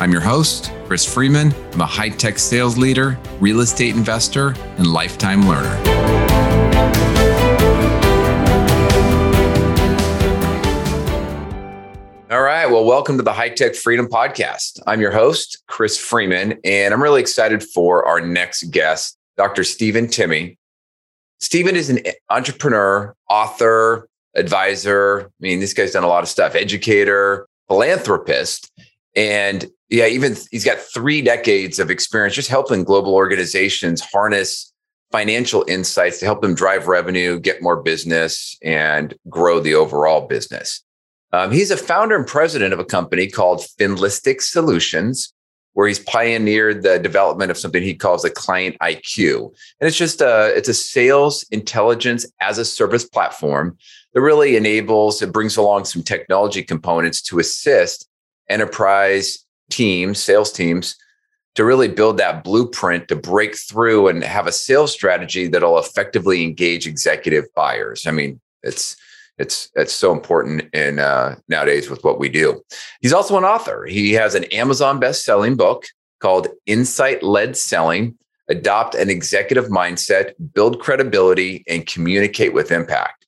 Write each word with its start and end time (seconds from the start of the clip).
I'm 0.00 0.12
your 0.12 0.20
host, 0.20 0.70
Chris 0.86 1.04
Freeman. 1.04 1.52
I'm 1.72 1.80
a 1.80 1.86
high 1.86 2.10
tech 2.10 2.38
sales 2.38 2.78
leader, 2.78 3.18
real 3.40 3.58
estate 3.58 3.96
investor, 3.96 4.54
and 4.76 4.86
lifetime 4.86 5.48
learner. 5.48 5.76
All 12.30 12.42
right. 12.42 12.66
Well, 12.66 12.84
welcome 12.84 13.16
to 13.16 13.24
the 13.24 13.32
High 13.32 13.48
Tech 13.48 13.74
Freedom 13.74 14.06
Podcast. 14.06 14.80
I'm 14.86 15.00
your 15.00 15.10
host, 15.10 15.64
Chris 15.66 15.98
Freeman, 15.98 16.60
and 16.62 16.94
I'm 16.94 17.02
really 17.02 17.20
excited 17.20 17.64
for 17.64 18.06
our 18.06 18.20
next 18.20 18.70
guest, 18.70 19.18
Dr. 19.36 19.64
Stephen 19.64 20.06
Timme. 20.06 20.56
Stephen 21.40 21.74
is 21.74 21.90
an 21.90 22.02
entrepreneur, 22.30 23.16
author, 23.28 24.08
advisor. 24.36 25.22
I 25.22 25.30
mean, 25.40 25.58
this 25.58 25.74
guy's 25.74 25.90
done 25.90 26.04
a 26.04 26.08
lot 26.08 26.22
of 26.22 26.28
stuff, 26.28 26.54
educator, 26.54 27.48
philanthropist. 27.66 28.70
And 29.16 29.68
yeah, 29.90 30.06
even 30.06 30.36
he's 30.50 30.64
got 30.64 30.78
three 30.78 31.22
decades 31.22 31.78
of 31.78 31.90
experience 31.90 32.34
just 32.34 32.50
helping 32.50 32.84
global 32.84 33.14
organizations 33.14 34.00
harness 34.00 34.72
financial 35.10 35.64
insights 35.68 36.18
to 36.18 36.26
help 36.26 36.42
them 36.42 36.54
drive 36.54 36.86
revenue, 36.86 37.40
get 37.40 37.62
more 37.62 37.82
business, 37.82 38.58
and 38.62 39.14
grow 39.28 39.58
the 39.60 39.74
overall 39.74 40.26
business. 40.26 40.82
Um, 41.32 41.50
he's 41.50 41.70
a 41.70 41.76
founder 41.76 42.16
and 42.16 42.26
president 42.26 42.72
of 42.72 42.78
a 42.78 42.84
company 42.84 43.26
called 43.26 43.60
FinListics 43.78 44.42
Solutions, 44.42 45.32
where 45.72 45.86
he's 45.86 45.98
pioneered 45.98 46.82
the 46.82 46.98
development 46.98 47.50
of 47.50 47.58
something 47.58 47.82
he 47.82 47.94
calls 47.94 48.24
a 48.24 48.30
client 48.30 48.76
IQ, 48.82 49.52
and 49.80 49.88
it's 49.88 49.96
just 49.96 50.20
a 50.20 50.52
it's 50.56 50.68
a 50.68 50.74
sales 50.74 51.46
intelligence 51.50 52.26
as 52.40 52.58
a 52.58 52.64
service 52.64 53.04
platform 53.04 53.76
that 54.12 54.20
really 54.20 54.56
enables 54.56 55.22
it 55.22 55.32
brings 55.32 55.56
along 55.56 55.84
some 55.84 56.02
technology 56.02 56.62
components 56.62 57.22
to 57.22 57.38
assist 57.38 58.08
enterprise 58.48 59.46
teams, 59.70 60.22
sales 60.22 60.52
teams, 60.52 60.96
to 61.54 61.64
really 61.64 61.88
build 61.88 62.18
that 62.18 62.44
blueprint 62.44 63.08
to 63.08 63.16
break 63.16 63.56
through 63.56 64.08
and 64.08 64.22
have 64.22 64.46
a 64.46 64.52
sales 64.52 64.92
strategy 64.92 65.48
that'll 65.48 65.78
effectively 65.78 66.44
engage 66.44 66.86
executive 66.86 67.46
buyers. 67.54 68.06
I 68.06 68.12
mean, 68.12 68.40
it's 68.62 68.96
it's 69.38 69.70
it's 69.74 69.92
so 69.92 70.12
important 70.12 70.72
in 70.74 70.98
uh, 70.98 71.36
nowadays 71.48 71.90
with 71.90 72.04
what 72.04 72.18
we 72.18 72.28
do. 72.28 72.62
He's 73.00 73.12
also 73.12 73.36
an 73.36 73.44
author. 73.44 73.86
He 73.86 74.12
has 74.12 74.34
an 74.34 74.44
Amazon 74.44 75.00
best-selling 75.00 75.56
book 75.56 75.84
called 76.20 76.48
Insight 76.66 77.22
Led 77.22 77.56
Selling: 77.56 78.16
Adopt 78.48 78.94
an 78.94 79.10
Executive 79.10 79.66
Mindset, 79.66 80.34
Build 80.54 80.80
Credibility, 80.80 81.64
and 81.68 81.86
Communicate 81.86 82.52
with 82.52 82.70
Impact. 82.70 83.26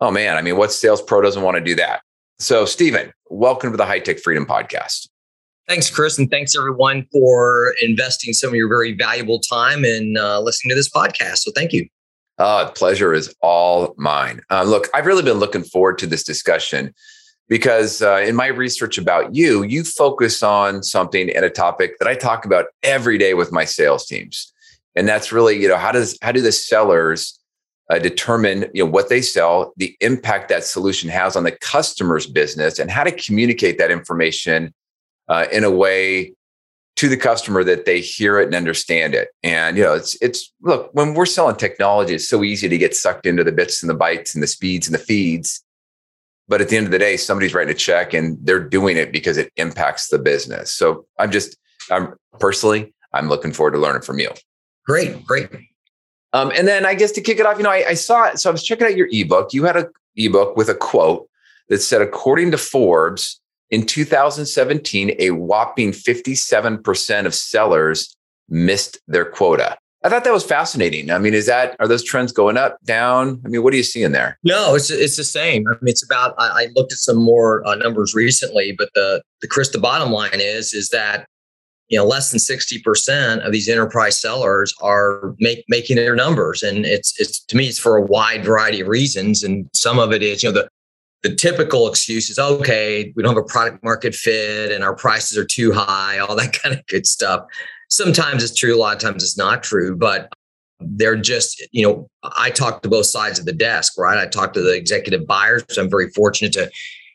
Oh 0.00 0.10
man, 0.10 0.36
I 0.36 0.42
mean, 0.42 0.56
what 0.56 0.72
sales 0.72 1.00
pro 1.00 1.20
doesn't 1.20 1.42
want 1.42 1.56
to 1.56 1.62
do 1.62 1.74
that? 1.76 2.02
So, 2.38 2.64
Stephen, 2.64 3.12
welcome 3.30 3.70
to 3.70 3.76
the 3.76 3.86
High 3.86 4.00
Tech 4.00 4.18
Freedom 4.18 4.44
Podcast. 4.44 5.08
Thanks, 5.68 5.88
Chris, 5.90 6.18
and 6.18 6.28
thanks 6.30 6.56
everyone 6.56 7.06
for 7.12 7.74
investing 7.80 8.32
some 8.32 8.48
of 8.48 8.54
your 8.54 8.68
very 8.68 8.92
valuable 8.92 9.38
time 9.38 9.84
in 9.84 10.16
uh, 10.18 10.40
listening 10.40 10.70
to 10.70 10.74
this 10.74 10.90
podcast. 10.90 11.38
So, 11.38 11.52
thank 11.54 11.72
you. 11.72 11.86
Uh, 12.38 12.70
pleasure 12.70 13.14
is 13.14 13.32
all 13.40 13.94
mine. 13.96 14.40
Uh, 14.50 14.64
look, 14.64 14.88
I've 14.94 15.06
really 15.06 15.22
been 15.22 15.38
looking 15.38 15.62
forward 15.62 15.98
to 15.98 16.06
this 16.06 16.24
discussion 16.24 16.92
because 17.48 18.02
uh, 18.02 18.16
in 18.16 18.34
my 18.34 18.48
research 18.48 18.98
about 18.98 19.34
you, 19.34 19.62
you 19.62 19.84
focus 19.84 20.42
on 20.42 20.82
something 20.82 21.30
and 21.30 21.44
a 21.44 21.50
topic 21.50 21.98
that 21.98 22.08
I 22.08 22.14
talk 22.16 22.44
about 22.44 22.66
every 22.82 23.16
day 23.16 23.34
with 23.34 23.52
my 23.52 23.64
sales 23.64 24.06
teams, 24.06 24.52
and 24.96 25.06
that's 25.06 25.30
really, 25.30 25.60
you 25.60 25.68
know, 25.68 25.76
how 25.76 25.92
does 25.92 26.18
how 26.22 26.32
do 26.32 26.40
the 26.40 26.52
sellers 26.52 27.38
uh, 27.90 27.98
determine 28.00 28.66
you 28.74 28.84
know 28.84 28.90
what 28.90 29.08
they 29.08 29.22
sell, 29.22 29.72
the 29.76 29.94
impact 30.00 30.48
that 30.48 30.64
solution 30.64 31.08
has 31.10 31.36
on 31.36 31.44
the 31.44 31.52
customer's 31.52 32.26
business, 32.26 32.80
and 32.80 32.90
how 32.90 33.04
to 33.04 33.12
communicate 33.12 33.78
that 33.78 33.92
information 33.92 34.74
uh, 35.28 35.46
in 35.52 35.64
a 35.64 35.70
way 35.70 36.34
to 36.96 37.08
the 37.08 37.16
customer 37.16 37.64
that 37.64 37.84
they 37.84 38.00
hear 38.00 38.38
it 38.38 38.46
and 38.46 38.54
understand 38.54 39.14
it. 39.14 39.28
And 39.42 39.76
you 39.76 39.82
know, 39.82 39.94
it's 39.94 40.16
it's 40.20 40.52
look 40.60 40.90
when 40.92 41.14
we're 41.14 41.26
selling 41.26 41.56
technology, 41.56 42.14
it's 42.14 42.28
so 42.28 42.44
easy 42.44 42.68
to 42.68 42.78
get 42.78 42.94
sucked 42.94 43.26
into 43.26 43.44
the 43.44 43.52
bits 43.52 43.82
and 43.82 43.90
the 43.90 43.96
bytes 43.96 44.34
and 44.34 44.42
the 44.42 44.46
speeds 44.46 44.86
and 44.86 44.94
the 44.94 44.98
feeds. 44.98 45.64
But 46.48 46.60
at 46.60 46.68
the 46.68 46.76
end 46.76 46.86
of 46.86 46.92
the 46.92 46.98
day, 46.98 47.16
somebody's 47.16 47.54
writing 47.54 47.72
a 47.72 47.76
check 47.76 48.12
and 48.12 48.36
they're 48.42 48.62
doing 48.62 48.96
it 48.96 49.12
because 49.12 49.38
it 49.38 49.52
impacts 49.56 50.08
the 50.08 50.18
business. 50.18 50.72
So 50.72 51.06
I'm 51.18 51.30
just, 51.30 51.56
I'm 51.90 52.14
personally, 52.40 52.92
I'm 53.14 53.28
looking 53.28 53.52
forward 53.52 53.72
to 53.72 53.78
learning 53.78 54.02
from 54.02 54.18
you. 54.18 54.30
Great, 54.84 55.24
great. 55.24 55.48
Um, 56.32 56.52
and 56.56 56.66
then 56.66 56.84
I 56.84 56.94
guess 56.94 57.12
to 57.12 57.20
kick 57.20 57.38
it 57.38 57.46
off, 57.46 57.58
you 57.58 57.64
know, 57.64 57.70
I, 57.70 57.84
I 57.88 57.94
saw 57.94 58.28
it. 58.28 58.38
So 58.38 58.50
I 58.50 58.52
was 58.52 58.64
checking 58.64 58.86
out 58.86 58.96
your 58.96 59.08
ebook. 59.10 59.52
You 59.52 59.64
had 59.64 59.76
a 59.76 59.88
ebook 60.16 60.56
with 60.56 60.68
a 60.68 60.74
quote 60.74 61.28
that 61.68 61.78
said, 61.78 62.02
according 62.02 62.50
to 62.50 62.58
Forbes, 62.58 63.40
in 63.72 63.86
2017, 63.86 65.16
a 65.18 65.30
whopping 65.30 65.92
57% 65.92 67.26
of 67.26 67.34
sellers 67.34 68.14
missed 68.48 69.00
their 69.08 69.24
quota. 69.24 69.78
I 70.04 70.08
thought 70.08 70.24
that 70.24 70.32
was 70.32 70.44
fascinating. 70.44 71.10
I 71.10 71.18
mean, 71.18 71.32
is 71.32 71.46
that 71.46 71.74
are 71.80 71.88
those 71.88 72.04
trends 72.04 72.32
going 72.32 72.56
up, 72.56 72.76
down? 72.84 73.40
I 73.44 73.48
mean, 73.48 73.62
what 73.62 73.72
are 73.72 73.76
you 73.76 73.82
seeing 73.82 74.12
there? 74.12 74.36
No, 74.42 74.74
it's 74.74 74.90
it's 74.90 75.16
the 75.16 75.24
same. 75.24 75.64
I 75.68 75.72
mean, 75.80 75.90
it's 75.92 76.04
about. 76.04 76.34
I, 76.38 76.48
I 76.48 76.68
looked 76.74 76.92
at 76.92 76.98
some 76.98 77.22
more 77.22 77.64
uh, 77.66 77.76
numbers 77.76 78.12
recently, 78.12 78.74
but 78.76 78.90
the 78.94 79.22
the 79.42 79.48
Chris, 79.48 79.70
the 79.70 79.78
bottom 79.78 80.10
line 80.10 80.40
is 80.40 80.74
is 80.74 80.88
that 80.88 81.26
you 81.88 81.96
know 81.96 82.04
less 82.04 82.30
than 82.30 82.40
60% 82.40 83.46
of 83.46 83.52
these 83.52 83.68
enterprise 83.68 84.20
sellers 84.20 84.74
are 84.80 85.36
make, 85.38 85.64
making 85.68 85.96
their 85.96 86.16
numbers 86.16 86.62
and 86.62 86.86
it's 86.86 87.12
it's 87.20 87.44
to 87.44 87.56
me 87.56 87.66
it's 87.66 87.78
for 87.78 87.98
a 87.98 88.02
wide 88.02 88.44
variety 88.44 88.80
of 88.80 88.88
reasons 88.88 89.42
and 89.42 89.68
some 89.74 89.98
of 89.98 90.10
it 90.10 90.22
is 90.22 90.42
you 90.42 90.48
know 90.48 90.54
the 90.54 90.68
the 91.22 91.34
typical 91.34 91.88
excuse 91.88 92.30
is 92.30 92.38
okay 92.38 93.12
we 93.16 93.22
don't 93.22 93.34
have 93.34 93.44
a 93.44 93.46
product 93.46 93.82
market 93.82 94.14
fit 94.14 94.72
and 94.72 94.82
our 94.82 94.94
prices 94.94 95.36
are 95.38 95.44
too 95.44 95.72
high 95.72 96.18
all 96.18 96.36
that 96.36 96.52
kind 96.62 96.74
of 96.74 96.86
good 96.86 97.06
stuff 97.06 97.44
sometimes 97.88 98.42
it's 98.42 98.54
true 98.54 98.74
a 98.74 98.78
lot 98.78 98.94
of 98.94 99.00
times 99.00 99.22
it's 99.22 99.38
not 99.38 99.62
true 99.62 99.96
but 99.96 100.32
they're 100.80 101.16
just 101.16 101.64
you 101.72 101.86
know 101.86 102.08
i 102.38 102.50
talk 102.50 102.82
to 102.82 102.88
both 102.88 103.06
sides 103.06 103.38
of 103.38 103.44
the 103.44 103.52
desk 103.52 103.92
right 103.98 104.18
i 104.18 104.26
talk 104.26 104.52
to 104.52 104.60
the 104.60 104.74
executive 104.74 105.26
buyers 105.26 105.62
so 105.68 105.82
i'm 105.82 105.90
very 105.90 106.10
fortunate 106.10 106.52
to 106.52 106.70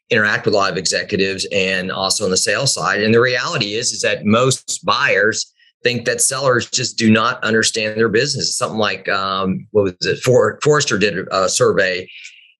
interact 0.09 0.45
with 0.45 0.53
a 0.53 0.57
lot 0.57 0.71
of 0.71 0.77
executives 0.77 1.45
and 1.51 1.91
also 1.91 2.23
on 2.23 2.31
the 2.31 2.37
sales 2.37 2.73
side. 2.73 3.01
And 3.01 3.13
the 3.13 3.21
reality 3.21 3.73
is, 3.73 3.91
is 3.91 4.01
that 4.01 4.25
most 4.25 4.85
buyers 4.85 5.53
think 5.83 6.05
that 6.05 6.21
sellers 6.21 6.69
just 6.69 6.97
do 6.97 7.11
not 7.11 7.43
understand 7.43 7.97
their 7.97 8.09
business. 8.09 8.57
Something 8.57 8.79
like 8.79 9.07
um, 9.09 9.67
what 9.71 9.83
was 9.83 9.95
it? 10.01 10.19
For, 10.19 10.59
Forrester 10.63 10.97
did 10.97 11.27
a 11.31 11.49
survey, 11.49 12.09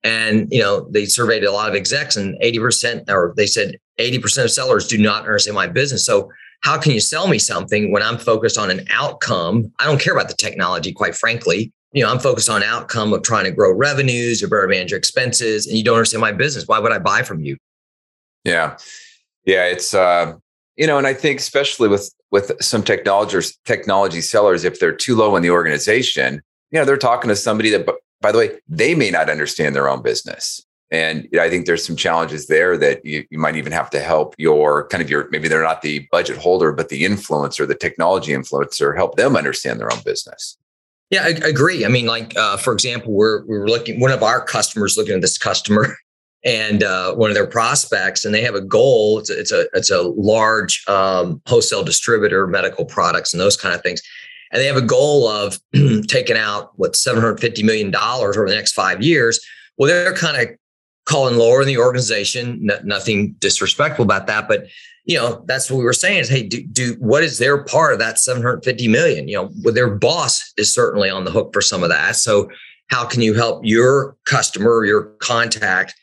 and 0.04 0.48
you 0.52 0.62
know 0.62 0.88
they 0.92 1.06
surveyed 1.06 1.44
a 1.44 1.52
lot 1.52 1.70
of 1.70 1.76
execs, 1.76 2.16
and 2.16 2.38
eighty 2.42 2.60
percent, 2.60 3.10
or 3.10 3.34
they 3.38 3.48
said 3.48 3.78
eighty 3.98 4.20
percent 4.20 4.46
of 4.46 4.52
sellers 4.52 4.88
do 4.88 4.98
not 4.98 5.24
understand 5.24 5.56
my 5.56 5.68
business. 5.68 6.06
So 6.06 6.30
how 6.62 6.78
can 6.78 6.92
you 6.92 7.00
sell 7.00 7.28
me 7.28 7.40
something 7.40 7.92
when 7.92 8.02
I'm 8.02 8.18
focused 8.18 8.58
on 8.58 8.72
an 8.72 8.86
outcome? 8.90 9.72
I 9.80 9.86
don't 9.86 10.02
care 10.02 10.14
about 10.14 10.28
the 10.28 10.36
technology, 10.36 10.92
quite 10.92 11.16
frankly 11.16 11.72
you 11.94 12.04
know, 12.04 12.12
I'm 12.12 12.20
focused 12.20 12.50
on 12.50 12.64
outcome 12.64 13.14
of 13.14 13.24
trying 13.24 13.46
to 13.46 13.52
grow 13.52 13.74
revenues 13.74 14.44
or 14.44 14.48
better 14.48 14.68
manage 14.68 14.92
your 14.92 14.98
expenses, 14.98 15.66
and 15.68 15.78
you 15.78 15.84
don't 15.84 15.96
understand 15.96 16.22
my 16.22 16.32
business. 16.32 16.68
Why 16.68 16.80
would 16.80 16.92
I 16.92 17.00
buy 17.00 17.24
from 17.24 17.40
you? 17.40 17.58
Yeah, 18.44 18.78
yeah, 19.46 19.66
it's 19.66 19.94
uh, 19.94 20.34
you 20.76 20.86
know, 20.86 20.98
and 20.98 21.08
I 21.08 21.14
think 21.14 21.40
especially 21.40 21.88
with 21.88 22.14
with 22.30 22.52
some 22.62 22.84
technologies, 22.84 23.58
technology 23.66 24.22
sellers, 24.22 24.64
if 24.64 24.80
they're 24.80 24.96
too 24.96 25.16
low 25.16 25.36
in 25.36 25.44
the 25.44 25.50
organization, 25.50 26.42
you 26.72 26.80
know, 26.80 26.86
they're 26.86 26.98
talking 26.98 27.30
to 27.30 27.36
somebody 27.36 27.70
that, 27.70 27.88
by 28.22 28.32
the 28.32 28.38
way, 28.38 28.60
they 28.68 28.96
may 28.96 29.12
not 29.12 29.30
understand 29.30 29.76
their 29.76 29.90
own 29.90 30.02
business. 30.02 30.62
And 30.90 31.28
I 31.40 31.50
think 31.50 31.66
there's 31.66 31.86
some 31.86 31.98
challenges 31.98 32.48
there 32.48 32.78
that 32.78 33.04
you, 33.06 33.26
you 33.30 33.38
might 33.38 33.58
even 33.58 33.74
have 33.74 33.90
to 33.90 34.00
help 34.00 34.36
your 34.38 34.88
kind 34.88 35.04
of 35.04 35.10
your 35.10 35.28
maybe 35.32 35.50
they're 35.50 35.64
not 35.64 35.82
the 35.82 36.08
budget 36.12 36.38
holder, 36.38 36.72
but 36.72 36.90
the 36.90 37.04
influencer, 37.04 37.68
the 37.68 37.76
technology 37.76 38.32
influencer, 38.32 38.96
help 38.96 39.16
them 39.16 39.36
understand 39.36 39.80
their 39.80 39.92
own 39.92 40.00
business. 40.06 40.58
Yeah, 41.10 41.24
I, 41.24 41.30
agree. 41.48 41.86
I 41.86 41.90
mean, 41.90 42.06
like 42.06 42.38
uh, 42.38 42.58
for 42.58 42.74
example, 42.74 43.14
we're 43.14 43.46
we're 43.46 43.68
looking 43.68 44.00
one 44.00 44.12
of 44.12 44.24
our 44.24 44.42
customers 44.42 44.98
looking 44.98 45.16
at 45.16 45.22
this 45.22 45.38
customer 45.38 45.98
and 46.46 46.84
uh, 46.84 47.14
one 47.16 47.30
of 47.30 47.36
their 47.36 47.48
prospects, 47.48 48.24
and 48.24 48.34
they 48.34 48.42
have 48.42 48.56
a 48.56 48.62
goal. 48.62 49.20
It's 49.20 49.30
a 49.30 49.40
it's 49.40 49.52
a, 49.52 49.66
it's 49.74 49.92
a 49.92 50.02
large 50.02 50.84
um, 50.88 51.42
wholesale 51.48 51.84
distributor, 51.84 52.48
medical 52.48 52.86
products, 52.86 53.34
and 53.34 53.42
those 53.42 53.58
kind 53.58 53.76
of 53.76 53.82
things. 53.82 54.02
And 54.52 54.62
they 54.62 54.68
have 54.68 54.78
a 54.78 54.82
goal 54.82 55.28
of 55.28 55.60
taking 56.08 56.38
out 56.38 56.72
what 56.76 56.96
seven 56.96 57.22
hundred 57.22 57.40
fifty 57.40 57.64
million 57.64 57.92
dollars 57.92 58.38
over 58.38 58.48
the 58.48 58.56
next 58.56 58.74
five 58.74 59.02
years. 59.02 59.40
Well, 59.78 59.88
they're 59.88 60.14
kind 60.14 60.38
of 60.38 60.56
calling 61.06 61.38
lower 61.38 61.62
in 61.62 61.68
the 61.68 61.78
organization. 61.78 62.60
No, 62.62 62.80
nothing 62.84 63.36
disrespectful 63.40 64.04
about 64.04 64.28
that, 64.28 64.48
but 64.48 64.68
you 65.08 65.18
know 65.18 65.42
that's 65.48 65.72
what 65.72 65.78
we 65.78 65.86
were 65.86 65.94
saying 65.94 66.20
is 66.20 66.30
hey 66.30 66.44
do, 66.44 66.62
do 66.68 66.96
what 67.00 67.24
is 67.24 67.40
their 67.40 67.64
part 67.64 67.94
of 67.94 68.00
that 68.00 68.20
750 68.20 68.88
million 68.88 69.28
you 69.28 69.36
know 69.36 69.72
their 69.72 69.90
boss 69.90 70.54
is 70.58 70.72
certainly 70.72 71.10
on 71.10 71.24
the 71.24 71.32
hook 71.32 71.52
for 71.54 71.62
some 71.62 71.82
of 71.82 71.90
that 71.90 72.16
so 72.18 72.50
how 72.90 73.06
can 73.06 73.22
you 73.22 73.34
help 73.34 73.62
your 73.64 74.16
customer 74.26 74.86
your 74.86 75.04
contact 75.20 75.96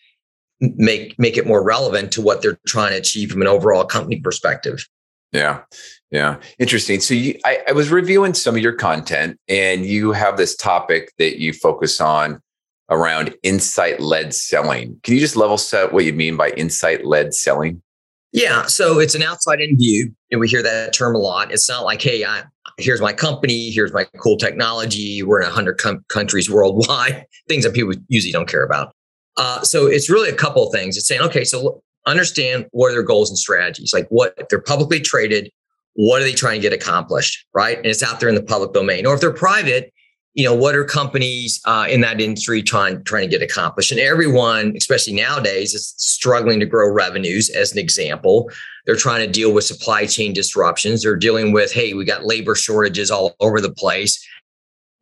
make 0.60 1.16
make 1.18 1.36
it 1.36 1.46
more 1.46 1.62
relevant 1.62 2.10
to 2.12 2.22
what 2.22 2.42
they're 2.42 2.58
trying 2.66 2.92
to 2.92 2.98
achieve 2.98 3.30
from 3.30 3.42
an 3.42 3.46
overall 3.46 3.84
company 3.84 4.18
perspective 4.20 4.88
yeah 5.34 5.60
yeah 6.10 6.36
interesting 6.58 7.00
so 7.00 7.12
you, 7.12 7.38
I, 7.44 7.58
I 7.68 7.72
was 7.72 7.90
reviewing 7.90 8.32
some 8.32 8.54
of 8.54 8.62
your 8.62 8.72
content 8.72 9.38
and 9.48 9.84
you 9.84 10.12
have 10.12 10.36
this 10.36 10.56
topic 10.56 11.12
that 11.18 11.38
you 11.38 11.52
focus 11.52 12.00
on 12.00 12.40
around 12.90 13.34
insight 13.42 14.00
led 14.00 14.32
selling 14.32 14.98
can 15.02 15.14
you 15.14 15.20
just 15.20 15.36
level 15.36 15.58
set 15.58 15.92
what 15.92 16.04
you 16.04 16.12
mean 16.14 16.36
by 16.36 16.50
insight 16.50 17.04
led 17.04 17.34
selling 17.34 17.82
yeah, 18.34 18.66
so 18.66 18.98
it's 18.98 19.14
an 19.14 19.22
outside 19.22 19.60
in 19.60 19.76
view, 19.76 20.12
and 20.32 20.40
we 20.40 20.48
hear 20.48 20.60
that 20.60 20.92
term 20.92 21.14
a 21.14 21.18
lot. 21.18 21.52
It's 21.52 21.68
not 21.68 21.84
like, 21.84 22.02
hey, 22.02 22.24
I, 22.24 22.42
here's 22.78 23.00
my 23.00 23.12
company, 23.12 23.70
here's 23.70 23.92
my 23.92 24.06
cool 24.18 24.36
technology. 24.36 25.22
We're 25.22 25.40
in 25.40 25.44
a 25.44 25.50
100 25.50 25.78
com- 25.78 26.04
countries 26.08 26.50
worldwide, 26.50 27.26
things 27.48 27.64
that 27.64 27.74
people 27.74 27.94
usually 28.08 28.32
don't 28.32 28.48
care 28.48 28.64
about. 28.64 28.92
Uh, 29.36 29.62
so 29.62 29.86
it's 29.86 30.10
really 30.10 30.28
a 30.30 30.34
couple 30.34 30.68
things. 30.72 30.96
It's 30.96 31.06
saying, 31.06 31.20
okay, 31.22 31.44
so 31.44 31.80
understand 32.06 32.66
what 32.72 32.90
are 32.90 32.92
their 32.92 33.02
goals 33.02 33.30
and 33.30 33.38
strategies. 33.38 33.92
Like, 33.92 34.06
what 34.08 34.34
if 34.38 34.48
they're 34.48 34.60
publicly 34.60 35.00
traded, 35.00 35.50
what 35.94 36.20
are 36.20 36.24
they 36.24 36.32
trying 36.32 36.60
to 36.60 36.68
get 36.68 36.72
accomplished, 36.72 37.46
right? 37.54 37.76
And 37.76 37.86
it's 37.86 38.02
out 38.02 38.20
there 38.20 38.28
in 38.28 38.34
the 38.34 38.42
public 38.42 38.72
domain. 38.72 39.06
Or 39.06 39.14
if 39.14 39.20
they're 39.20 39.32
private, 39.32 39.92
you 40.34 40.44
know 40.44 40.54
what 40.54 40.74
are 40.74 40.84
companies 40.84 41.60
uh, 41.64 41.86
in 41.88 42.00
that 42.00 42.20
industry 42.20 42.62
trying 42.62 43.02
trying 43.04 43.22
to 43.22 43.38
get 43.38 43.42
accomplished 43.42 43.90
and 43.90 44.00
everyone 44.00 44.74
especially 44.76 45.14
nowadays 45.14 45.74
is 45.74 45.94
struggling 45.96 46.60
to 46.60 46.66
grow 46.66 46.90
revenues 46.90 47.48
as 47.50 47.72
an 47.72 47.78
example 47.78 48.50
they're 48.84 48.96
trying 48.96 49.24
to 49.24 49.32
deal 49.32 49.52
with 49.52 49.64
supply 49.64 50.04
chain 50.04 50.32
disruptions 50.32 51.02
they're 51.02 51.16
dealing 51.16 51.52
with 51.52 51.72
hey 51.72 51.94
we 51.94 52.04
got 52.04 52.26
labor 52.26 52.54
shortages 52.54 53.10
all 53.10 53.34
over 53.40 53.60
the 53.60 53.72
place 53.72 54.24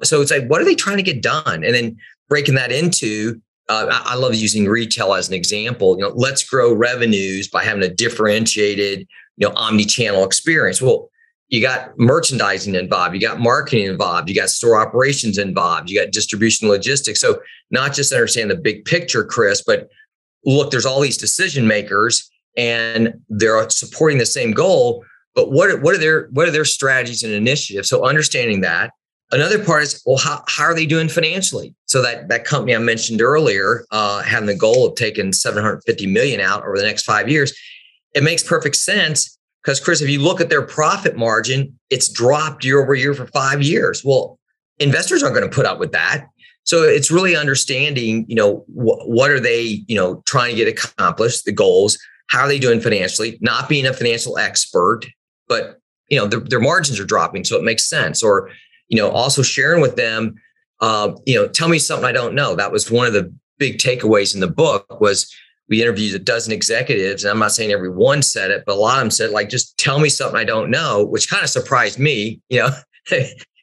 so 0.03 0.21
it's 0.21 0.31
like 0.31 0.47
what 0.49 0.61
are 0.61 0.65
they 0.65 0.75
trying 0.75 0.99
to 0.99 1.03
get 1.03 1.23
done 1.23 1.65
and 1.65 1.75
then 1.75 1.97
breaking 2.29 2.55
that 2.55 2.71
into 2.71 3.41
uh, 3.69 3.87
I, 3.91 4.17
love 4.17 4.35
using 4.35 4.67
retail 4.67 5.15
as 5.15 5.29
an 5.29 5.35
example 5.35 5.97
you 5.97 6.03
know 6.03 6.13
let's 6.15 6.43
grow 6.43 6.73
revenues 6.73 7.49
by 7.49 7.65
having 7.65 7.83
a 7.83 7.89
differentiated 7.89 9.07
you 9.37 9.49
know 9.49 9.55
omni-channel 9.55 10.25
experience 10.25 10.83
well 10.83 11.09
you 11.53 11.61
got 11.61 11.97
merchandising 11.99 12.75
involved, 12.75 13.15
you 13.15 13.21
got 13.21 13.39
marketing 13.39 13.85
involved, 13.85 14.27
you 14.27 14.35
got 14.35 14.49
store 14.49 14.81
operations 14.81 15.37
involved, 15.37 15.91
you 15.91 16.01
got 16.01 16.11
distribution 16.11 16.67
logistics. 16.67 17.21
So 17.21 17.43
not 17.71 17.93
just 17.93 18.11
understand 18.11 18.51
the 18.51 18.57
big 18.57 18.87
picture, 18.87 19.23
Chris, 19.23 19.63
but 19.63 19.91
look, 20.47 20.71
there's 20.71 20.87
all 20.87 21.03
these 21.03 21.19
decision 21.19 21.67
makers 21.67 22.31
and 22.57 23.13
they're 23.29 23.69
supporting 23.69 24.17
the 24.17 24.25
same 24.25 24.53
goal. 24.53 25.05
But 25.35 25.53
what 25.53 25.83
what 25.83 25.95
are 25.95 25.99
their 25.99 26.29
what 26.33 26.49
are 26.49 26.51
their 26.51 26.65
strategies 26.65 27.23
and 27.23 27.35
initiatives? 27.35 27.89
So 27.89 28.03
understanding 28.03 28.63
that. 28.63 28.93
Another 29.33 29.65
part 29.65 29.83
is 29.83 30.03
well, 30.05 30.19
how, 30.19 30.45
how 30.47 30.65
are 30.65 30.75
they 30.75 30.85
doing 30.85 31.09
financially? 31.09 31.75
So 31.87 32.03
that 32.03 32.29
that 32.29 32.45
company 32.45 32.77
I 32.77 32.79
mentioned 32.79 33.23
earlier, 33.23 33.87
uh, 33.91 34.23
having 34.23 34.47
the 34.47 34.55
goal 34.55 34.87
of 34.87 34.95
taking 34.95 35.33
750 35.33 36.07
million 36.07 36.41
out 36.41 36.63
over 36.63 36.77
the 36.77 36.85
next 36.85 37.05
five 37.05 37.31
years, 37.31 37.53
it 38.15 38.23
makes 38.23 38.43
perfect 38.43 38.77
sense 38.77 39.39
because 39.63 39.81
Chris, 39.81 40.03
if 40.03 40.11
you 40.11 40.21
look 40.21 40.41
at 40.41 40.51
their 40.51 40.63
profit 40.63 41.17
margin, 41.17 41.79
it's 41.89 42.09
dropped 42.11 42.65
year 42.65 42.83
over 42.83 42.95
year 42.95 43.15
for 43.15 43.27
five 43.29 43.63
years. 43.63 44.05
Well, 44.05 44.39
investors 44.79 45.23
aren't 45.23 45.35
going 45.35 45.49
to 45.49 45.55
put 45.55 45.67
up 45.67 45.79
with 45.79 45.93
that. 45.93 46.27
So 46.65 46.83
it's 46.83 47.11
really 47.11 47.35
understanding, 47.35 48.27
you 48.29 48.37
know, 48.37 48.59
wh- 48.69 49.09
what 49.09 49.31
are 49.31 49.41
they, 49.41 49.83
you 49.89 49.97
know, 49.97 50.23
trying 50.27 50.51
to 50.51 50.65
get 50.65 50.69
accomplished, 50.69 51.45
the 51.45 51.53
goals, 51.53 51.99
how 52.29 52.41
are 52.41 52.49
they 52.49 52.59
doing 52.59 52.81
financially, 52.81 53.39
not 53.41 53.69
being 53.69 53.87
a 53.87 53.93
financial 53.93 54.39
expert, 54.39 55.03
but 55.49 55.79
you 56.09 56.19
know, 56.19 56.27
their, 56.27 56.41
their 56.41 56.61
margins 56.61 57.01
are 57.01 57.05
dropping. 57.05 57.45
So 57.45 57.57
it 57.57 57.65
makes 57.65 57.89
sense. 57.89 58.23
Or, 58.23 58.51
you 58.93 58.99
know, 58.99 59.11
also 59.11 59.43
sharing 59.43 59.81
with 59.81 59.97
them, 59.97 60.35
uh, 60.81 61.15
you 61.25 61.35
know, 61.35 61.49
tell 61.49 61.69
me 61.69 61.79
something 61.79 62.05
I 62.05 62.13
don't 62.13 62.35
know. 62.35 62.55
That 62.55 62.71
was 62.71 62.91
one 62.91 63.07
of 63.07 63.15
the 63.15 63.35
big 63.59 63.79
takeaways 63.79 64.35
in 64.35 64.41
the 64.41 64.51
book 64.51 65.01
was 65.01 65.35
we 65.71 65.81
interviewed 65.81 66.15
a 66.15 66.19
dozen 66.19 66.53
executives, 66.53 67.25
and 67.25 67.31
I'm 67.31 67.39
not 67.39 67.53
saying 67.53 67.73
every 67.73 67.89
one 67.89 68.21
said 68.21 68.51
it, 68.51 68.65
but 68.67 68.75
a 68.75 68.79
lot 68.79 68.99
of 68.99 69.01
them 69.01 69.11
said, 69.11 69.31
like, 69.31 69.49
just 69.49 69.79
tell 69.79 69.99
me 69.99 70.11
something 70.11 70.39
I 70.39 70.45
don't 70.45 70.71
know, 70.71 71.07
which 71.07 71.31
kind 71.31 71.43
of 71.43 71.49
surprised 71.49 71.99
me, 71.99 72.43
you 72.51 72.59
know, 72.59 72.69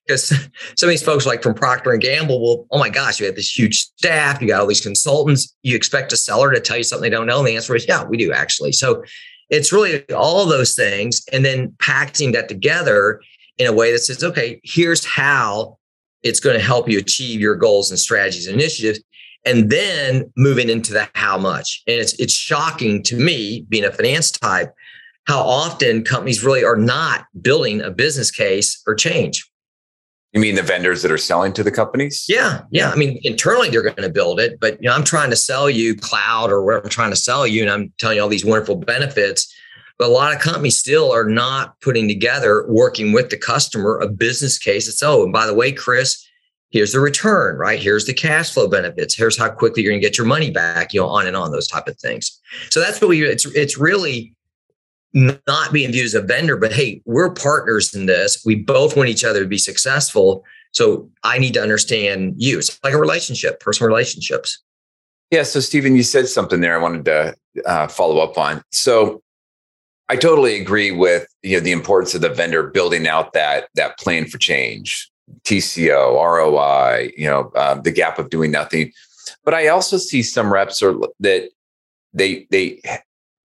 because 0.07 0.29
some 0.75 0.89
of 0.89 0.89
these 0.89 1.03
folks 1.03 1.27
like 1.27 1.43
from 1.43 1.53
Procter 1.53 1.91
and 1.91 2.01
Gamble, 2.01 2.41
well, 2.41 2.65
oh 2.71 2.79
my 2.79 2.89
gosh, 2.89 3.19
you 3.19 3.27
have 3.27 3.35
this 3.35 3.55
huge 3.55 3.77
staff, 3.81 4.41
you 4.41 4.47
got 4.47 4.61
all 4.61 4.67
these 4.67 4.81
consultants, 4.81 5.55
you 5.61 5.75
expect 5.75 6.11
a 6.11 6.17
seller 6.17 6.51
to 6.51 6.59
tell 6.59 6.77
you 6.77 6.83
something 6.83 7.03
they 7.03 7.15
don't 7.15 7.27
know. 7.27 7.37
And 7.37 7.47
the 7.47 7.55
answer 7.55 7.75
is, 7.75 7.87
yeah, 7.87 8.03
we 8.03 8.17
do 8.17 8.33
actually. 8.33 8.71
So 8.71 9.03
it's 9.51 9.71
really 9.71 10.09
all 10.09 10.47
those 10.47 10.73
things, 10.73 11.21
and 11.31 11.45
then 11.45 11.75
packaging 11.79 12.31
that 12.31 12.49
together 12.49 13.21
in 13.59 13.67
a 13.67 13.73
way 13.73 13.91
that 13.91 13.99
says, 13.99 14.23
okay, 14.23 14.59
here's 14.63 15.05
how 15.05 15.77
it's 16.23 16.39
going 16.39 16.57
to 16.57 16.63
help 16.63 16.89
you 16.89 16.97
achieve 16.97 17.39
your 17.39 17.55
goals 17.55 17.91
and 17.91 17.99
strategies 17.99 18.47
and 18.47 18.55
initiatives 18.55 18.99
and 19.45 19.69
then 19.69 20.31
moving 20.35 20.69
into 20.69 20.93
the 20.93 21.07
how 21.15 21.37
much. 21.37 21.83
And 21.87 21.99
it's 21.99 22.13
it's 22.13 22.33
shocking 22.33 23.03
to 23.03 23.15
me, 23.15 23.65
being 23.69 23.85
a 23.85 23.91
finance 23.91 24.31
type, 24.31 24.73
how 25.27 25.39
often 25.41 26.03
companies 26.03 26.43
really 26.43 26.63
are 26.63 26.75
not 26.75 27.25
building 27.41 27.81
a 27.81 27.91
business 27.91 28.31
case 28.31 28.81
or 28.87 28.95
change. 28.95 29.49
You 30.33 30.41
mean 30.41 30.55
the 30.55 30.61
vendors 30.61 31.01
that 31.01 31.11
are 31.11 31.17
selling 31.17 31.53
to 31.53 31.63
the 31.63 31.71
companies? 31.71 32.25
Yeah, 32.29 32.61
yeah. 32.69 32.91
I 32.91 32.95
mean, 32.95 33.19
internally 33.23 33.69
they're 33.69 33.81
going 33.81 33.95
to 33.95 34.09
build 34.09 34.39
it, 34.39 34.59
but 34.59 34.73
you 34.81 34.87
know, 34.87 34.95
I'm 34.95 35.03
trying 35.03 35.31
to 35.31 35.35
sell 35.35 35.69
you 35.69 35.95
cloud 35.95 36.51
or 36.51 36.63
whatever 36.63 36.83
I'm 36.83 36.89
trying 36.89 37.09
to 37.09 37.15
sell 37.15 37.47
you, 37.47 37.63
and 37.63 37.71
I'm 37.71 37.93
telling 37.97 38.17
you 38.17 38.23
all 38.23 38.29
these 38.29 38.45
wonderful 38.45 38.75
benefits. 38.75 39.51
But 39.99 40.07
a 40.07 40.11
lot 40.11 40.33
of 40.33 40.39
companies 40.39 40.79
still 40.79 41.11
are 41.11 41.29
not 41.29 41.79
putting 41.81 42.07
together, 42.07 42.65
working 42.67 43.11
with 43.11 43.29
the 43.29 43.37
customer, 43.37 43.99
a 43.99 44.07
business 44.07 44.57
case. 44.57 44.87
It's 44.87 45.03
oh, 45.03 45.23
and 45.23 45.33
by 45.33 45.45
the 45.45 45.53
way, 45.53 45.73
Chris, 45.73 46.25
here's 46.69 46.93
the 46.93 47.01
return, 47.01 47.57
right? 47.57 47.79
Here's 47.79 48.05
the 48.05 48.13
cash 48.13 48.53
flow 48.53 48.67
benefits. 48.67 49.13
Here's 49.13 49.37
how 49.37 49.49
quickly 49.49 49.83
you're 49.83 49.91
going 49.91 50.01
to 50.01 50.07
get 50.07 50.17
your 50.17 50.25
money 50.25 50.51
back, 50.51 50.93
you 50.93 51.01
know, 51.01 51.07
on 51.07 51.27
and 51.27 51.35
on 51.35 51.51
those 51.51 51.67
type 51.67 51.87
of 51.87 51.99
things. 51.99 52.39
So 52.69 52.79
that's 52.79 53.01
what 53.01 53.09
we, 53.09 53.23
it's, 53.25 53.45
it's 53.47 53.77
really 53.77 54.33
not 55.13 55.73
being 55.73 55.91
viewed 55.91 56.05
as 56.05 56.13
a 56.13 56.21
vendor, 56.21 56.55
but 56.55 56.71
hey, 56.71 57.01
we're 57.05 57.33
partners 57.33 57.93
in 57.93 58.05
this. 58.05 58.43
We 58.45 58.55
both 58.55 58.95
want 58.95 59.09
each 59.09 59.23
other 59.23 59.41
to 59.41 59.47
be 59.47 59.57
successful. 59.57 60.43
So 60.71 61.09
I 61.23 61.39
need 61.39 61.55
to 61.55 61.61
understand 61.61 62.35
you. 62.37 62.59
It's 62.59 62.79
like 62.83 62.93
a 62.93 62.99
relationship, 62.99 63.59
personal 63.59 63.89
relationships. 63.89 64.61
Yeah. 65.31 65.43
So 65.43 65.59
Stephen, 65.59 65.95
you 65.95 66.03
said 66.03 66.27
something 66.27 66.61
there 66.61 66.75
I 66.75 66.81
wanted 66.81 67.05
to 67.05 67.35
uh, 67.65 67.87
follow 67.87 68.19
up 68.19 68.37
on. 68.37 68.61
So 68.71 69.21
I 70.09 70.15
totally 70.15 70.59
agree 70.59 70.91
with 70.91 71.27
you 71.43 71.55
know 71.55 71.63
the 71.63 71.71
importance 71.71 72.15
of 72.15 72.21
the 72.21 72.29
vendor 72.29 72.63
building 72.63 73.07
out 73.07 73.33
that 73.33 73.69
that 73.75 73.97
plan 73.99 74.25
for 74.25 74.37
change. 74.37 75.09
TCO, 75.43 76.15
ROI, 76.15 77.11
you 77.15 77.27
know, 77.27 77.51
um, 77.55 77.83
the 77.83 77.91
gap 77.91 78.17
of 78.17 78.31
doing 78.31 78.49
nothing. 78.49 78.91
But 79.43 79.53
I 79.53 79.67
also 79.67 79.97
see 79.97 80.23
some 80.23 80.51
reps 80.51 80.81
are 80.81 80.95
that 81.19 81.49
they 82.13 82.47
they 82.49 82.81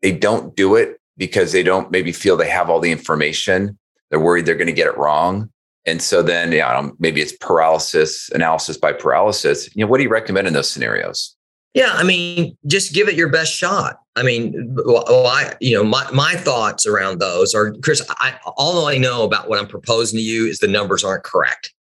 they 0.03 0.13
don't 0.13 0.57
do 0.57 0.77
it 0.77 0.99
because 1.17 1.53
they 1.53 1.63
don't 1.63 1.91
maybe 1.91 2.13
feel 2.13 2.37
they 2.37 2.49
have 2.49 2.71
all 2.71 2.81
the 2.81 2.93
information. 2.93 3.79
They're 4.11 4.21
worried 4.21 4.47
they're 4.47 4.55
going 4.55 4.67
to 4.67 4.73
get 4.73 4.87
it 4.87 4.97
wrong. 4.97 5.51
And 5.87 6.01
so 6.01 6.23
then, 6.23 6.53
yeah, 6.53 6.89
maybe 6.99 7.21
it's 7.21 7.37
paralysis, 7.37 8.31
analysis 8.31 8.79
by 8.79 8.93
paralysis. 8.93 9.69
You 9.75 9.85
know, 9.85 9.91
what 9.91 9.99
do 9.99 10.05
you 10.05 10.09
recommend 10.09 10.47
in 10.47 10.55
those 10.55 10.71
scenarios? 10.71 11.37
Yeah, 11.75 11.91
I 11.93 12.05
mean, 12.05 12.57
just 12.69 12.95
give 12.95 13.09
it 13.09 13.17
your 13.17 13.29
best 13.29 13.53
shot. 13.53 13.99
I 14.15 14.23
mean, 14.23 14.77
well, 14.87 15.27
I, 15.27 15.55
you 15.61 15.75
know, 15.77 15.83
my, 15.83 16.09
my 16.13 16.35
thoughts 16.35 16.87
around 16.87 17.19
those 17.19 17.53
are, 17.53 17.73
Chris, 17.83 18.01
I, 18.21 18.39
all 18.57 18.87
I 18.87 18.97
know 18.97 19.25
about 19.25 19.49
what 19.49 19.59
I'm 19.59 19.67
proposing 19.67 20.17
to 20.19 20.23
you 20.23 20.47
is 20.47 20.61
the 20.61 20.69
numbers 20.69 21.03
aren't 21.03 21.25
correct, 21.25 21.75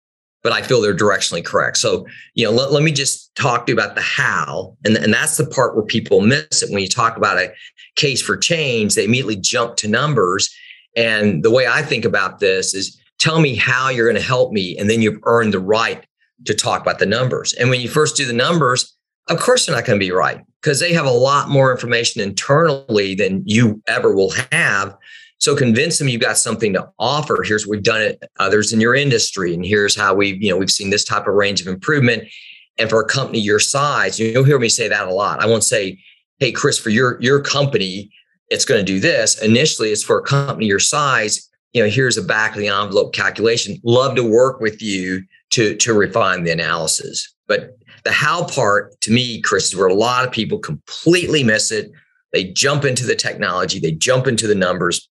but 0.43 0.51
I 0.51 0.63
feel 0.63 0.81
they're 0.81 0.97
directionally 0.97 1.45
correct. 1.45 1.77
So, 1.77 2.07
you 2.33 2.47
know, 2.47 2.51
let, 2.51 2.73
let 2.73 2.83
me 2.83 2.91
just 2.91 3.35
talk 3.35 3.67
to 3.67 3.73
you 3.73 3.79
about 3.79 3.95
the 3.95 4.01
how. 4.01 4.75
And, 4.83 4.97
and 4.97 5.13
that's 5.13 5.37
the 5.37 5.47
part 5.47 5.77
where 5.77 5.85
people 5.85 6.23
miss 6.23 6.63
it. 6.63 6.73
When 6.73 6.83
you 6.83 6.89
talk 6.89 7.19
about 7.19 7.37
a 7.37 7.53
case 7.97 8.23
for 8.23 8.39
change, 8.39 8.95
they 8.95 9.05
immediately 9.05 9.37
jump 9.37 9.77
to 9.77 9.89
numbers. 9.89 10.49
And 10.97 11.43
the 11.43 11.51
way 11.51 11.67
I 11.67 11.83
think 11.83 12.07
about 12.07 12.41
this 12.41 12.73
is 12.73 12.99
tell 13.19 13.41
me 13.41 13.57
how 13.57 13.91
you're 13.91 14.11
going 14.11 14.21
to 14.21 14.27
help 14.27 14.53
me. 14.53 14.75
And 14.79 14.89
then 14.89 15.03
you've 15.03 15.21
earned 15.25 15.53
the 15.53 15.61
right 15.61 16.03
to 16.47 16.55
talk 16.55 16.81
about 16.81 16.99
the 16.99 17.05
numbers. 17.05 17.53
And 17.53 17.69
when 17.69 17.83
you 17.83 17.91
first 17.91 18.17
do 18.17 18.25
the 18.25 18.33
numbers, 18.33 18.97
of 19.29 19.41
course 19.41 19.67
they're 19.67 19.75
not 19.75 19.85
going 19.85 19.99
to 19.99 20.05
be 20.05 20.13
right 20.13 20.41
because 20.61 20.81
they 20.81 20.93
have 20.93 21.07
a 21.07 21.11
lot 21.11 21.49
more 21.49 21.73
information 21.73 22.21
internally 22.21 23.15
than 23.15 23.43
you 23.47 23.83
ever 23.89 24.15
will 24.15 24.33
have. 24.53 24.97
So 25.39 25.57
convince 25.57 25.99
them 25.99 26.09
you've 26.09 26.21
got 26.21 26.39
something 26.39 26.73
to 26.75 26.89
offer. 27.01 27.43
Here's 27.45 27.67
we've 27.67 27.83
done 27.83 28.01
it 28.01 28.23
others 28.39 28.73
in 28.73 28.81
your 28.81 28.95
industry, 28.95 29.55
and 29.55 29.67
here's 29.67 29.97
how 29.97 30.15
we've 30.15 30.41
you 30.41 30.51
know 30.51 30.57
we've 30.57 30.71
seen 30.71 30.91
this 30.91 31.05
type 31.05 31.27
of 31.27 31.35
range 31.35 31.61
of 31.61 31.67
improvement. 31.67 32.25
And 32.79 32.89
for 32.89 33.03
a 33.03 33.07
company 33.07 33.39
your 33.39 33.59
size, 33.59 34.19
you'll 34.19 34.45
hear 34.45 34.59
me 34.59 34.69
say 34.69 34.89
that 34.89 35.07
a 35.07 35.13
lot. 35.13 35.43
I 35.43 35.47
won't 35.47 35.65
say, 35.65 35.99
"Hey, 36.39 36.53
Chris, 36.53 36.79
for 36.79 36.91
your 36.91 37.21
your 37.21 37.41
company, 37.41 38.11
it's 38.51 38.65
going 38.65 38.79
to 38.79 38.85
do 38.85 39.01
this." 39.01 39.43
Initially, 39.43 39.91
it's 39.91 40.05
for 40.05 40.19
a 40.19 40.23
company 40.23 40.67
your 40.67 40.79
size. 40.79 41.51
You 41.73 41.83
know, 41.83 41.89
here's 41.89 42.17
a 42.17 42.23
back 42.23 42.53
of 42.53 42.59
the 42.59 42.69
envelope 42.69 43.13
calculation. 43.13 43.79
Love 43.83 44.15
to 44.15 44.23
work 44.23 44.61
with 44.61 44.81
you 44.81 45.25
to 45.51 45.75
to 45.77 45.93
refine 45.93 46.45
the 46.45 46.53
analysis. 46.53 47.35
But 47.49 47.77
The 48.05 48.13
how 48.13 48.47
part 48.47 49.01
to 49.03 49.13
me, 49.13 49.41
Chris, 49.41 49.69
is 49.69 49.77
where 49.77 49.87
a 49.87 49.95
lot 49.95 50.25
of 50.25 50.33
people 50.33 50.59
completely 50.59 51.45
miss 51.45 51.71
it. 51.71 51.93
They 52.33 52.45
jump 52.45 52.85
into 52.85 53.05
the 53.05 53.15
technology, 53.15 53.79
they 53.79 53.93
jump 53.93 54.27
into 54.27 54.47
the 54.47 54.55
numbers, 54.55 55.09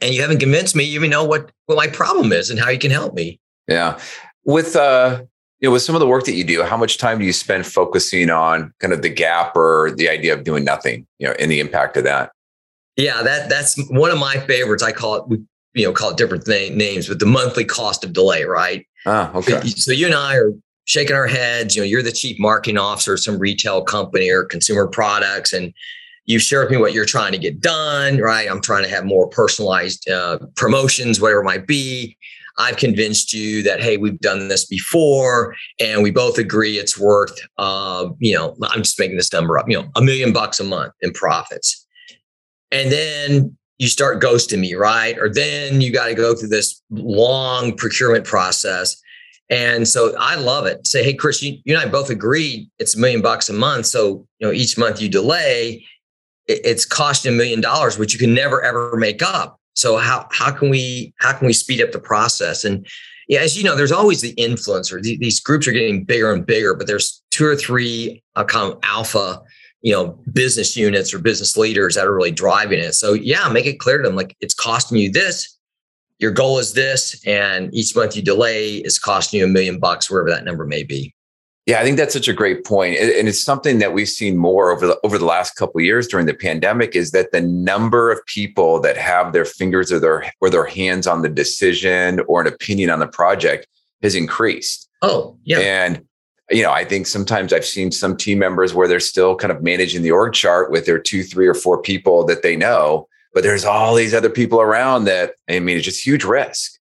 and 0.00 0.14
you 0.14 0.22
haven't 0.22 0.38
convinced 0.38 0.74
me 0.74 0.84
you 0.84 0.98
even 0.98 1.10
know 1.10 1.24
what, 1.24 1.52
what 1.66 1.76
my 1.76 1.86
problem 1.86 2.32
is 2.32 2.50
and 2.50 2.58
how 2.58 2.70
you 2.70 2.78
can 2.78 2.90
help 2.90 3.14
me. 3.14 3.38
Yeah. 3.68 3.98
With 4.44 4.74
uh 4.74 5.22
you 5.60 5.68
know, 5.68 5.72
with 5.72 5.82
some 5.82 5.94
of 5.94 6.00
the 6.00 6.06
work 6.06 6.24
that 6.24 6.32
you 6.32 6.44
do, 6.44 6.62
how 6.62 6.76
much 6.76 6.96
time 6.96 7.18
do 7.18 7.24
you 7.24 7.34
spend 7.34 7.66
focusing 7.66 8.30
on 8.30 8.72
kind 8.80 8.94
of 8.94 9.02
the 9.02 9.10
gap 9.10 9.54
or 9.54 9.92
the 9.94 10.08
idea 10.08 10.32
of 10.32 10.42
doing 10.42 10.64
nothing, 10.64 11.06
you 11.18 11.28
know, 11.28 11.34
and 11.38 11.50
the 11.50 11.60
impact 11.60 11.98
of 11.98 12.04
that? 12.04 12.32
Yeah, 12.96 13.22
that 13.22 13.50
that's 13.50 13.78
one 13.90 14.10
of 14.10 14.18
my 14.18 14.38
favorites. 14.38 14.82
I 14.82 14.92
call 14.92 15.16
it, 15.16 15.28
we, 15.28 15.38
you 15.74 15.84
know, 15.84 15.92
call 15.92 16.10
it 16.10 16.16
different 16.16 16.46
th- 16.46 16.72
names, 16.72 17.08
but 17.08 17.18
the 17.18 17.26
monthly 17.26 17.64
cost 17.64 18.04
of 18.04 18.14
delay, 18.14 18.44
right? 18.44 18.86
Ah, 19.06 19.30
okay. 19.34 19.60
So 19.68 19.92
you 19.92 20.06
and 20.06 20.14
I 20.14 20.36
are 20.36 20.52
shaking 20.90 21.14
our 21.14 21.28
heads. 21.28 21.76
You 21.76 21.82
know, 21.82 21.86
you're 21.86 22.02
the 22.02 22.10
chief 22.10 22.36
marketing 22.40 22.76
officer 22.76 23.14
of 23.14 23.20
some 23.20 23.38
retail 23.38 23.80
company 23.84 24.28
or 24.28 24.42
consumer 24.42 24.88
products, 24.88 25.52
and 25.52 25.72
you 26.24 26.40
share 26.40 26.62
with 26.62 26.70
me 26.70 26.78
what 26.78 26.92
you're 26.92 27.04
trying 27.04 27.30
to 27.30 27.38
get 27.38 27.60
done, 27.60 28.18
right? 28.18 28.50
I'm 28.50 28.60
trying 28.60 28.82
to 28.82 28.90
have 28.90 29.04
more 29.04 29.28
personalized 29.28 30.10
uh, 30.10 30.40
promotions, 30.56 31.20
whatever 31.20 31.42
it 31.42 31.44
might 31.44 31.68
be. 31.68 32.16
I've 32.58 32.76
convinced 32.76 33.32
you 33.32 33.62
that, 33.62 33.80
hey, 33.80 33.98
we've 33.98 34.18
done 34.18 34.48
this 34.48 34.66
before, 34.66 35.54
and 35.78 36.02
we 36.02 36.10
both 36.10 36.38
agree 36.38 36.78
it's 36.78 36.98
worth, 36.98 37.38
uh, 37.56 38.08
you 38.18 38.34
know, 38.34 38.56
I'm 38.60 38.82
just 38.82 38.98
making 38.98 39.16
this 39.16 39.32
number 39.32 39.58
up, 39.58 39.68
you 39.68 39.80
know, 39.80 39.88
a 39.94 40.02
million 40.02 40.32
bucks 40.32 40.58
a 40.58 40.64
month 40.64 40.92
in 41.02 41.12
profits. 41.12 41.86
And 42.72 42.90
then 42.90 43.56
you 43.78 43.86
start 43.86 44.20
ghosting 44.20 44.58
me, 44.58 44.74
right? 44.74 45.16
Or 45.18 45.32
then 45.32 45.80
you 45.80 45.92
got 45.92 46.08
to 46.08 46.14
go 46.14 46.34
through 46.34 46.48
this 46.48 46.82
long 46.90 47.76
procurement 47.76 48.24
process. 48.24 49.00
And 49.50 49.86
so 49.86 50.14
I 50.18 50.36
love 50.36 50.66
it. 50.66 50.86
Say, 50.86 51.02
hey, 51.02 51.12
Chris, 51.12 51.42
you, 51.42 51.58
you 51.64 51.76
and 51.76 51.82
I 51.82 51.90
both 51.90 52.08
agreed 52.08 52.70
it's 52.78 52.96
a 52.96 52.98
million 53.00 53.20
bucks 53.20 53.48
a 53.48 53.52
month. 53.52 53.86
So, 53.86 54.26
you 54.38 54.46
know, 54.46 54.52
each 54.52 54.78
month 54.78 55.02
you 55.02 55.08
delay, 55.08 55.84
it, 56.46 56.60
it's 56.64 56.84
costing 56.84 57.34
a 57.34 57.36
million 57.36 57.60
dollars, 57.60 57.98
which 57.98 58.12
you 58.12 58.18
can 58.18 58.32
never 58.32 58.62
ever 58.62 58.96
make 58.96 59.22
up. 59.22 59.58
So 59.74 59.96
how 59.96 60.28
how 60.30 60.52
can 60.52 60.70
we 60.70 61.12
how 61.18 61.32
can 61.32 61.46
we 61.46 61.52
speed 61.52 61.82
up 61.82 61.92
the 61.92 61.98
process? 61.98 62.64
And 62.64 62.86
yeah, 63.28 63.40
as 63.40 63.56
you 63.56 63.64
know, 63.64 63.76
there's 63.76 63.92
always 63.92 64.20
the 64.20 64.34
influencer. 64.34 65.00
These 65.00 65.40
groups 65.40 65.66
are 65.68 65.72
getting 65.72 66.04
bigger 66.04 66.32
and 66.32 66.44
bigger, 66.44 66.74
but 66.74 66.86
there's 66.86 67.22
two 67.30 67.46
or 67.46 67.54
three 67.54 68.22
uh, 68.34 68.44
kind 68.44 68.72
of 68.72 68.78
alpha, 68.82 69.40
you 69.82 69.92
know, 69.92 70.18
business 70.32 70.76
units 70.76 71.14
or 71.14 71.20
business 71.20 71.56
leaders 71.56 71.94
that 71.94 72.06
are 72.06 72.14
really 72.14 72.32
driving 72.32 72.80
it. 72.80 72.94
So 72.94 73.12
yeah, 73.12 73.48
make 73.48 73.66
it 73.66 73.78
clear 73.78 73.98
to 73.98 74.08
them 74.08 74.16
like 74.16 74.36
it's 74.40 74.54
costing 74.54 74.98
you 74.98 75.12
this. 75.12 75.56
Your 76.20 76.30
goal 76.30 76.58
is 76.58 76.74
this, 76.74 77.20
and 77.26 77.74
each 77.74 77.96
month 77.96 78.14
you 78.14 78.22
delay 78.22 78.76
is 78.76 78.98
costing 78.98 79.40
you 79.40 79.46
a 79.46 79.48
million 79.48 79.78
bucks, 79.78 80.10
wherever 80.10 80.30
that 80.30 80.44
number 80.44 80.66
may 80.66 80.82
be. 80.82 81.14
Yeah, 81.66 81.80
I 81.80 81.82
think 81.82 81.98
that's 81.98 82.12
such 82.12 82.28
a 82.28 82.32
great 82.32 82.64
point, 82.64 82.96
and 82.96 83.28
it's 83.28 83.42
something 83.42 83.78
that 83.78 83.92
we've 83.92 84.08
seen 84.08 84.36
more 84.36 84.70
over 84.70 84.86
the 84.86 84.98
over 85.04 85.18
the 85.18 85.24
last 85.24 85.56
couple 85.56 85.78
of 85.80 85.84
years 85.84 86.08
during 86.08 86.26
the 86.26 86.34
pandemic. 86.34 86.96
Is 86.96 87.12
that 87.12 87.32
the 87.32 87.40
number 87.40 88.10
of 88.10 88.24
people 88.26 88.80
that 88.80 88.96
have 88.96 89.32
their 89.32 89.44
fingers 89.44 89.92
or 89.92 90.00
their 90.00 90.32
or 90.40 90.50
their 90.50 90.64
hands 90.64 91.06
on 91.06 91.22
the 91.22 91.28
decision 91.28 92.20
or 92.28 92.40
an 92.40 92.46
opinion 92.46 92.90
on 92.90 92.98
the 92.98 93.06
project 93.06 93.66
has 94.02 94.14
increased. 94.14 94.88
Oh, 95.02 95.38
yeah, 95.44 95.58
and 95.58 96.02
you 96.50 96.62
know, 96.62 96.72
I 96.72 96.84
think 96.84 97.06
sometimes 97.06 97.52
I've 97.52 97.64
seen 97.64 97.92
some 97.92 98.16
team 98.16 98.38
members 98.38 98.74
where 98.74 98.88
they're 98.88 98.98
still 98.98 99.36
kind 99.36 99.52
of 99.52 99.62
managing 99.62 100.02
the 100.02 100.10
org 100.10 100.32
chart 100.32 100.70
with 100.70 100.86
their 100.86 100.98
two, 100.98 101.22
three, 101.22 101.46
or 101.46 101.54
four 101.54 101.80
people 101.80 102.24
that 102.24 102.42
they 102.42 102.56
know, 102.56 103.06
but 103.32 103.42
there's 103.42 103.64
all 103.64 103.94
these 103.94 104.14
other 104.14 104.30
people 104.30 104.60
around 104.60 105.04
that. 105.04 105.34
I 105.48 105.58
mean, 105.60 105.76
it's 105.76 105.84
just 105.84 106.04
huge 106.04 106.24
risk. 106.24 106.72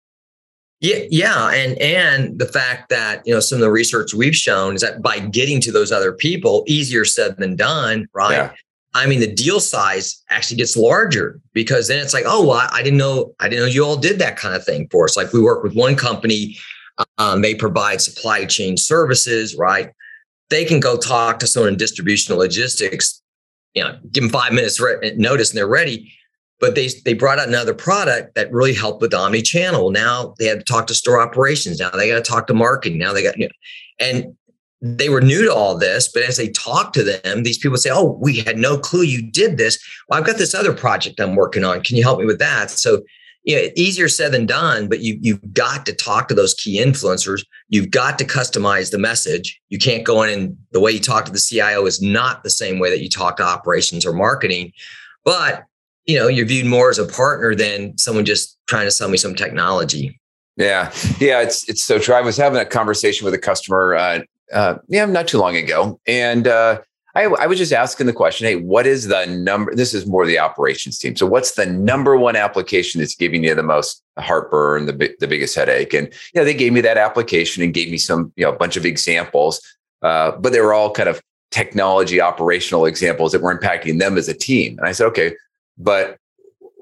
Yeah, 0.82 1.00
yeah, 1.10 1.50
and 1.50 1.77
and 1.79 2.39
the 2.39 2.46
fact 2.46 2.89
that 2.89 3.22
you 3.25 3.34
know 3.34 3.41
some 3.41 3.58
of 3.58 3.62
the 3.62 3.72
research 3.72 4.13
we've 4.13 4.36
shown 4.36 4.75
is 4.75 4.82
that 4.82 5.01
by 5.01 5.20
getting 5.20 5.60
to 5.62 5.74
those 5.74 5.91
other 5.91 6.13
people, 6.13 6.63
easier 6.68 7.03
said 7.03 7.36
than 7.38 7.58
done, 7.58 8.08
right? 8.13 8.32
Yeah. 8.32 8.51
I 8.96 9.06
mean, 9.06 9.20
the 9.20 9.32
deal 9.32 9.60
size 9.60 10.24
actually 10.29 10.58
gets 10.58 10.75
larger 10.75 11.39
because 11.53 11.88
then 11.88 12.00
it's 12.00 12.13
like, 12.13 12.24
oh, 12.25 12.48
well, 12.48 12.68
I 12.72 12.82
didn't 12.82 12.98
know, 12.98 13.36
I 13.39 13.48
didn't 13.48 13.65
know 13.65 13.72
you 13.72 13.86
all 13.86 13.98
did 13.98 14.18
that 14.18 14.36
kind 14.36 14.56
of 14.56 14.65
thing 14.65 14.88
for 14.89 15.06
us. 15.06 15.15
Like 15.15 15.32
we 15.32 15.41
work 15.41 15.62
with 15.62 15.75
one 15.75 15.96
company, 15.96 16.58
um, 17.20 17.44
they 17.44 17.53
provide 17.53 18.01
supply 18.01 18.46
chain 18.46 18.77
services, 18.77 19.56
right? 19.56 19.91
They 20.50 20.65
can 20.65 20.79
go 20.79 20.98
talk 20.98 21.38
to 21.39 21.48
someone 21.48 21.74
in 21.74 21.77
distribution 21.77 22.36
logistics, 22.36 23.22
you 23.75 23.84
know, 23.84 23.96
give 24.12 24.24
them 24.24 24.32
five 24.32 24.53
minutes 24.53 24.79
re- 24.79 25.13
notice 25.18 25.51
and 25.51 25.58
they're 25.60 25.68
ready 25.68 26.12
but 26.60 26.75
they 26.75 26.89
they 27.06 27.13
brought 27.13 27.39
out 27.39 27.48
another 27.48 27.74
product 27.74 28.36
that 28.36 28.51
really 28.51 28.74
helped 28.74 29.01
with 29.01 29.13
omni-channel. 29.13 29.92
Now 29.92 30.34
they 30.38 30.46
had 30.46 30.60
to 30.60 30.66
talk 30.66 30.88
to 30.88 30.96
store 30.96 31.22
operations. 31.22 31.80
Now 31.80 31.89
they 31.92 32.10
got 32.10 32.24
to 32.24 32.32
talk 32.32 32.48
to 32.48 32.54
marketing. 32.54 32.98
Now 32.98 33.13
they 33.13 33.24
got 33.24 33.38
you 33.38 33.48
know, 33.48 33.54
and 34.00 34.36
they 34.82 35.10
were 35.10 35.22
new 35.22 35.44
to 35.44 35.54
all 35.54 35.78
this, 35.78 36.10
but 36.12 36.24
as 36.24 36.38
they 36.38 36.50
talk 36.50 36.94
to 36.94 37.04
them, 37.04 37.44
these 37.44 37.58
people 37.58 37.78
say, 37.78 37.89
"Oh, 37.92 38.18
we 38.22 38.38
had 38.38 38.58
no 38.58 38.78
clue 38.78 39.01
you 39.01 39.22
did 39.22 39.58
this. 39.58 39.78
Well, 40.08 40.20
I've 40.20 40.25
got 40.25 40.38
this 40.38 40.56
other 40.56 40.74
project 40.74 41.20
I'm 41.20 41.36
working 41.36 41.63
on. 41.63 41.82
Can 41.82 41.98
you 41.98 42.04
help 42.04 42.20
me 42.20 42.25
with 42.25 42.39
that?" 42.39 42.72
So, 42.72 43.04
you 43.44 43.56
know, 43.56 43.70
easier 43.75 44.08
said 44.08 44.32
than 44.32 44.46
done, 44.46 44.88
but 44.88 45.01
you 45.01 45.18
you've 45.22 45.54
got 45.54 45.86
to 45.86 45.94
talk 45.94 46.28
to 46.30 46.34
those 46.34 46.54
key 46.54 46.80
influencers. 46.80 47.46
You've 47.68 47.92
got 47.92 48.18
to 48.20 48.25
customize 48.25 48.92
the 48.92 48.98
message. 48.98 49.60
You 49.70 49.80
can't 49.80 50.06
go 50.06 50.24
in 50.24 50.30
and 50.30 50.58
the 50.72 50.80
way 50.80 50.92
you 50.92 51.00
talk 51.00 51.25
to 51.25 51.32
the 51.32 51.39
CIO 51.39 51.86
is 51.86 52.01
not 52.01 52.44
the 52.44 52.50
same 52.50 52.80
way 52.80 52.89
that 52.89 53.01
you 53.01 53.10
talk 53.10 53.38
to 53.38 53.44
operations 53.44 54.06
or 54.06 54.13
marketing. 54.13 54.72
But 55.25 55.66
you 56.10 56.18
know, 56.18 56.28
you're 56.28 56.48
viewed 56.48 56.66
more 56.66 56.89
as 56.89 56.98
a 56.98 57.06
partner 57.06 57.54
than 57.54 57.96
someone 57.96 58.25
just 58.25 58.58
trying 58.66 58.88
to 58.88 58.92
sell 58.92 59.10
me 59.10 59.18
some 59.18 59.36
technology. 59.36 60.20
Yeah, 60.58 60.92
yeah, 61.20 61.42
it's 61.42 61.70
it's 61.70 61.84
so 61.84 62.00
true. 62.00 62.16
I 62.16 62.22
was 62.22 62.36
having 62.36 62.60
a 62.60 62.66
conversation 62.66 63.25
with 63.25 63.36
a 63.36 63.38
customer, 63.38 63.94
uh, 63.94 64.22
uh, 64.51 64.80
yeah, 64.88 65.06
not 65.06 65.28
too 65.28 65.38
long 65.38 65.56
ago, 65.56 66.00
and 66.08 66.48
uh, 66.48 66.82
I, 67.13 67.25
I 67.25 67.46
was 67.46 67.60
just 67.60 67.72
asking 67.72 68.08
the 68.08 68.13
question, 68.13 68.48
hey, 68.48 68.56
what 68.56 68.88
is 68.88 69.08
the 69.08 69.28
number? 69.28 69.74
This 69.75 69.94
is 69.94 70.08
more 70.08 70.25
the 70.25 70.39
operations 70.39 70.98
team. 70.98 71.16
So, 71.16 71.28
what's 71.28 71.54
the 71.54 71.68
number 71.68 72.18
one 72.18 72.36
application 72.36 73.00
that's 73.00 73.16
giving 73.16 73.44
you 73.44 73.54
the 73.54 73.62
most 73.62 74.04
heartburn, 74.18 74.88
the 74.88 75.16
the 75.20 75.28
biggest 75.28 75.56
headache? 75.56 75.94
And 75.94 76.12
yeah, 76.34 76.44
they 76.44 76.56
gave 76.56 76.74
me 76.74 76.82
that 76.82 76.98
application 76.98 77.62
and 77.62 77.72
gave 77.72 77.92
me 77.92 78.00
some, 78.00 78.34
you 78.36 78.46
know, 78.46 78.51
a 78.51 78.58
bunch 78.58 78.78
of 78.78 78.86
examples, 78.86 79.62
uh, 80.01 80.32
but 80.32 80.54
they 80.54 80.62
were 80.62 80.74
all 80.74 80.92
kind 80.92 81.08
of 81.08 81.22
technology 81.51 82.20
operational 82.20 82.86
examples 82.86 83.32
that 83.32 83.42
were 83.42 83.56
impacting 83.56 84.00
them 84.00 84.18
as 84.18 84.28
a 84.28 84.34
team. 84.34 84.78
And 84.80 84.88
I 84.88 84.92
said, 84.92 85.06
okay, 85.08 85.36
but 85.80 86.18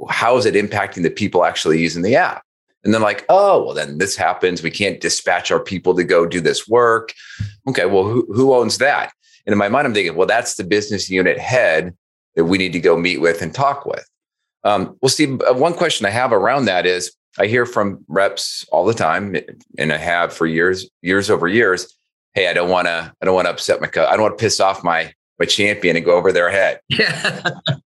how 0.10 0.38
is 0.38 0.46
it 0.46 0.56
impacting 0.56 1.04
the 1.04 1.10
people 1.10 1.46
actually 1.46 1.80
using 1.80 2.04
the 2.04 2.16
app? 2.16 2.44
And 2.84 2.94
then 2.94 3.02
like, 3.02 3.26
oh, 3.30 3.64
well, 3.64 3.74
then 3.74 3.98
this 3.98 4.16
happens. 4.16 4.64
We 4.64 4.72
can't 4.72 5.02
dispatch 5.02 5.52
our 5.52 5.60
people 5.60 5.96
to 5.96 6.04
go 6.04 6.26
do 6.26 6.42
this 6.42 6.68
work. 6.68 7.14
Okay, 7.68 7.86
well, 7.86 8.04
who, 8.04 8.26
who 8.34 8.54
owns 8.54 8.78
that? 8.78 9.12
And 9.46 9.54
in 9.54 9.58
my 9.58 9.70
mind, 9.70 9.88
I'm 9.88 9.94
thinking, 9.94 10.16
well, 10.16 10.28
that's 10.28 10.56
the 10.56 10.64
business 10.64 11.10
unit 11.10 11.38
head 11.38 11.96
that 12.36 12.46
we 12.46 12.58
need 12.58 12.74
to 12.74 12.80
go 12.80 12.98
meet 12.98 13.20
with 13.20 13.42
and 13.42 13.54
talk 13.54 13.86
with. 13.86 14.08
Um, 14.64 14.98
well, 15.02 15.10
Steve, 15.10 15.42
uh, 15.42 15.54
one 15.54 15.74
question 15.74 16.06
I 16.06 16.12
have 16.12 16.32
around 16.32 16.66
that 16.66 16.86
is 16.86 17.14
I 17.40 17.48
hear 17.48 17.66
from 17.66 18.04
reps 18.08 18.66
all 18.72 18.86
the 18.86 18.94
time, 18.94 19.36
and 19.78 19.94
I 19.94 19.98
have 19.98 20.34
for 20.34 20.46
years, 20.46 20.90
years 21.02 21.30
over 21.30 21.48
years. 21.48 21.94
Hey, 22.34 22.48
I 22.48 22.54
don't 22.54 22.70
want 22.70 22.88
to, 22.88 23.14
I 23.22 23.26
don't 23.26 23.36
want 23.36 23.46
to 23.46 23.52
upset 23.52 23.82
my, 23.82 23.88
I 23.88 24.12
don't 24.12 24.22
want 24.22 24.38
to 24.38 24.44
piss 24.44 24.60
off 24.60 24.84
my 24.84 25.14
my 25.40 25.46
champion 25.46 25.96
and 25.96 26.06
go 26.06 26.16
over 26.16 26.32
their 26.32 26.50
head. 26.50 26.80
Yeah 26.90 27.44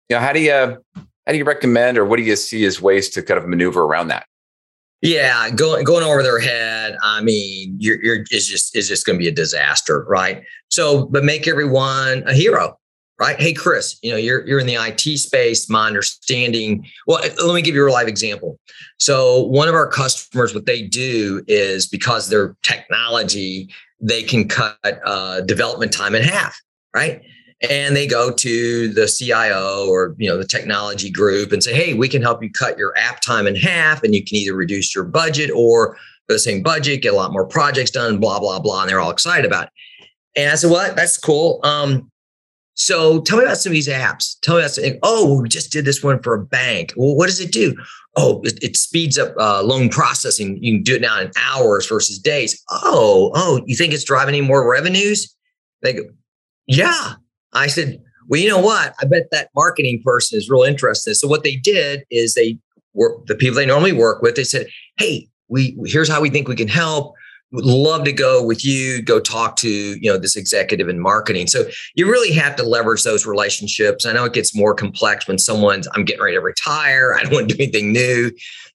you 0.09 0.17
know, 0.17 0.21
how 0.21 0.33
do 0.33 0.41
you 0.41 0.53
how 0.53 1.33
do 1.33 1.39
you 1.39 1.45
recommend 1.45 1.99
or 1.99 2.05
what 2.05 2.17
do 2.17 2.23
you 2.23 2.37
see 2.37 2.65
as 2.65 2.81
ways 2.81 3.09
to 3.11 3.23
kind 3.23 3.39
of 3.39 3.49
maneuver 3.49 3.83
around 3.83 4.09
that? 4.09 4.27
Yeah, 5.01 5.51
going 5.51 5.85
going 5.85 6.03
over 6.03 6.23
their 6.23 6.39
head. 6.39 6.97
I 7.03 7.21
mean, 7.21 7.77
you're, 7.79 8.03
you're 8.03 8.25
is 8.31 8.47
just 8.47 8.75
is 8.75 8.89
just 8.89 9.05
going 9.05 9.19
to 9.19 9.23
be 9.23 9.29
a 9.29 9.33
disaster, 9.33 10.05
right? 10.09 10.43
So, 10.71 11.07
but 11.07 11.25
make 11.25 11.47
everyone 11.47 12.23
a 12.27 12.33
hero, 12.33 12.79
right? 13.21 13.39
Hey, 13.39 13.53
Chris, 13.53 13.99
you 14.03 14.11
know 14.11 14.17
you're 14.17 14.47
you're 14.47 14.61
in 14.61 14.67
the 14.67 14.77
IT 14.77 15.19
space. 15.19 15.69
My 15.69 15.87
understanding. 15.87 16.87
Well, 17.07 17.21
let 17.45 17.55
me 17.55 17.61
give 17.61 17.75
you 17.75 17.87
a 17.87 17.93
live 17.93 18.09
example. 18.09 18.59
So, 18.99 19.43
one 19.43 19.69
of 19.69 19.75
our 19.75 19.89
customers, 19.89 20.55
what 20.55 20.65
they 20.65 20.81
do 20.81 21.45
is 21.49 21.87
because 21.87 22.31
their 22.31 22.57
technology, 22.63 23.69
they 24.01 24.23
can 24.23 24.49
cut 24.49 24.79
uh, 25.05 25.43
development 25.43 25.93
time 25.93 26.15
in 26.15 26.23
half, 26.23 26.59
right? 26.95 27.21
And 27.71 27.97
they 27.97 28.07
go 28.07 28.31
to 28.31 28.89
the 28.89 29.07
CIO 29.07 29.87
or 29.89 30.15
you 30.19 30.29
know 30.29 30.37
the 30.37 30.47
technology 30.47 31.11
group 31.11 31.53
and 31.53 31.63
say, 31.63 31.75
"Hey, 31.75 31.95
we 31.95 32.09
can 32.09 32.23
help 32.23 32.43
you 32.43 32.51
cut 32.51 32.79
your 32.79 32.97
app 32.97 33.21
time 33.21 33.47
in 33.47 33.57
half, 33.57 34.03
and 34.03 34.15
you 34.15 34.25
can 34.25 34.37
either 34.37 34.55
reduce 34.55 34.95
your 34.95 35.05
budget 35.05 35.51
or 35.55 35.97
the 36.29 36.39
same 36.39 36.63
budget 36.63 37.03
get 37.03 37.13
a 37.13 37.17
lot 37.17 37.33
more 37.33 37.47
projects 37.47 37.91
done." 37.91 38.19
Blah 38.19 38.41
blah 38.41 38.61
blah, 38.61 38.83
and 38.83 38.91
they're 38.91 39.01
all 39.01 39.11
excited 39.11 39.45
about 39.47 39.65
it. 39.65 39.71
And 40.37 40.51
I 40.51 40.55
said, 40.55 40.71
"What? 40.71 40.97
That's 40.97 41.19
cool." 41.19 41.61
Um, 41.63 42.11
so 42.75 43.21
tell 43.21 43.39
me 43.39 43.45
about 43.45 43.59
some 43.59 43.71
of 43.71 43.75
these 43.75 43.89
apps. 43.89 44.37
Tell 44.43 44.57
me 44.57 44.63
about 44.63 44.73
something. 44.73 44.99
Oh, 45.03 45.41
we 45.41 45.49
just 45.49 45.73
did 45.73 45.85
this 45.85 46.03
one 46.03 46.23
for 46.23 46.35
a 46.35 46.45
bank. 46.45 46.93
Well, 46.97 47.15
what 47.15 47.27
does 47.27 47.41
it 47.41 47.53
do? 47.53 47.75
Oh, 48.17 48.41
it, 48.45 48.63
it 48.63 48.77
speeds 48.77 49.19
up 49.19 49.35
uh, 49.39 49.63
loan 49.63 49.89
processing. 49.89 50.59
You 50.63 50.75
can 50.75 50.83
do 50.83 50.97
it 50.97 51.03
now 51.03 51.21
in 51.21 51.31
hours 51.37 51.87
versus 51.87 52.19
days. 52.19 52.61
Oh, 52.71 53.31
oh, 53.35 53.61
you 53.67 53.77
think 53.77 53.93
it's 53.93 54.05
driving 54.05 54.35
any 54.35 54.47
more 54.47 54.69
revenues? 54.69 55.35
They 55.83 55.95
go, 55.95 56.03
yeah. 56.67 57.15
I 57.55 57.69
said, 57.69 58.03
well, 58.29 58.41
you 58.41 58.49
know 58.49 58.61
what? 58.61 58.95
I 59.01 59.05
bet 59.05 59.29
that 59.31 59.51
marketing 59.55 60.03
person 60.05 60.39
is 60.39 60.51
real 60.51 60.63
interested. 60.63 61.15
So 61.15 61.29
what 61.29 61.43
they 61.45 61.57
did 61.57 62.05
is 62.11 62.35
they 62.35 62.59
work 62.95 63.27
the 63.27 63.35
people 63.35 63.57
they 63.57 63.67
normally 63.67 63.93
work 63.93 64.23
with. 64.23 64.37
They 64.37 64.45
said, 64.45 64.67
hey, 64.97 65.29
we 65.49 65.77
here's 65.85 66.09
how 66.09 66.21
we 66.21 66.31
think 66.31 66.49
we 66.49 66.57
can 66.57 66.69
help. 66.69 67.15
would 67.55 67.65
love 67.65 68.05
to 68.05 68.13
go 68.13 68.45
with 68.45 68.65
you, 68.65 69.01
go 69.01 69.21
talk 69.21 69.55
to, 69.57 69.69
you 69.69 70.11
know, 70.11 70.19
this 70.19 70.35
executive 70.35 70.89
in 70.89 70.99
marketing. 70.99 71.47
So 71.47 71.65
you 71.95 72.11
really 72.11 72.33
have 72.33 72.57
to 72.57 72.65
leverage 72.65 73.05
those 73.05 73.27
relationships. 73.27 74.05
I 74.05 74.13
know 74.13 74.25
it 74.25 74.33
gets 74.33 74.57
more 74.57 74.75
complex 74.75 75.29
when 75.29 75.39
someone's, 75.39 75.87
I'm 75.95 76.05
getting 76.05 76.23
ready 76.23 76.37
to 76.37 76.41
retire. 76.41 77.15
I 77.15 77.23
don't 77.23 77.33
want 77.33 77.49
to 77.49 77.55
do 77.57 77.63
anything 77.63 77.93
new. 77.93 78.33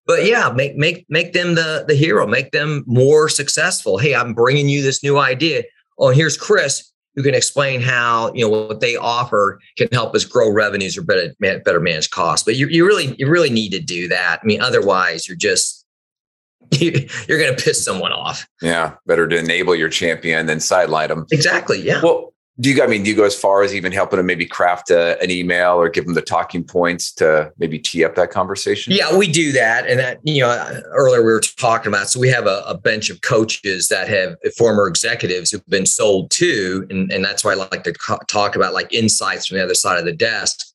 But 0.08 0.26
yeah, 0.26 0.50
make 0.56 0.76
make 0.76 1.06
make 1.10 1.34
them 1.34 1.54
the 1.54 1.86
the 1.88 1.94
hero, 1.94 2.26
make 2.26 2.52
them 2.52 2.84
more 2.88 3.30
successful. 3.30 4.00
Hey, 4.00 4.16
I'm 4.16 4.34
bringing 4.34 4.68
you 4.68 4.82
this 4.82 5.04
new 5.04 5.20
idea. 5.20 5.64
Oh, 6.00 6.10
here's 6.10 6.38
Chris 6.38 6.92
who 7.20 7.24
can 7.24 7.36
explain 7.36 7.82
how 7.82 8.32
you 8.34 8.42
know 8.42 8.48
what 8.50 8.80
they 8.80 8.96
offer 8.96 9.60
can 9.78 9.90
help 9.92 10.16
us 10.16 10.24
grow 10.24 10.50
revenues 10.50 10.98
or 10.98 11.02
better 11.02 11.36
better 11.42 11.82
manage 11.82 12.10
costs. 12.12 12.46
But 12.46 12.56
you 12.56 12.68
you 12.68 12.86
really 12.86 13.14
you 13.20 13.28
really 13.28 13.50
need 13.50 13.72
to 13.72 13.80
do 13.82 14.08
that. 14.08 14.40
I 14.42 14.46
mean, 14.46 14.62
otherwise 14.62 15.28
you're 15.28 15.36
just 15.36 15.86
you're 16.80 17.38
going 17.38 17.54
to 17.54 17.62
piss 17.62 17.84
someone 17.84 18.14
off. 18.14 18.48
Yeah, 18.62 18.96
better 19.06 19.28
to 19.28 19.38
enable 19.38 19.76
your 19.76 19.90
champion 19.90 20.46
than 20.46 20.62
sideline 20.62 21.10
them. 21.10 21.26
Exactly. 21.30 21.82
Yeah. 21.82 22.00
Well, 22.02 22.34
do 22.60 22.72
you? 22.72 22.84
I 22.84 22.88
mean, 22.88 23.04
do 23.04 23.10
you 23.10 23.16
go 23.16 23.24
as 23.24 23.40
far 23.40 23.64
as 23.64 23.74
even 23.74 23.92
helping 23.92 24.18
them 24.18 24.26
maybe 24.26 24.46
craft 24.46 24.92
a, 24.92 25.22
an 25.22 25.32
email 25.32 25.76
or 25.76 25.90
give 25.90 26.06
them 26.06 26.14
the 26.14 26.22
talking 26.22 26.64
points 26.64 27.12
to 27.14 27.52
maybe 27.58 27.80
tee 27.80 28.04
up 28.04 28.16
that 28.16 28.32
conversation? 28.32 28.94
Yeah, 28.94 29.16
we 29.16 29.28
do 29.32 29.52
that, 29.54 29.88
and 29.88 30.00
that 30.00 30.20
you 30.24 30.42
know 30.42 30.82
earlier 30.92 31.22
we 31.22 31.32
were 31.32 31.40
talking 31.40 31.88
about. 31.88 32.10
So 32.10 32.20
we 32.20 32.30
have 32.30 32.48
a, 32.48 32.64
a 32.68 32.78
bench 32.78 33.10
of 33.10 33.22
coaches 33.22 33.88
that 33.88 34.08
have 34.10 34.36
former 34.58 34.88
executives 34.88 35.52
who've 35.52 35.66
been 35.68 35.86
sold 35.86 36.32
to, 36.32 36.86
and 36.90 37.12
and 37.12 37.24
that's 37.24 37.44
why 37.44 37.52
I 37.52 37.56
like 37.56 37.84
to 37.84 37.94
talk 38.28 38.56
about 38.56 38.74
like 38.74 38.94
insights 38.94 39.48
from 39.48 39.58
the 39.58 39.64
other 39.64 39.76
side 39.76 39.98
of 40.00 40.06
the 40.06 40.14
desk 40.14 40.66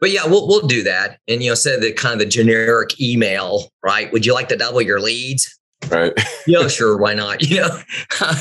but 0.00 0.10
yeah, 0.10 0.26
we'll 0.26 0.48
we'll 0.48 0.66
do 0.66 0.82
that. 0.84 1.18
And 1.28 1.42
you 1.42 1.50
know, 1.50 1.54
say 1.54 1.78
the 1.78 1.92
kind 1.92 2.14
of 2.14 2.18
the 2.20 2.26
generic 2.26 2.98
email, 3.00 3.70
right? 3.84 4.10
Would 4.12 4.24
you 4.24 4.32
like 4.32 4.48
to 4.48 4.56
double 4.56 4.80
your 4.80 4.98
leads? 4.98 5.59
Right. 5.90 6.12
yeah, 6.46 6.68
sure. 6.68 6.96
Why 6.96 7.14
not? 7.14 7.40
You 7.50 7.62
know, 7.62 7.78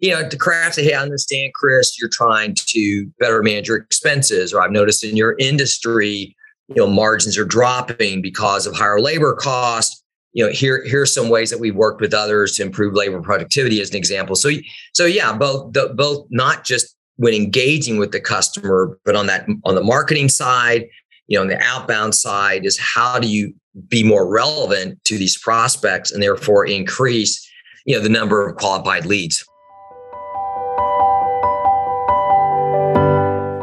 you 0.00 0.10
know, 0.10 0.28
to 0.28 0.36
craft 0.36 0.74
say, 0.74 0.84
hey, 0.84 0.94
I 0.94 1.02
understand, 1.02 1.54
Chris, 1.54 1.98
you're 1.98 2.10
trying 2.12 2.54
to 2.56 3.06
better 3.20 3.40
manage 3.42 3.68
your 3.68 3.76
expenses, 3.76 4.52
or 4.52 4.60
I've 4.60 4.72
noticed 4.72 5.04
in 5.04 5.16
your 5.16 5.36
industry, 5.38 6.34
you 6.68 6.76
know, 6.76 6.88
margins 6.88 7.38
are 7.38 7.44
dropping 7.44 8.20
because 8.20 8.66
of 8.66 8.74
higher 8.74 9.00
labor 9.00 9.34
costs. 9.34 10.02
You 10.32 10.46
know, 10.46 10.52
here 10.52 10.82
here's 10.84 11.14
some 11.14 11.28
ways 11.28 11.50
that 11.50 11.60
we've 11.60 11.76
worked 11.76 12.00
with 12.00 12.12
others 12.12 12.54
to 12.56 12.62
improve 12.62 12.94
labor 12.94 13.20
productivity, 13.20 13.80
as 13.80 13.90
an 13.90 13.96
example. 13.96 14.34
So, 14.34 14.50
so 14.92 15.06
yeah, 15.06 15.32
both 15.32 15.72
the, 15.72 15.92
both 15.94 16.26
not 16.30 16.64
just 16.64 16.96
when 17.16 17.34
engaging 17.34 17.98
with 17.98 18.10
the 18.10 18.20
customer, 18.20 18.98
but 19.04 19.14
on 19.14 19.26
that 19.26 19.46
on 19.64 19.76
the 19.76 19.84
marketing 19.84 20.28
side, 20.28 20.88
you 21.28 21.36
know, 21.38 21.42
on 21.42 21.48
the 21.48 21.62
outbound 21.62 22.14
side 22.14 22.64
is 22.64 22.78
how 22.78 23.18
do 23.18 23.28
you 23.28 23.54
be 23.88 24.02
more 24.02 24.30
relevant 24.30 25.02
to 25.04 25.18
these 25.18 25.38
prospects 25.38 26.10
and 26.10 26.22
therefore 26.22 26.66
increase, 26.66 27.48
you 27.84 27.96
know, 27.96 28.02
the 28.02 28.08
number 28.08 28.46
of 28.46 28.56
qualified 28.56 29.06
leads. 29.06 29.44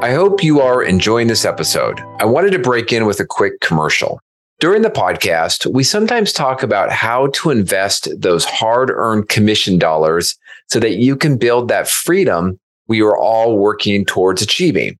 I 0.02 0.14
hope 0.14 0.44
you 0.44 0.62
are 0.62 0.84
enjoying 0.84 1.28
this 1.28 1.46
episode. 1.46 2.00
I 2.20 2.26
wanted 2.26 2.52
to 2.52 2.60
break 2.60 2.94
in 2.94 3.06
with 3.06 3.20
a 3.20 3.26
quick 3.26 3.60
commercial. 3.62 4.20
During 4.60 4.84
the 4.84 4.90
podcast, 4.90 5.66
we 5.66 5.84
sometimes 5.84 6.32
talk 6.32 6.64
about 6.64 6.92
how 6.92 7.28
to 7.34 7.50
invest 7.50 8.08
those 8.16 8.46
hard 8.46 8.90
earned 8.92 9.30
commission 9.30 9.80
dollars 9.80 10.38
so 10.70 10.80
that 10.80 10.98
you 10.98 11.16
can 11.16 11.38
build 11.38 11.68
that 11.70 11.88
freedom 11.88 12.60
we 12.88 13.02
are 13.02 13.18
all 13.18 13.58
working 13.58 14.06
towards 14.06 14.42
achieving. 14.42 14.98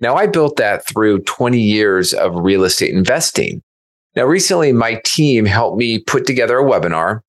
Now, 0.00 0.14
I 0.14 0.26
built 0.26 0.56
that 0.56 0.86
through 0.86 1.20
20 1.20 1.60
years 1.60 2.12
of 2.12 2.34
real 2.34 2.64
estate 2.64 2.94
investing. 2.94 3.62
Now, 4.18 4.24
recently, 4.24 4.72
my 4.72 5.00
team 5.04 5.44
helped 5.44 5.78
me 5.78 6.00
put 6.00 6.26
together 6.26 6.58
a 6.58 6.64
webinar 6.64 7.20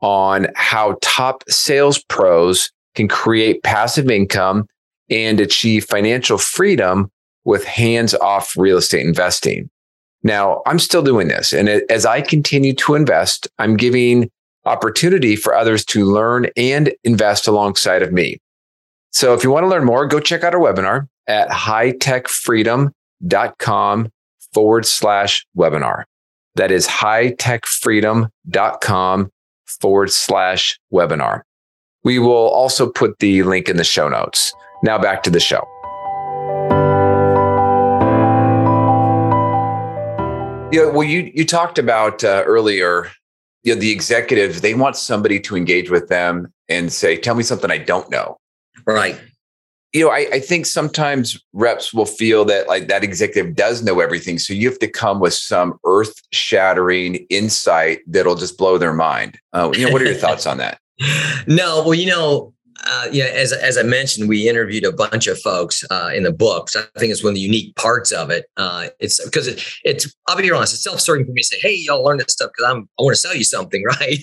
on 0.00 0.46
how 0.56 0.96
top 1.02 1.44
sales 1.46 2.02
pros 2.04 2.70
can 2.94 3.06
create 3.06 3.62
passive 3.62 4.10
income 4.10 4.66
and 5.10 5.40
achieve 5.40 5.84
financial 5.84 6.38
freedom 6.38 7.10
with 7.44 7.66
hands 7.66 8.14
off 8.14 8.56
real 8.56 8.78
estate 8.78 9.04
investing. 9.04 9.68
Now, 10.22 10.62
I'm 10.64 10.78
still 10.78 11.02
doing 11.02 11.28
this. 11.28 11.52
And 11.52 11.68
as 11.68 12.06
I 12.06 12.22
continue 12.22 12.72
to 12.76 12.94
invest, 12.94 13.46
I'm 13.58 13.76
giving 13.76 14.30
opportunity 14.64 15.36
for 15.36 15.54
others 15.54 15.84
to 15.84 16.06
learn 16.06 16.46
and 16.56 16.94
invest 17.04 17.46
alongside 17.46 18.00
of 18.00 18.10
me. 18.10 18.38
So 19.10 19.34
if 19.34 19.44
you 19.44 19.50
want 19.50 19.64
to 19.64 19.68
learn 19.68 19.84
more, 19.84 20.06
go 20.06 20.18
check 20.18 20.44
out 20.44 20.54
our 20.54 20.62
webinar 20.62 21.08
at 21.26 21.50
hightechfreedom.com 21.50 24.08
forward 24.54 24.86
slash 24.86 25.46
webinar. 25.54 26.04
That 26.58 26.70
is 26.72 26.86
hightechfreedom.com 26.88 29.30
forward 29.80 30.10
slash 30.10 30.80
webinar. 30.92 31.42
We 32.02 32.18
will 32.18 32.48
also 32.48 32.90
put 32.90 33.20
the 33.20 33.44
link 33.44 33.68
in 33.68 33.76
the 33.76 33.84
show 33.84 34.08
notes. 34.08 34.52
Now 34.82 34.98
back 34.98 35.22
to 35.22 35.30
the 35.30 35.38
show. 35.38 35.64
Yeah, 40.72 40.90
well, 40.90 41.04
you 41.04 41.30
you 41.32 41.44
talked 41.44 41.78
about 41.78 42.24
uh, 42.24 42.42
earlier. 42.44 43.08
You 43.62 43.76
know, 43.76 43.80
the 43.80 43.92
executive 43.92 44.60
they 44.60 44.74
want 44.74 44.96
somebody 44.96 45.38
to 45.40 45.56
engage 45.56 45.90
with 45.90 46.08
them 46.08 46.52
and 46.68 46.92
say, 46.92 47.16
"Tell 47.16 47.36
me 47.36 47.44
something 47.44 47.70
I 47.70 47.78
don't 47.78 48.10
know." 48.10 48.36
Right. 48.84 49.16
You 49.92 50.04
know, 50.04 50.10
I, 50.10 50.28
I 50.34 50.40
think 50.40 50.66
sometimes 50.66 51.42
reps 51.54 51.94
will 51.94 52.06
feel 52.06 52.44
that 52.46 52.68
like 52.68 52.88
that 52.88 53.02
executive 53.02 53.54
does 53.54 53.82
know 53.82 54.00
everything. 54.00 54.38
So 54.38 54.52
you 54.52 54.68
have 54.68 54.78
to 54.80 54.88
come 54.88 55.18
with 55.18 55.32
some 55.32 55.78
earth 55.86 56.14
shattering 56.32 57.26
insight 57.30 58.00
that'll 58.06 58.34
just 58.34 58.58
blow 58.58 58.76
their 58.76 58.92
mind. 58.92 59.38
Uh, 59.54 59.70
you 59.74 59.86
know, 59.86 59.92
what 59.92 60.02
are 60.02 60.06
your 60.06 60.14
thoughts 60.14 60.46
on 60.46 60.58
that? 60.58 60.78
No, 61.46 61.82
well, 61.84 61.94
you 61.94 62.06
know, 62.06 62.52
uh, 62.86 63.06
yeah, 63.10 63.24
as 63.24 63.52
as 63.52 63.76
I 63.76 63.82
mentioned, 63.82 64.28
we 64.28 64.48
interviewed 64.48 64.84
a 64.84 64.92
bunch 64.92 65.26
of 65.26 65.38
folks 65.40 65.84
uh, 65.90 66.10
in 66.14 66.22
the 66.22 66.32
books. 66.32 66.76
I 66.76 66.82
think 66.98 67.10
it's 67.10 67.24
one 67.24 67.30
of 67.30 67.34
the 67.34 67.40
unique 67.40 67.74
parts 67.76 68.12
of 68.12 68.30
it. 68.30 68.46
Uh, 68.56 68.88
it's 69.00 69.22
because 69.24 69.48
it, 69.48 69.64
it's 69.84 70.14
I'll 70.26 70.36
be 70.36 70.50
honest, 70.50 70.74
it's 70.74 70.84
self-serving 70.84 71.26
for 71.26 71.32
me 71.32 71.42
to 71.42 71.46
say, 71.46 71.58
"Hey, 71.60 71.74
y'all 71.74 72.04
learn 72.04 72.18
this 72.18 72.32
stuff 72.32 72.50
because 72.54 72.70
I'm 72.70 72.88
I 72.98 73.02
want 73.02 73.14
to 73.14 73.20
sell 73.20 73.34
you 73.34 73.44
something, 73.44 73.82
right?" 74.00 74.18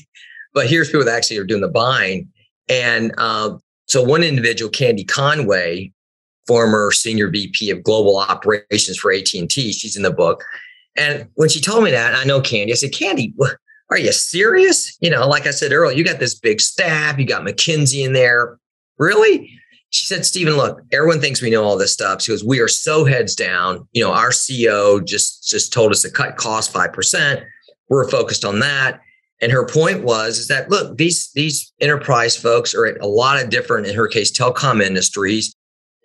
But 0.53 0.67
here's 0.67 0.89
people 0.89 1.05
that 1.05 1.15
actually 1.15 1.37
are 1.37 1.43
doing 1.43 1.61
the 1.61 1.67
buying, 1.67 2.29
and 2.69 3.13
uh, 3.17 3.57
so 3.87 4.01
one 4.01 4.23
individual, 4.23 4.69
Candy 4.69 5.03
Conway, 5.03 5.91
former 6.47 6.91
senior 6.91 7.29
VP 7.29 7.69
of 7.71 7.83
global 7.83 8.17
operations 8.17 8.97
for 8.97 9.11
AT&T, 9.11 9.47
she's 9.73 9.95
in 9.95 10.03
the 10.03 10.11
book. 10.11 10.43
And 10.95 11.27
when 11.35 11.49
she 11.49 11.59
told 11.59 11.83
me 11.83 11.91
that, 11.91 12.15
I 12.15 12.23
know 12.23 12.41
Candy, 12.41 12.71
I 12.71 12.75
said, 12.75 12.93
Candy, 12.93 13.33
are 13.89 13.97
you 13.97 14.11
serious? 14.11 14.97
You 15.01 15.09
know, 15.09 15.27
like 15.27 15.45
I 15.45 15.51
said 15.51 15.71
earlier, 15.71 15.97
you 15.97 16.03
got 16.03 16.19
this 16.19 16.35
big 16.35 16.61
staff, 16.61 17.19
you 17.19 17.25
got 17.25 17.43
McKinsey 17.43 18.05
in 18.05 18.13
there. 18.13 18.57
Really? 18.97 19.51
She 19.89 20.05
said, 20.05 20.25
Stephen, 20.25 20.57
look, 20.57 20.81
everyone 20.91 21.21
thinks 21.21 21.41
we 21.41 21.49
know 21.49 21.63
all 21.63 21.77
this 21.77 21.93
stuff. 21.93 22.21
She 22.21 22.31
goes, 22.31 22.43
we 22.43 22.59
are 22.59 22.67
so 22.67 23.05
heads 23.05 23.35
down. 23.35 23.87
You 23.91 24.03
know, 24.03 24.11
our 24.11 24.31
CEO 24.31 25.05
just, 25.05 25.47
just 25.47 25.71
told 25.71 25.91
us 25.91 26.01
to 26.01 26.09
cut 26.09 26.37
costs 26.37 26.73
5%. 26.73 27.43
We're 27.89 28.09
focused 28.09 28.43
on 28.43 28.59
that. 28.59 28.99
And 29.41 29.51
her 29.51 29.65
point 29.65 30.03
was 30.03 30.37
is 30.39 30.47
that 30.47 30.69
look, 30.69 30.97
these 30.97 31.31
these 31.33 31.73
enterprise 31.81 32.37
folks 32.37 32.73
are 32.73 32.85
at 32.85 33.01
a 33.01 33.07
lot 33.07 33.41
of 33.41 33.49
different, 33.49 33.87
in 33.87 33.95
her 33.95 34.07
case, 34.07 34.31
telecom 34.31 34.81
industries, 34.81 35.53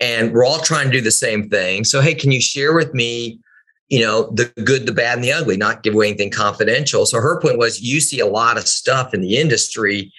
and 0.01 0.33
we're 0.33 0.45
all 0.45 0.59
trying 0.59 0.87
to 0.87 0.93
do 0.93 1.01
the 1.01 1.11
same 1.11 1.49
thing. 1.49 1.85
So, 1.85 2.01
hey, 2.01 2.15
can 2.15 2.33
you 2.33 2.41
share 2.41 2.75
with 2.75 2.93
me, 2.93 3.39
you 3.89 4.01
know, 4.01 4.31
the 4.33 4.53
good, 4.65 4.87
the 4.87 4.93
bad, 4.93 5.17
and 5.19 5.25
the 5.25 5.33
ugly, 5.33 5.57
not 5.57 5.83
give 5.83 5.95
away 5.95 6.09
anything 6.09 6.31
confidential? 6.31 7.07
So 7.07 7.21
her 7.21 7.41
point 7.41 7.59
was 7.59 7.81
you 7.81 8.01
see 8.01 8.19
a 8.19 8.27
lot 8.27 8.59
of 8.59 8.67
stuff 8.67 9.15
in 9.15 9.21
the 9.21 9.37
industry 9.37 10.13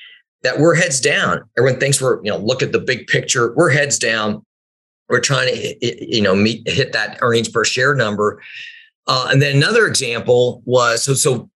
that 0.43 0.60
we're 0.60 0.76
heads 0.76 1.00
down. 1.00 1.43
Everyone 1.58 1.80
thinks 1.80 2.02
we're, 2.02 2.24
you 2.24 2.32
know, 2.32 2.38
look 2.38 2.63
at 2.63 2.71
the 2.71 2.80
big 2.80 3.08
picture. 3.08 3.54
We're 3.56 3.69
heads 3.69 4.00
down. 4.00 4.43
We're 5.10 5.19
trying 5.19 5.54
to, 5.54 6.15
you 6.15 6.21
know, 6.21 6.34
meet 6.34 6.67
hit 6.67 6.93
that 6.93 7.17
earnings 7.21 7.50
per 7.50 7.65
share 7.65 7.93
number. 7.93 8.41
Uh, 9.08 9.28
and 9.30 9.41
then 9.41 9.58
another 9.58 9.86
example 9.86 10.62
was 10.65 11.04
so 11.04 11.13
so 11.13 11.50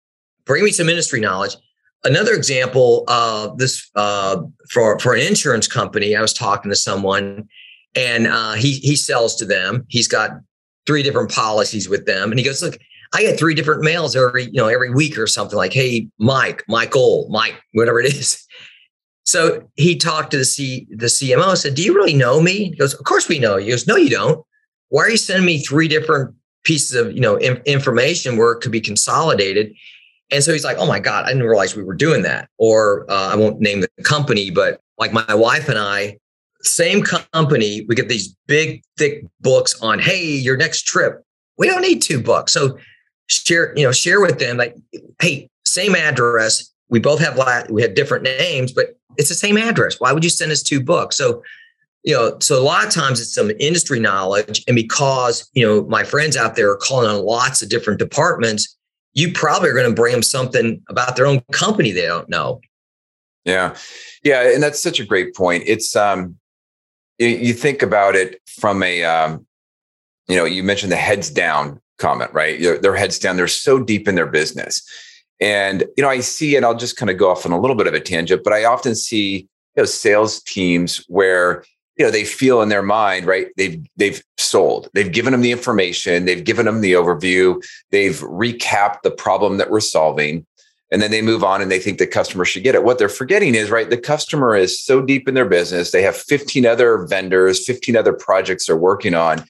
bring 0.45 0.63
me 0.63 0.71
some 0.71 0.89
industry 0.89 1.19
knowledge. 1.19 1.55
Another 2.03 2.33
example, 2.33 3.03
uh, 3.07 3.53
this 3.55 3.89
uh, 3.95 4.37
for 4.69 4.99
for 4.99 5.15
an 5.15 5.21
insurance 5.21 5.67
company, 5.67 6.15
I 6.15 6.21
was 6.21 6.33
talking 6.33 6.69
to 6.69 6.75
someone, 6.75 7.47
and 7.95 8.27
uh, 8.27 8.53
he 8.53 8.73
he 8.73 8.95
sells 8.95 9.35
to 9.37 9.45
them. 9.45 9.85
He's 9.89 10.07
got 10.07 10.31
three 10.85 11.01
different 11.01 11.31
policies 11.31 11.89
with 11.89 12.05
them, 12.05 12.29
and 12.31 12.39
he 12.39 12.45
goes, 12.45 12.61
"Look, 12.61 12.77
I 13.13 13.21
get 13.21 13.39
three 13.39 13.55
different 13.55 13.81
mails 13.81 14.15
every 14.15 14.45
you 14.45 14.53
know 14.53 14.67
every 14.67 14.91
week 14.91 15.17
or 15.17 15.25
something 15.25 15.57
like, 15.57 15.73
hey, 15.73 16.07
Mike, 16.19 16.63
Michael, 16.67 17.27
Mike, 17.29 17.55
whatever 17.73 17.99
it 17.99 18.13
is." 18.13 18.41
So 19.27 19.67
he 19.73 19.97
talked 19.97 20.29
to 20.31 20.37
the 20.37 20.45
C 20.45 20.85
the 20.91 21.07
CMO, 21.07 21.57
said, 21.57 21.73
"Do 21.73 21.81
you 21.81 21.95
really 21.95 22.13
know 22.13 22.39
me?" 22.39 22.65
He 22.65 22.75
goes, 22.75 22.93
"Of 22.93 23.05
course 23.05 23.27
we 23.27 23.39
know." 23.39 23.57
He 23.57 23.71
goes, 23.71 23.87
"No, 23.87 23.95
you 23.95 24.11
don't. 24.11 24.45
Why 24.89 25.01
are 25.01 25.09
you 25.09 25.17
sending 25.17 25.47
me 25.47 25.63
three 25.63 25.87
different 25.87 26.35
pieces 26.63 26.95
of 26.95 27.11
you 27.11 27.21
know 27.21 27.39
information 27.39 28.37
where 28.37 28.51
it 28.51 28.61
could 28.61 28.71
be 28.71 28.79
consolidated?" 28.79 29.73
And 30.31 30.43
so 30.43 30.51
he's 30.51 30.63
like, 30.63 30.77
oh 30.77 30.87
my 30.87 30.99
God, 30.99 31.25
I 31.25 31.29
didn't 31.29 31.43
realize 31.43 31.75
we 31.75 31.83
were 31.83 31.95
doing 31.95 32.23
that. 32.23 32.49
Or 32.57 33.05
uh, 33.09 33.29
I 33.31 33.35
won't 33.35 33.61
name 33.61 33.81
the 33.81 33.89
company, 34.03 34.49
but 34.49 34.79
like 34.97 35.13
my 35.13 35.35
wife 35.35 35.69
and 35.69 35.77
I, 35.77 36.17
same 36.61 37.03
company, 37.03 37.85
we 37.87 37.93
get 37.93 38.09
these 38.09 38.35
big, 38.47 38.81
thick 38.97 39.23
books 39.41 39.79
on, 39.81 39.99
hey, 39.99 40.25
your 40.25 40.57
next 40.57 40.87
trip. 40.87 41.23
We 41.57 41.67
don't 41.67 41.81
need 41.81 42.01
two 42.01 42.19
books. 42.21 42.53
So 42.53 42.79
share, 43.27 43.71
you 43.77 43.83
know, 43.83 43.91
share 43.91 44.19
with 44.19 44.39
them 44.39 44.57
like, 44.57 44.75
hey, 45.21 45.47
same 45.65 45.95
address. 45.95 46.71
We 46.89 46.99
both 46.99 47.19
have 47.19 47.39
we 47.69 47.81
have 47.83 47.93
different 47.93 48.23
names, 48.23 48.71
but 48.71 48.97
It's 49.17 49.29
the 49.29 49.35
same 49.35 49.57
address. 49.57 49.99
Why 49.99 50.11
would 50.11 50.23
you 50.23 50.29
send 50.29 50.51
us 50.51 50.61
two 50.61 50.81
books? 50.81 51.17
So, 51.17 51.43
you 52.03 52.13
know, 52.13 52.37
so 52.39 52.59
a 52.59 52.63
lot 52.63 52.85
of 52.85 52.91
times 52.91 53.19
it's 53.19 53.33
some 53.33 53.51
industry 53.59 53.99
knowledge. 53.99 54.63
And 54.67 54.75
because, 54.75 55.49
you 55.53 55.65
know, 55.65 55.83
my 55.85 56.03
friends 56.03 56.37
out 56.37 56.55
there 56.55 56.69
are 56.71 56.77
calling 56.77 57.09
on 57.09 57.25
lots 57.25 57.61
of 57.61 57.69
different 57.69 57.99
departments, 57.99 58.75
you 59.15 59.31
probably 59.31 59.69
are 59.69 59.73
going 59.73 59.89
to 59.89 59.95
bring 59.95 60.11
them 60.11 60.21
something 60.21 60.81
about 60.87 61.15
their 61.15 61.25
own 61.25 61.41
company 61.51 61.91
they 61.91 62.05
don't 62.05 62.29
know. 62.29 62.61
Yeah. 63.45 63.75
Yeah. 64.23 64.53
And 64.53 64.61
that's 64.61 64.81
such 64.81 64.99
a 64.99 65.05
great 65.05 65.35
point. 65.35 65.63
It's, 65.65 65.95
um, 65.95 66.37
you 67.17 67.53
think 67.53 67.81
about 67.81 68.15
it 68.15 68.41
from 68.45 68.83
a, 68.83 69.03
um, 69.03 69.47
you 70.27 70.35
know, 70.35 70.45
you 70.45 70.63
mentioned 70.63 70.91
the 70.91 70.97
heads 70.97 71.29
down 71.29 71.79
comment, 71.97 72.33
right? 72.33 72.61
Their 72.81 72.95
heads 72.95 73.17
down. 73.17 73.37
They're 73.37 73.47
so 73.47 73.81
deep 73.81 74.07
in 74.07 74.15
their 74.15 74.27
business. 74.27 74.81
And, 75.39 75.85
you 75.95 76.03
know, 76.03 76.09
I 76.09 76.19
see, 76.19 76.55
and 76.55 76.65
I'll 76.65 76.75
just 76.75 76.97
kind 76.97 77.09
of 77.09 77.17
go 77.17 77.31
off 77.31 77.45
on 77.45 77.51
a 77.51 77.59
little 77.59 77.75
bit 77.75 77.87
of 77.87 77.93
a 77.93 77.99
tangent, 77.99 78.43
but 78.43 78.53
I 78.53 78.65
often 78.65 78.95
see, 78.95 79.47
you 79.75 79.81
know, 79.81 79.85
sales 79.85 80.41
teams 80.43 81.05
where, 81.07 81.63
you 81.97 82.05
know, 82.05 82.11
they 82.11 82.25
feel 82.25 82.61
in 82.61 82.69
their 82.69 82.83
mind, 82.83 83.25
right? 83.25 83.47
They've, 83.57 83.85
they've 83.95 84.21
sold, 84.37 84.89
they've 84.93 85.11
given 85.11 85.31
them 85.31 85.41
the 85.41 85.51
information, 85.51 86.25
they've 86.25 86.43
given 86.43 86.65
them 86.65 86.81
the 86.81 86.93
overview, 86.93 87.63
they've 87.91 88.19
recapped 88.19 89.01
the 89.03 89.11
problem 89.11 89.57
that 89.57 89.69
we're 89.69 89.79
solving. 89.79 90.45
And 90.91 91.01
then 91.01 91.11
they 91.11 91.21
move 91.21 91.43
on 91.43 91.61
and 91.61 91.71
they 91.71 91.79
think 91.79 91.97
the 91.97 92.07
customer 92.07 92.45
should 92.45 92.63
get 92.63 92.75
it. 92.75 92.83
What 92.83 92.99
they're 92.99 93.09
forgetting 93.09 93.55
is, 93.55 93.71
right, 93.71 93.89
the 93.89 93.97
customer 93.97 94.55
is 94.55 94.81
so 94.81 95.01
deep 95.01 95.27
in 95.27 95.33
their 95.33 95.49
business. 95.49 95.91
They 95.91 96.03
have 96.03 96.15
15 96.15 96.65
other 96.65 97.05
vendors, 97.07 97.65
15 97.65 97.97
other 97.97 98.13
projects 98.13 98.67
they're 98.67 98.77
working 98.77 99.15
on 99.15 99.43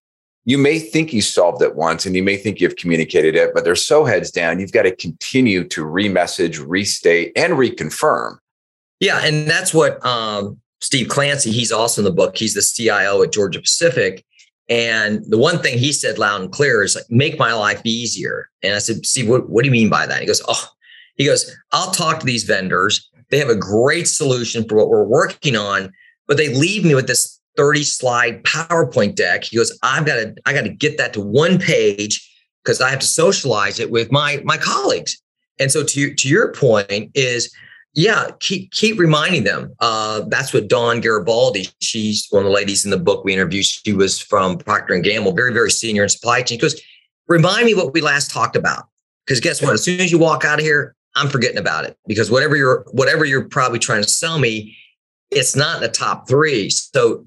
you 0.46 0.60
may 0.60 0.78
think 0.78 1.12
you 1.12 1.22
solved 1.22 1.62
it 1.64 1.76
once 1.76 2.06
and 2.06 2.16
you 2.16 2.24
may 2.24 2.38
think 2.38 2.62
you've 2.62 2.76
communicated 2.76 3.36
it, 3.36 3.52
but 3.54 3.64
they're 3.64 3.76
so 3.76 4.06
heads 4.06 4.30
down, 4.30 4.60
you've 4.60 4.72
got 4.72 4.84
to 4.84 4.96
continue 4.96 5.64
to 5.70 5.84
remessage, 5.84 6.64
restate, 6.66 7.32
and 7.36 7.54
reconfirm. 7.54 8.38
Yeah. 9.00 9.20
And 9.24 9.50
that's 9.50 9.74
what 9.74 10.04
um, 10.06 10.62
Steve 10.82 11.08
Clancy, 11.08 11.52
he's 11.52 11.72
also 11.72 12.02
in 12.02 12.06
the 12.06 12.12
book. 12.12 12.38
He's 12.38 12.54
the 12.54 12.62
CIO 12.62 13.24
at 13.24 13.32
Georgia 13.32 13.60
Pacific. 13.60 14.26
And 14.68 15.24
the 15.28 15.38
one 15.38 15.60
thing 15.60 15.78
he 15.78 15.92
said 15.92 16.18
loud 16.18 16.42
and 16.42 16.52
clear 16.52 16.84
is 16.84 16.96
like, 16.96 17.06
make 17.10 17.38
my 17.38 17.54
life 17.54 17.82
easier. 17.86 18.50
And 18.64 18.76
I 18.76 18.80
said, 18.80 19.06
Steve, 19.06 19.30
what, 19.30 19.50
what 19.50 19.64
do 19.64 19.68
you 19.68 19.72
mean 19.72 19.90
by 19.90 20.06
that? 20.08 20.20
He 20.20 20.28
goes, 20.28 20.42
Oh, 20.48 20.68
he 21.16 21.26
goes, 21.26 21.56
I'll 21.72 21.92
talk 21.92 22.20
to 22.20 22.26
these 22.26 22.44
vendors. 22.44 23.10
They 23.30 23.38
have 23.38 23.50
a 23.50 23.56
great 23.56 24.08
solution 24.08 24.68
for 24.68 24.76
what 24.76 24.90
we're 24.90 25.04
working 25.04 25.56
on, 25.56 25.92
but 26.28 26.38
they 26.38 26.54
leave 26.54 26.84
me 26.84 26.96
with 26.96 27.08
this 27.08 27.40
30 27.58 27.84
slide 27.84 28.44
PowerPoint 28.44 29.16
deck. 29.16 29.46
He 29.46 29.58
goes, 29.58 29.78
I've 29.82 30.06
got 30.06 30.16
to, 30.16 30.36
I 30.46 30.54
got 30.54 30.64
to 30.64 30.70
get 30.70 30.98
that 30.98 31.14
to 31.14 31.22
one 31.22 31.58
page 31.58 32.30
because 32.64 32.82
I 32.82 32.90
have 32.90 33.00
to 33.00 33.08
socialize 33.08 33.80
it 33.80 33.92
with 33.92 34.12
my 34.12 34.42
my 34.44 34.58
colleagues. 34.58 35.22
And 35.60 35.72
so 35.72 35.84
to 35.84 36.14
to 36.14 36.28
your 36.28 36.52
point 36.54 37.12
is, 37.14 37.54
yeah, 37.96 38.28
keep 38.40 38.72
keep 38.72 39.00
reminding 39.00 39.46
them. 39.46 39.74
Uh, 39.80 40.22
that's 40.28 40.54
what 40.54 40.68
Dawn 40.68 41.00
Garibaldi. 41.00 41.70
She's 41.80 42.28
one 42.30 42.44
of 42.44 42.46
the 42.46 42.54
ladies 42.54 42.84
in 42.84 42.92
the 42.92 42.98
book 42.98 43.24
we 43.24 43.34
interviewed. 43.34 43.66
She 43.66 43.94
was 43.94 44.20
from 44.20 44.58
Procter 44.58 44.94
and 44.94 45.04
Gamble, 45.04 45.34
very 45.34 45.54
very 45.54 45.72
senior 45.72 46.04
in 46.04 46.10
supply 46.10 46.42
chain. 46.42 46.58
She 46.58 46.62
goes, 46.62 46.82
remind 47.28 47.66
me 47.66 47.74
what 47.74 47.94
we 47.94 48.02
last 48.02 48.30
talked 48.30 48.56
about. 48.56 48.84
Because 49.26 49.40
guess 49.40 49.62
what? 49.62 49.74
As 49.74 49.84
soon 49.84 50.02
as 50.02 50.12
you 50.12 50.20
walk 50.20 50.46
out 50.46 50.60
of 50.60 50.66
here, 50.66 50.96
I'm 51.16 51.30
forgetting 51.30 51.58
about 51.58 51.86
it. 51.86 51.98
Because 52.06 52.30
whatever 52.30 52.56
you're 52.56 52.86
whatever 52.92 53.24
you're 53.24 53.48
probably 53.48 53.80
trying 53.80 54.04
to 54.04 54.10
sell 54.10 54.40
me, 54.40 54.76
it's 55.32 55.56
not 55.56 55.78
in 55.78 55.82
the 55.82 55.90
top 55.90 56.28
three. 56.28 56.70
So 56.70 57.26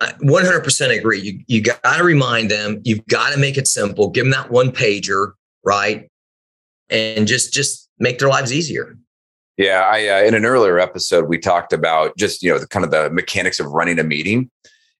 100% 0.00 0.96
agree. 0.96 1.20
You, 1.20 1.40
you 1.48 1.60
got 1.60 1.82
to 1.82 2.04
remind 2.04 2.50
them, 2.50 2.80
you've 2.84 3.04
got 3.06 3.32
to 3.32 3.38
make 3.38 3.56
it 3.56 3.66
simple, 3.66 4.10
give 4.10 4.24
them 4.24 4.30
that 4.30 4.50
one 4.50 4.70
pager, 4.70 5.32
right? 5.64 6.08
And 6.88 7.26
just, 7.26 7.52
just 7.52 7.90
make 7.98 8.18
their 8.18 8.28
lives 8.28 8.52
easier. 8.52 8.96
Yeah. 9.58 9.80
I, 9.80 10.08
uh, 10.08 10.22
in 10.22 10.34
an 10.34 10.44
earlier 10.44 10.78
episode, 10.78 11.28
we 11.28 11.36
talked 11.36 11.72
about 11.72 12.16
just, 12.16 12.42
you 12.42 12.50
know, 12.50 12.58
the 12.58 12.68
kind 12.68 12.84
of 12.84 12.92
the 12.92 13.10
mechanics 13.10 13.58
of 13.58 13.66
running 13.66 13.98
a 13.98 14.04
meeting. 14.04 14.50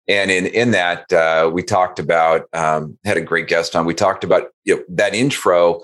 And 0.08 0.30
in, 0.30 0.46
in 0.46 0.72
that, 0.72 1.12
uh, 1.12 1.50
we 1.52 1.62
talked 1.62 1.98
about, 1.98 2.46
um, 2.52 2.98
had 3.04 3.16
a 3.16 3.20
great 3.20 3.46
guest 3.46 3.76
on, 3.76 3.86
we 3.86 3.94
talked 3.94 4.24
about 4.24 4.48
you 4.64 4.76
know, 4.76 4.82
that 4.88 5.14
intro 5.14 5.82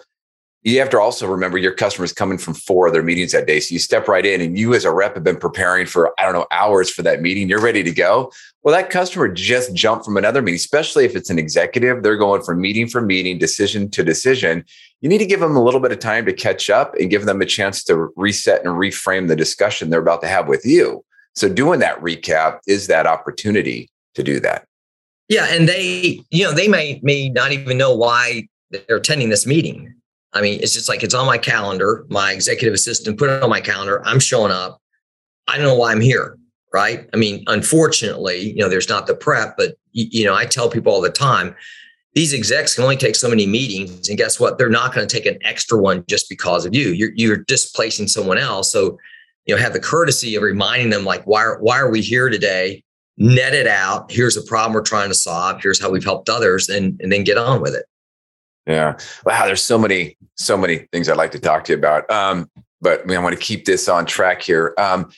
you 0.65 0.79
have 0.79 0.89
to 0.89 0.99
also 0.99 1.27
remember 1.27 1.59
your 1.59 1.75
customers 1.75 2.15
coming 2.15 2.39
from 2.39 2.55
four 2.55 2.89
other 2.89 3.03
meetings 3.03 3.33
that 3.33 3.47
day. 3.47 3.61
So 3.61 3.75
you 3.75 3.79
step 3.79 4.09
right 4.09 4.25
in 4.25 4.41
and 4.41 4.59
you 4.59 4.73
as 4.73 4.87
a 4.87 4.91
rep 4.91 5.15
have 5.15 5.23
been 5.23 5.37
preparing 5.37 5.85
for, 5.85 6.19
I 6.19 6.25
don't 6.25 6.33
know, 6.33 6.47
hours 6.51 6.89
for 6.89 7.03
that 7.03 7.21
meeting. 7.21 7.51
You're 7.51 7.61
ready 7.61 7.83
to 7.83 7.93
go. 7.93 8.33
Well, 8.63 8.75
that 8.75 8.89
customer 8.89 9.29
just 9.29 9.75
jumped 9.75 10.07
from 10.07 10.17
another 10.17 10.41
meeting, 10.41 10.57
especially 10.57 11.05
if 11.05 11.15
it's 11.15 11.29
an 11.29 11.39
executive. 11.39 12.03
They're 12.03 12.17
going 12.17 12.43
from 12.43 12.63
meeting 12.63 12.89
for 12.89 13.03
meeting, 13.03 13.37
decision 13.37 13.91
to 13.91 14.03
decision. 14.03 14.65
You 15.03 15.11
need 15.11 15.19
to 15.19 15.27
give 15.27 15.41
them 15.41 15.55
a 15.55 15.63
little 15.63 15.81
bit 15.81 15.93
of 15.93 15.99
time 15.99 16.25
to 16.25 16.33
catch 16.33 16.71
up 16.71 16.95
and 16.95 17.11
give 17.11 17.27
them 17.27 17.43
a 17.43 17.47
chance 17.47 17.85
to 17.85 18.09
reset 18.17 18.65
and 18.65 18.75
reframe 18.75 19.29
the 19.29 19.37
discussion 19.37 19.91
they're 19.91 20.01
about 20.01 20.23
to 20.23 20.29
have 20.29 20.49
with 20.49 20.65
you. 20.65 21.05
So 21.35 21.51
doing 21.51 21.81
that 21.81 22.01
recap 22.01 22.61
is 22.67 22.87
that 22.87 23.07
opportunity 23.07 23.91
to 24.15 24.23
do 24.23 24.41
that. 24.41 24.65
Yeah. 25.29 25.47
And 25.51 25.69
they, 25.69 26.23
you 26.31 26.45
know, 26.45 26.53
they 26.53 26.69
may, 26.69 27.01
may 27.03 27.29
not 27.29 27.53
even 27.53 27.77
know 27.77 27.95
why 27.95 28.49
they're 28.71 28.97
attending 28.97 29.29
this 29.29 29.47
meeting 29.47 29.95
I 30.35 30.41
mean, 30.41 30.61
it's 30.61 30.73
just 30.73 30.89
like 30.89 31.03
it's 31.03 31.15
on 31.15 31.27
my 31.27 31.39
calendar. 31.39 32.05
My 32.09 32.33
executive 32.33 32.75
assistant 32.75 33.19
put 33.19 33.31
it 33.31 33.43
on 33.43 33.51
my 33.51 33.61
calendar. 33.61 34.03
I'm 34.05 34.21
showing 34.21 34.53
up. 34.53 34.81
I 35.47 35.57
don't 35.57 35.67
know 35.67 35.77
why 35.77 35.93
I'm 35.93 36.01
here. 36.01 36.39
Right. 36.73 37.09
I 37.15 37.17
mean, 37.17 37.45
unfortunately, 37.47 38.51
you 38.51 38.57
know, 38.57 38.69
there's 38.69 38.89
not 38.89 39.07
the 39.07 39.15
prep, 39.15 39.57
but 39.57 39.77
you 39.93 40.25
know, 40.25 40.35
I 40.35 40.45
tell 40.45 40.69
people 40.69 40.93
all 40.93 41.01
the 41.01 41.09
time, 41.09 41.55
these 42.15 42.35
execs 42.35 42.75
can 42.75 42.83
only 42.83 42.97
take 42.97 43.15
so 43.15 43.29
many 43.29 43.47
meetings. 43.47 44.09
And 44.09 44.19
guess 44.19 44.41
what? 44.41 44.59
They're 44.59 44.69
not 44.69 44.93
going 44.93 45.07
to 45.07 45.17
take 45.17 45.27
an 45.27 45.39
extra 45.45 45.79
one 45.79 46.05
just 46.09 46.29
because 46.29 46.67
of 46.67 46.75
you. 46.75 46.89
You're 46.89 47.13
you're 47.15 47.37
displacing 47.37 48.09
someone 48.09 48.39
else. 48.39 48.73
So, 48.73 48.99
you 49.47 49.55
know, 49.55 49.61
have 49.61 49.73
the 49.73 49.81
courtesy 49.81 50.35
of 50.35 50.43
reminding 50.43 50.91
them 50.91 51.05
like, 51.05 51.25
why 51.27 51.43
are 51.43 51.61
why 51.61 51.79
are 51.79 51.91
we 51.91 52.01
here 52.01 52.29
today? 52.29 52.83
Net 53.19 53.55
it 53.55 53.69
out. 53.69 54.11
Here's 54.11 54.35
the 54.35 54.43
problem 54.43 54.75
we're 54.75 54.83
trying 54.83 55.11
to 55.11 55.15
solve. 55.15 55.63
Here's 55.63 55.81
how 55.81 55.91
we've 55.91 56.03
helped 56.03 56.29
others, 56.29 56.69
and, 56.69 57.01
and 57.01 57.13
then 57.13 57.23
get 57.23 57.39
on 57.39 57.61
with 57.61 57.75
it. 57.75 57.87
Yeah. 58.67 58.97
Wow. 59.25 59.47
There's 59.47 59.63
so 59.63 59.79
many, 59.79 60.17
so 60.37 60.57
many 60.57 60.79
things 60.93 61.09
I'd 61.09 61.17
like 61.17 61.33
to 61.33 61.39
talk 61.39 61.65
to 61.65 61.73
you 61.73 61.79
about. 61.79 62.11
Um, 62.11 62.51
but 62.81 63.03
I, 63.03 63.05
mean, 63.05 63.17
I 63.17 63.21
want 63.21 63.35
to 63.35 63.41
keep 63.41 63.65
this 63.65 63.89
on 63.89 64.07
track 64.07 64.43
here. 64.43 64.75
Um, 64.79 65.11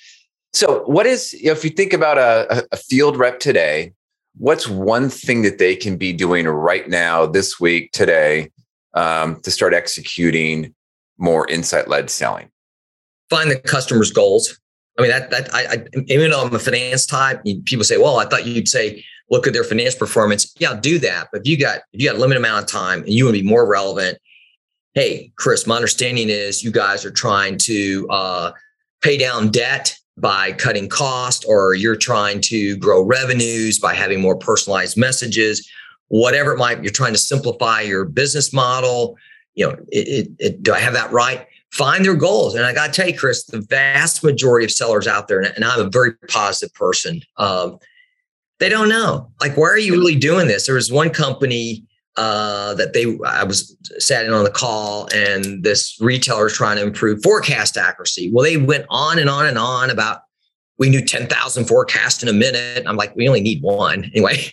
so, 0.52 0.85
what 0.85 1.04
is, 1.04 1.35
if 1.42 1.64
you 1.64 1.70
think 1.70 1.92
about 1.92 2.16
a, 2.16 2.66
a 2.72 2.76
field 2.78 3.18
rep 3.18 3.40
today, 3.40 3.92
what's 4.38 4.66
one 4.66 5.11
thing 5.11 5.42
that 5.42 5.59
they 5.59 5.76
can 5.76 5.96
be 5.96 6.12
doing 6.12 6.46
right 6.46 6.88
now, 6.88 7.26
this 7.26 7.61
week, 7.61 7.92
today, 7.92 8.50
um, 8.94 9.40
to 9.42 9.50
start 9.50 9.74
executing 9.74 10.74
more 11.18 11.46
insight 11.48 11.88
led 11.88 12.09
selling? 12.09 12.48
Find 13.28 13.50
the 13.50 13.59
customer's 13.59 14.11
goals. 14.11 14.59
I 14.98 15.02
mean, 15.02 15.11
that, 15.11 15.30
that, 15.30 15.54
I, 15.54 15.66
I, 15.66 15.85
even 16.06 16.30
though 16.30 16.42
I'm 16.42 16.54
a 16.54 16.59
finance 16.59 17.04
type, 17.04 17.44
people 17.66 17.85
say, 17.85 17.98
well, 17.98 18.18
I 18.18 18.24
thought 18.24 18.46
you'd 18.46 18.68
say, 18.68 19.04
look 19.30 19.46
at 19.46 19.52
their 19.52 19.64
financial 19.64 19.98
performance. 19.98 20.54
Yeah, 20.58 20.78
do 20.78 20.98
that. 21.00 21.28
But 21.32 21.42
if 21.42 21.46
you 21.46 21.58
got 21.58 21.80
if 21.92 22.00
you 22.00 22.08
got 22.08 22.16
a 22.16 22.20
limited 22.20 22.38
amount 22.38 22.64
of 22.64 22.70
time 22.70 23.00
and 23.00 23.10
you 23.10 23.24
want 23.24 23.36
to 23.36 23.42
be 23.42 23.48
more 23.48 23.66
relevant, 23.66 24.18
hey, 24.94 25.32
Chris, 25.36 25.66
my 25.66 25.76
understanding 25.76 26.28
is 26.28 26.62
you 26.62 26.70
guys 26.70 27.04
are 27.04 27.10
trying 27.10 27.58
to 27.58 28.06
uh, 28.10 28.52
pay 29.02 29.18
down 29.18 29.50
debt 29.50 29.96
by 30.18 30.52
cutting 30.52 30.88
cost, 30.88 31.44
or 31.46 31.74
you're 31.74 31.96
trying 31.96 32.40
to 32.40 32.76
grow 32.78 33.02
revenues 33.02 33.78
by 33.78 33.92
having 33.92 34.20
more 34.20 34.36
personalized 34.36 34.96
messages, 34.96 35.68
whatever 36.08 36.54
it 36.54 36.58
might. 36.58 36.82
You're 36.82 36.92
trying 36.92 37.12
to 37.12 37.18
simplify 37.18 37.82
your 37.82 38.06
business 38.06 38.52
model. 38.52 39.16
You 39.54 39.66
know, 39.66 39.72
it, 39.88 40.08
it, 40.08 40.28
it, 40.38 40.62
do 40.62 40.72
I 40.72 40.78
have 40.78 40.94
that 40.94 41.12
right? 41.12 41.46
Find 41.72 42.04
their 42.04 42.14
goals, 42.14 42.54
and 42.54 42.64
I 42.64 42.72
got 42.72 42.86
to 42.86 42.92
tell 42.92 43.10
you, 43.10 43.18
Chris, 43.18 43.44
the 43.44 43.60
vast 43.60 44.24
majority 44.24 44.64
of 44.64 44.70
sellers 44.70 45.06
out 45.06 45.28
there, 45.28 45.40
and 45.40 45.62
I'm 45.62 45.80
a 45.80 45.90
very 45.90 46.14
positive 46.28 46.72
person. 46.74 47.20
Um, 47.36 47.78
they 48.59 48.69
don't 48.69 48.88
know. 48.88 49.31
Like, 49.40 49.57
why 49.57 49.69
are 49.69 49.79
you 49.79 49.92
really 49.92 50.16
doing 50.16 50.47
this? 50.47 50.66
There 50.66 50.75
was 50.75 50.90
one 50.90 51.11
company 51.11 51.85
uh, 52.16 52.75
that 52.75 52.95
they 52.95 53.19
I 53.27 53.45
was 53.45 53.77
sat 53.99 54.25
in 54.25 54.33
on 54.33 54.45
the 54.45 54.51
call, 54.51 55.09
and 55.14 55.62
this 55.62 55.97
retailer 56.01 56.47
is 56.47 56.55
trying 56.55 56.77
to 56.77 56.83
improve 56.83 57.23
forecast 57.23 57.77
accuracy. 57.77 58.31
Well, 58.33 58.45
they 58.45 58.57
went 58.57 58.87
on 58.88 59.19
and 59.19 59.29
on 59.29 59.47
and 59.47 59.59
on 59.59 59.90
about 59.90 60.21
we 60.79 60.88
knew 60.88 61.05
ten 61.05 61.27
thousand 61.27 61.66
forecasts 61.66 62.23
in 62.23 62.29
a 62.29 62.33
minute. 62.33 62.85
I'm 62.87 62.97
like, 62.97 63.14
we 63.16 63.29
only 63.29 63.42
need 63.42 63.62
one 63.62 64.05
anyway. 64.14 64.51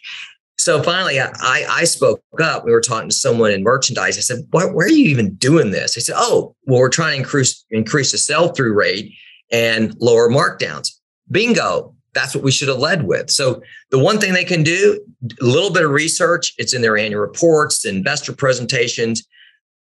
So 0.60 0.84
finally, 0.84 1.20
I, 1.20 1.32
I 1.42 1.84
spoke 1.84 2.22
up. 2.40 2.64
We 2.64 2.72
were 2.72 2.80
talking 2.80 3.10
to 3.10 3.16
someone 3.16 3.52
in 3.52 3.64
merchandise. 3.64 4.18
I 4.18 4.22
said, 4.22 4.46
why, 4.52 4.66
"Where 4.66 4.86
are 4.86 4.92
you 4.92 5.10
even 5.10 5.36
doing 5.36 5.72
this?" 5.72 5.96
They 5.96 6.02
said, 6.02 6.16
"Oh, 6.18 6.56
well, 6.66 6.80
we're 6.80 6.90
trying 6.90 7.14
to 7.14 7.24
increase 7.24 7.66
increase 7.72 8.12
the 8.12 8.18
sell 8.18 8.50
through 8.50 8.74
rate 8.74 9.14
and 9.52 9.96
lower 10.00 10.30
markdowns." 10.30 10.90
Bingo! 11.32 11.96
That's 12.14 12.36
what 12.36 12.44
we 12.44 12.52
should 12.52 12.68
have 12.68 12.78
led 12.78 13.04
with. 13.04 13.30
So 13.30 13.62
the 13.90 14.00
one 14.00 14.20
thing 14.20 14.34
they 14.34 14.46
can 14.46 14.64
do, 14.64 15.04
a 15.42 15.46
little 15.46 15.72
bit 15.72 15.84
of 15.84 15.92
research. 15.92 16.54
It's 16.58 16.74
in 16.74 16.82
their 16.82 16.98
annual 16.98 17.22
reports, 17.22 17.86
investor 17.86 18.34
presentations. 18.34 19.26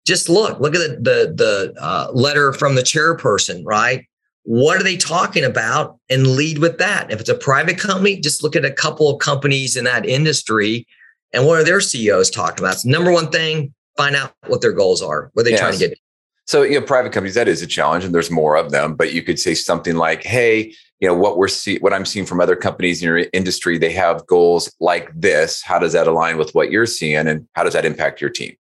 Just 0.06 0.30
look, 0.30 0.60
look 0.60 0.76
at 0.76 0.80
the 0.80 0.96
the, 0.96 1.34
the 1.34 1.74
uh, 1.82 2.12
letter 2.14 2.54
from 2.54 2.76
the 2.76 2.82
chairperson, 2.82 3.64
right? 3.66 4.06
What 4.44 4.80
are 4.80 4.84
they 4.84 4.98
talking 4.98 5.44
about, 5.44 6.00
and 6.10 6.26
lead 6.26 6.58
with 6.58 6.80
that. 6.80 7.12
If 7.12 7.20
it's 7.20 7.30
a 7.30 7.36
private 7.36 7.78
company, 7.78 8.20
just 8.20 8.42
look 8.42 8.56
at 8.56 8.66
a 8.66 8.72
couple 8.72 9.08
of 9.08 9.20
companies 9.20 9.76
in 9.76 9.84
that 9.84 10.06
industry, 10.06 10.88
and 11.32 11.46
what 11.46 11.60
are 11.60 11.64
their 11.64 11.82
CEOs 11.82 12.32
talking 12.32 12.60
about? 12.60 12.74
It's 12.74 12.86
number 12.86 13.12
one 13.12 13.30
thing. 13.30 13.74
Find 13.98 14.16
out 14.16 14.34
what 14.48 14.62
their 14.62 14.72
goals 14.72 15.02
are. 15.02 15.30
What 15.34 15.42
are 15.42 15.44
they 15.44 15.52
yes. 15.52 15.60
trying 15.60 15.74
to 15.74 15.90
get? 15.90 16.00
So, 16.48 16.64
you 16.64 16.80
know, 16.80 16.86
private 16.86 17.14
companies, 17.14 17.36
that 17.36 17.48
is 17.48 17.62
a 17.62 17.68
challenge 17.68 18.04
and 18.04 18.14
there's 18.14 18.32
more 18.32 18.56
of 18.56 18.72
them, 18.72 18.96
but 18.96 19.14
you 19.14 19.22
could 19.22 19.40
say 19.40 19.54
something 19.54 19.96
like, 19.96 20.24
hey, 20.24 20.74
you 21.02 21.08
know 21.08 21.16
what 21.16 21.38
we're 21.38 21.48
see 21.48 21.80
what 21.80 21.94
I'm 21.94 22.06
seeing 22.06 22.28
from 22.28 22.40
other 22.40 22.56
companies 22.56 23.02
in 23.02 23.08
your 23.08 23.26
industry. 23.34 23.78
They 23.78 23.92
have 23.92 24.26
goals 24.28 24.74
like 24.80 25.12
this. 25.16 25.62
How 25.64 25.80
does 25.80 25.94
that 25.94 26.08
align 26.08 26.38
with 26.38 26.54
what 26.54 26.72
you're 26.72 26.86
seeing, 26.86 27.28
and 27.28 27.48
how 27.54 27.64
does 27.64 27.74
that 27.74 27.86
impact 27.86 28.22
your 28.22 28.30
team? 28.30 28.56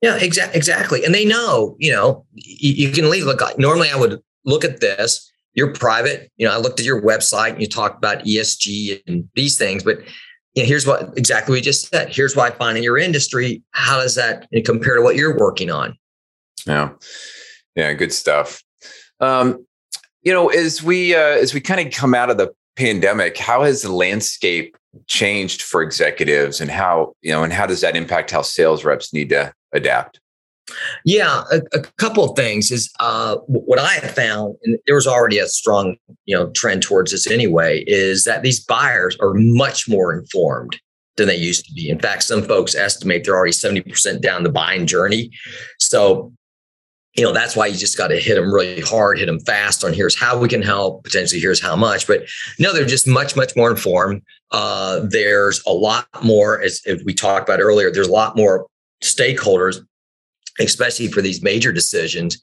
Yeah, 0.00 0.16
exactly. 0.16 0.56
Exactly. 0.56 1.04
And 1.04 1.14
they 1.14 1.24
know, 1.24 1.76
you 1.78 1.92
know, 1.92 2.24
you, 2.32 2.86
you 2.86 2.92
can 2.92 3.10
leave. 3.10 3.24
Look, 3.24 3.42
normally 3.58 3.90
I 3.90 3.96
would 3.96 4.20
look 4.44 4.64
at 4.64 4.80
this. 4.80 5.30
You're 5.52 5.72
private. 5.74 6.30
You 6.36 6.46
know, 6.46 6.54
I 6.54 6.58
looked 6.58 6.80
at 6.80 6.86
your 6.86 7.02
website 7.02 7.50
and 7.50 7.60
you 7.60 7.66
talked 7.66 7.98
about 7.98 8.24
ESG 8.24 9.02
and 9.06 9.28
these 9.34 9.58
things, 9.58 9.82
but 9.82 9.98
you 10.54 10.62
know, 10.62 10.66
here's 10.68 10.86
what 10.86 11.12
exactly 11.16 11.52
we 11.52 11.60
just 11.60 11.88
said. 11.88 12.14
Here's 12.14 12.34
why 12.34 12.46
I 12.46 12.50
find 12.50 12.78
in 12.78 12.84
your 12.84 12.98
industry. 12.98 13.62
How 13.72 14.00
does 14.00 14.14
that 14.14 14.48
compare 14.64 14.96
to 14.96 15.02
what 15.02 15.16
you're 15.16 15.36
working 15.36 15.70
on? 15.70 15.98
Yeah, 16.66 16.90
yeah, 17.74 17.92
good 17.92 18.12
stuff. 18.12 18.62
Um, 19.18 19.66
you 20.22 20.32
know, 20.32 20.48
as 20.48 20.82
we 20.82 21.14
uh, 21.14 21.18
as 21.18 21.54
we 21.54 21.60
kind 21.60 21.86
of 21.86 21.92
come 21.92 22.14
out 22.14 22.30
of 22.30 22.36
the 22.36 22.52
pandemic, 22.76 23.36
how 23.36 23.62
has 23.62 23.82
the 23.82 23.92
landscape 23.92 24.76
changed 25.06 25.62
for 25.62 25.82
executives, 25.82 26.60
and 26.60 26.70
how 26.70 27.14
you 27.22 27.32
know, 27.32 27.42
and 27.42 27.52
how 27.52 27.66
does 27.66 27.80
that 27.80 27.96
impact 27.96 28.30
how 28.30 28.42
sales 28.42 28.84
reps 28.84 29.12
need 29.12 29.30
to 29.30 29.52
adapt? 29.72 30.20
Yeah, 31.04 31.44
a, 31.50 31.60
a 31.72 31.80
couple 31.98 32.22
of 32.24 32.36
things 32.36 32.70
is 32.70 32.92
uh, 33.00 33.36
what 33.46 33.78
I 33.78 33.94
have 33.94 34.14
found, 34.14 34.56
and 34.62 34.78
there 34.86 34.94
was 34.94 35.06
already 35.06 35.38
a 35.38 35.46
strong 35.46 35.96
you 36.26 36.36
know 36.36 36.50
trend 36.50 36.82
towards 36.82 37.12
this 37.12 37.30
anyway, 37.30 37.84
is 37.86 38.24
that 38.24 38.42
these 38.42 38.60
buyers 38.60 39.16
are 39.20 39.34
much 39.34 39.88
more 39.88 40.12
informed 40.12 40.78
than 41.16 41.28
they 41.28 41.36
used 41.36 41.64
to 41.66 41.72
be. 41.72 41.90
In 41.90 41.98
fact, 41.98 42.22
some 42.22 42.42
folks 42.42 42.74
estimate 42.74 43.24
they're 43.24 43.36
already 43.36 43.52
seventy 43.52 43.80
percent 43.80 44.22
down 44.22 44.42
the 44.42 44.52
buying 44.52 44.86
journey. 44.86 45.30
So 45.78 46.32
you 47.14 47.24
know 47.24 47.32
that's 47.32 47.56
why 47.56 47.66
you 47.66 47.76
just 47.76 47.98
got 47.98 48.08
to 48.08 48.20
hit 48.20 48.36
them 48.36 48.52
really 48.52 48.80
hard 48.80 49.18
hit 49.18 49.26
them 49.26 49.40
fast 49.40 49.84
on 49.84 49.92
here's 49.92 50.18
how 50.18 50.38
we 50.38 50.48
can 50.48 50.62
help 50.62 51.02
potentially 51.04 51.40
here's 51.40 51.60
how 51.60 51.74
much 51.74 52.06
but 52.06 52.22
no 52.58 52.72
they're 52.72 52.86
just 52.86 53.06
much 53.06 53.36
much 53.36 53.56
more 53.56 53.70
informed. 53.70 54.22
Uh, 54.52 55.00
there's 55.08 55.62
a 55.66 55.72
lot 55.72 56.06
more 56.24 56.60
as, 56.60 56.82
as 56.86 57.02
we 57.04 57.14
talked 57.14 57.48
about 57.48 57.60
earlier 57.60 57.90
there's 57.90 58.08
a 58.08 58.12
lot 58.12 58.36
more 58.36 58.66
stakeholders 59.02 59.78
especially 60.58 61.08
for 61.08 61.22
these 61.22 61.42
major 61.42 61.72
decisions. 61.72 62.38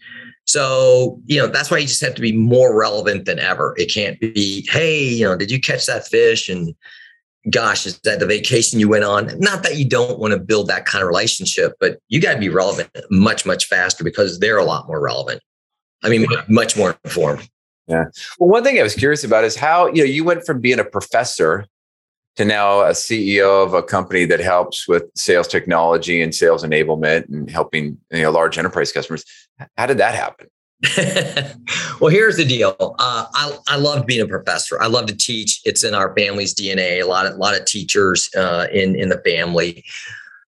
So 0.46 1.22
you 1.26 1.40
know 1.40 1.48
that's 1.48 1.70
why 1.70 1.78
you 1.78 1.88
just 1.88 2.04
have 2.04 2.16
to 2.16 2.22
be 2.22 2.32
more 2.32 2.78
relevant 2.78 3.26
than 3.26 3.40
ever. 3.40 3.74
It 3.78 3.94
can't 3.94 4.20
be 4.20 4.68
hey 4.72 5.04
you 5.04 5.26
know 5.26 5.38
did 5.38 5.52
you 5.52 5.62
catch 5.62 5.86
that 5.86 6.08
fish? 6.08 6.50
And 6.50 6.76
gosh, 7.50 7.86
is 7.86 8.00
that 8.00 8.20
the 8.20 8.26
vacation 8.26 8.80
you 8.80 8.90
went 8.90 9.04
on? 9.04 9.40
Not 9.40 9.64
that 9.64 9.78
you 9.78 9.88
don't 9.88 10.20
want 10.20 10.34
to 10.34 10.40
build 10.40 10.68
that 10.68 10.86
kind 10.86 11.02
of 11.02 11.08
relationship, 11.08 11.74
but 11.80 12.00
you 12.08 12.22
got 12.22 12.34
to 12.34 12.40
be 12.40 12.50
relevant 12.50 12.90
much, 13.10 13.46
much 13.46 13.66
faster 13.66 14.04
because 14.04 14.40
they're 14.40 14.58
a 14.58 14.66
lot 14.66 14.88
more 14.88 15.00
relevant. 15.00 15.42
I 16.04 16.10
mean, 16.10 16.26
much 16.48 16.78
more 16.78 16.98
informed. 17.04 17.50
Yeah. 17.88 18.06
Well, 18.38 18.50
one 18.50 18.64
thing 18.64 18.80
I 18.80 18.84
was 18.84 18.96
curious 18.96 19.24
about 19.24 19.44
is 19.44 19.56
how, 19.56 19.88
you 19.88 20.04
know, 20.04 20.04
you 20.04 20.24
went 20.24 20.46
from 20.46 20.60
being 20.60 20.80
a 20.80 20.84
professor 20.84 21.66
to 22.36 22.46
now 22.46 22.82
a 22.82 22.92
CEO 22.92 23.66
of 23.66 23.74
a 23.74 23.82
company 23.82 24.26
that 24.26 24.40
helps 24.40 24.88
with 24.88 25.06
sales 25.16 25.48
technology 25.48 26.22
and 26.22 26.36
sales 26.36 26.64
enablement 26.64 27.28
and 27.30 27.50
helping 27.50 27.98
you 28.12 28.22
know, 28.22 28.32
large 28.32 28.58
enterprise 28.58 28.92
customers. 28.92 29.26
How 29.76 29.88
did 29.88 29.98
that 29.98 30.14
happen? 30.14 30.48
well, 32.00 32.12
here's 32.12 32.38
the 32.38 32.46
deal. 32.46 32.76
Uh, 33.00 33.26
I 33.34 33.58
I 33.68 33.78
love 33.78 34.06
being 34.06 34.22
a 34.22 34.28
professor. 34.28 34.80
I 34.80 34.86
love 34.86 35.08
to 35.08 35.16
teach. 35.16 35.60
It's 35.66 35.84
in 35.84 35.96
our 35.96 36.14
family's 36.16 36.54
DNA. 36.54 37.02
A 37.02 37.08
lot 37.08 37.26
of 37.26 37.36
lot 37.38 37.60
of 37.60 37.66
teachers 37.66 38.30
uh, 38.36 38.68
in 38.72 38.96
in 38.96 39.10
the 39.10 39.18
family, 39.26 39.84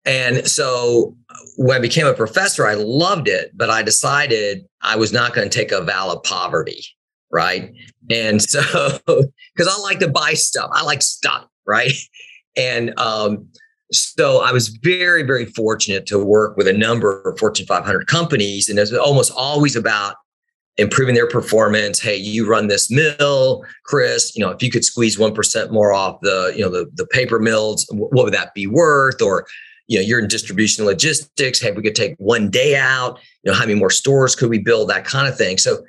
and 0.04 0.44
so 0.46 1.16
when 1.56 1.76
I 1.76 1.80
became 1.80 2.08
a 2.08 2.14
professor, 2.14 2.66
I 2.66 2.74
loved 2.74 3.28
it. 3.28 3.52
But 3.54 3.70
I 3.70 3.84
decided 3.84 4.66
I 4.82 4.96
was 4.96 5.12
not 5.12 5.32
going 5.32 5.48
to 5.48 5.58
take 5.58 5.70
a 5.70 5.84
vow 5.84 6.10
of 6.10 6.24
poverty, 6.24 6.84
right? 7.30 7.72
And 8.10 8.42
so 8.42 8.60
because 9.06 9.68
I 9.72 9.78
like 9.82 10.00
to 10.00 10.08
buy 10.08 10.34
stuff, 10.34 10.70
I 10.72 10.82
like 10.82 11.02
stuff, 11.02 11.46
right? 11.66 11.92
And 12.56 12.98
um, 12.98 13.46
so 13.92 14.42
I 14.42 14.52
was 14.52 14.68
very, 14.68 15.22
very 15.22 15.46
fortunate 15.46 16.06
to 16.06 16.22
work 16.22 16.56
with 16.56 16.66
a 16.66 16.72
number 16.72 17.22
of 17.22 17.38
Fortune 17.38 17.66
500 17.66 18.06
companies, 18.06 18.68
and 18.68 18.78
it 18.78 18.82
was 18.82 18.92
almost 18.94 19.32
always 19.32 19.76
about 19.76 20.16
improving 20.76 21.14
their 21.14 21.28
performance. 21.28 22.00
Hey, 22.00 22.16
you 22.16 22.46
run 22.46 22.66
this 22.66 22.90
mill, 22.90 23.64
Chris. 23.84 24.34
You 24.36 24.44
know, 24.44 24.50
if 24.50 24.62
you 24.62 24.70
could 24.70 24.84
squeeze 24.84 25.18
one 25.18 25.34
percent 25.34 25.72
more 25.72 25.92
off 25.92 26.20
the, 26.22 26.52
you 26.56 26.62
know, 26.62 26.70
the 26.70 26.90
the 26.94 27.06
paper 27.06 27.38
mills, 27.38 27.86
what 27.92 28.24
would 28.24 28.34
that 28.34 28.54
be 28.54 28.66
worth? 28.66 29.22
Or, 29.22 29.46
you 29.86 29.98
know, 29.98 30.04
you're 30.04 30.20
in 30.20 30.28
distribution 30.28 30.84
logistics. 30.84 31.60
Hey, 31.60 31.70
we 31.70 31.82
could 31.82 31.94
take 31.94 32.16
one 32.18 32.50
day 32.50 32.76
out. 32.76 33.20
You 33.44 33.52
know, 33.52 33.56
how 33.56 33.64
many 33.66 33.78
more 33.78 33.90
stores 33.90 34.34
could 34.34 34.50
we 34.50 34.58
build? 34.58 34.90
That 34.90 35.04
kind 35.04 35.28
of 35.28 35.36
thing. 35.36 35.58
So. 35.58 35.84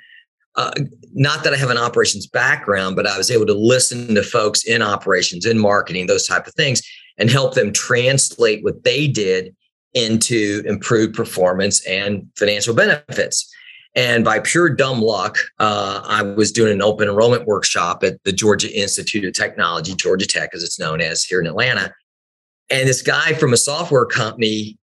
Uh, 0.55 0.71
not 1.13 1.43
that 1.43 1.53
I 1.53 1.57
have 1.57 1.69
an 1.69 1.77
operations 1.77 2.25
background, 2.25 2.95
but 2.95 3.05
I 3.05 3.15
was 3.15 3.29
able 3.29 3.45
to 3.45 3.53
listen 3.53 4.15
to 4.15 4.23
folks 4.23 4.63
in 4.63 4.81
operations, 4.81 5.45
in 5.45 5.59
marketing, 5.59 6.07
those 6.07 6.25
type 6.25 6.47
of 6.47 6.55
things, 6.55 6.81
and 7.17 7.29
help 7.29 7.53
them 7.55 7.73
translate 7.73 8.63
what 8.63 8.83
they 8.83 9.07
did 9.07 9.55
into 9.93 10.61
improved 10.65 11.15
performance 11.15 11.85
and 11.87 12.27
financial 12.35 12.75
benefits. 12.75 13.51
And 13.95 14.23
by 14.23 14.39
pure 14.39 14.69
dumb 14.69 15.01
luck, 15.01 15.37
uh, 15.59 16.01
I 16.05 16.21
was 16.21 16.51
doing 16.51 16.71
an 16.71 16.83
open 16.83 17.09
enrollment 17.09 17.45
workshop 17.45 18.03
at 18.03 18.23
the 18.23 18.31
Georgia 18.31 18.71
Institute 18.71 19.25
of 19.25 19.33
Technology, 19.33 19.95
Georgia 19.95 20.27
Tech, 20.27 20.51
as 20.53 20.61
it's 20.61 20.79
known 20.79 21.01
as 21.01 21.23
here 21.23 21.39
in 21.39 21.47
Atlanta. 21.47 21.91
And 22.69 22.87
this 22.87 23.01
guy 23.01 23.33
from 23.33 23.53
a 23.53 23.57
software 23.57 24.05
company 24.05 24.77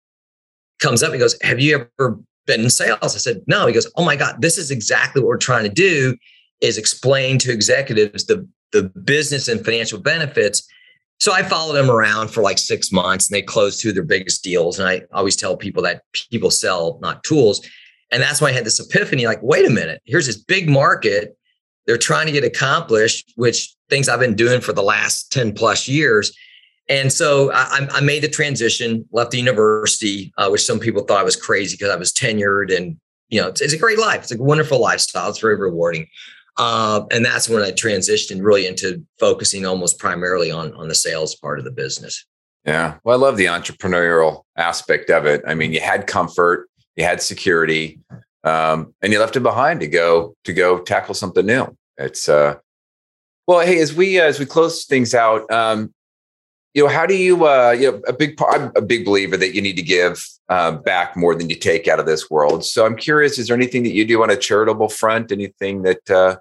comes 0.80 1.02
up 1.02 1.12
and 1.12 1.20
goes, 1.20 1.36
Have 1.42 1.60
you 1.60 1.86
ever 1.98 2.18
been 2.46 2.62
in 2.62 2.70
sales? 2.70 2.98
I 3.02 3.08
said, 3.08 3.42
No. 3.46 3.66
He 3.66 3.72
goes, 3.72 3.90
Oh 3.96 4.04
my 4.04 4.16
God, 4.16 4.40
this 4.40 4.58
is 4.58 4.72
exactly 4.72 5.22
what 5.22 5.28
we're 5.28 5.36
trying 5.36 5.64
to 5.64 5.70
do 5.70 6.16
is 6.60 6.78
explain 6.78 7.38
to 7.38 7.52
executives 7.52 8.24
the, 8.26 8.48
the 8.72 8.84
business 9.04 9.46
and 9.46 9.64
financial 9.64 10.00
benefits 10.00 10.66
so 11.18 11.32
I 11.32 11.42
followed 11.42 11.74
them 11.74 11.90
around 11.90 12.28
for 12.28 12.42
like 12.42 12.58
six 12.58 12.92
months 12.92 13.28
and 13.28 13.34
they 13.34 13.42
closed 13.42 13.80
two 13.80 13.90
of 13.90 13.94
their 13.94 14.04
biggest 14.04 14.42
deals. 14.44 14.78
And 14.78 14.88
I 14.88 15.02
always 15.12 15.36
tell 15.36 15.56
people 15.56 15.82
that 15.84 16.02
people 16.30 16.50
sell, 16.50 16.98
not 17.00 17.24
tools. 17.24 17.66
And 18.10 18.22
that's 18.22 18.40
why 18.40 18.48
I 18.48 18.52
had 18.52 18.64
this 18.64 18.80
epiphany 18.80 19.26
like, 19.26 19.42
wait 19.42 19.66
a 19.66 19.70
minute, 19.70 20.02
here's 20.04 20.26
this 20.26 20.36
big 20.36 20.68
market 20.68 21.36
they're 21.86 21.98
trying 21.98 22.26
to 22.26 22.32
get 22.32 22.44
accomplished, 22.44 23.32
which 23.36 23.74
things 23.90 24.08
I've 24.08 24.20
been 24.20 24.34
doing 24.34 24.60
for 24.60 24.72
the 24.72 24.82
last 24.82 25.30
10 25.32 25.52
plus 25.52 25.86
years. 25.86 26.34
And 26.88 27.12
so 27.12 27.50
I, 27.52 27.86
I 27.90 28.00
made 28.00 28.22
the 28.22 28.28
transition, 28.28 29.06
left 29.12 29.30
the 29.30 29.38
university, 29.38 30.32
uh, 30.36 30.48
which 30.48 30.64
some 30.64 30.78
people 30.78 31.02
thought 31.02 31.20
I 31.20 31.24
was 31.24 31.36
crazy 31.36 31.76
because 31.76 31.90
I 31.90 31.96
was 31.96 32.12
tenured 32.12 32.74
and, 32.74 32.98
you 33.28 33.40
know, 33.40 33.48
it's, 33.48 33.60
it's 33.60 33.72
a 33.72 33.78
great 33.78 33.98
life. 33.98 34.22
It's 34.22 34.32
a 34.32 34.42
wonderful 34.42 34.80
lifestyle. 34.80 35.30
It's 35.30 35.38
very 35.38 35.56
rewarding. 35.56 36.06
Uh, 36.56 37.04
and 37.10 37.24
that's 37.24 37.48
when 37.48 37.62
I 37.62 37.72
transitioned 37.72 38.42
really 38.42 38.66
into 38.66 39.04
focusing 39.18 39.66
almost 39.66 39.98
primarily 39.98 40.50
on 40.50 40.72
on 40.74 40.88
the 40.88 40.94
sales 40.94 41.34
part 41.34 41.58
of 41.58 41.64
the 41.64 41.70
business. 41.70 42.24
Yeah, 42.64 42.96
well, 43.04 43.18
I 43.18 43.20
love 43.20 43.36
the 43.36 43.46
entrepreneurial 43.46 44.42
aspect 44.56 45.10
of 45.10 45.26
it. 45.26 45.42
I 45.46 45.54
mean, 45.54 45.72
you 45.72 45.80
had 45.80 46.06
comfort, 46.06 46.68
you 46.96 47.04
had 47.04 47.20
security, 47.20 48.00
um, 48.42 48.94
and 49.02 49.12
you 49.12 49.18
left 49.18 49.36
it 49.36 49.42
behind 49.42 49.80
to 49.80 49.88
go 49.88 50.34
to 50.44 50.52
go 50.52 50.78
tackle 50.78 51.14
something 51.14 51.44
new. 51.44 51.76
It's 51.98 52.28
uh, 52.28 52.56
well, 53.46 53.60
hey, 53.60 53.80
as 53.80 53.94
we 53.94 54.20
uh, 54.20 54.24
as 54.24 54.38
we 54.38 54.46
close 54.46 54.84
things 54.86 55.14
out, 55.14 55.50
um, 55.50 55.92
you 56.72 56.82
know, 56.82 56.88
how 56.88 57.06
do 57.06 57.14
you 57.14 57.46
uh, 57.46 57.72
you 57.72 57.92
know 57.92 58.02
a 58.08 58.12
big 58.12 58.36
part? 58.36 58.60
I'm 58.60 58.72
a 58.76 58.80
big 58.80 59.04
believer 59.04 59.36
that 59.36 59.54
you 59.54 59.60
need 59.60 59.76
to 59.76 59.82
give 59.82 60.26
uh, 60.48 60.72
back 60.72 61.16
more 61.16 61.34
than 61.34 61.50
you 61.50 61.56
take 61.56 61.86
out 61.86 62.00
of 62.00 62.06
this 62.06 62.30
world. 62.30 62.64
So 62.64 62.86
I'm 62.86 62.96
curious, 62.96 63.38
is 63.38 63.48
there 63.48 63.56
anything 63.56 63.82
that 63.82 63.92
you 63.92 64.04
do 64.04 64.22
on 64.22 64.30
a 64.30 64.36
charitable 64.36 64.88
front? 64.88 65.32
Anything 65.32 65.82
that 65.82 66.10
uh, 66.10 66.36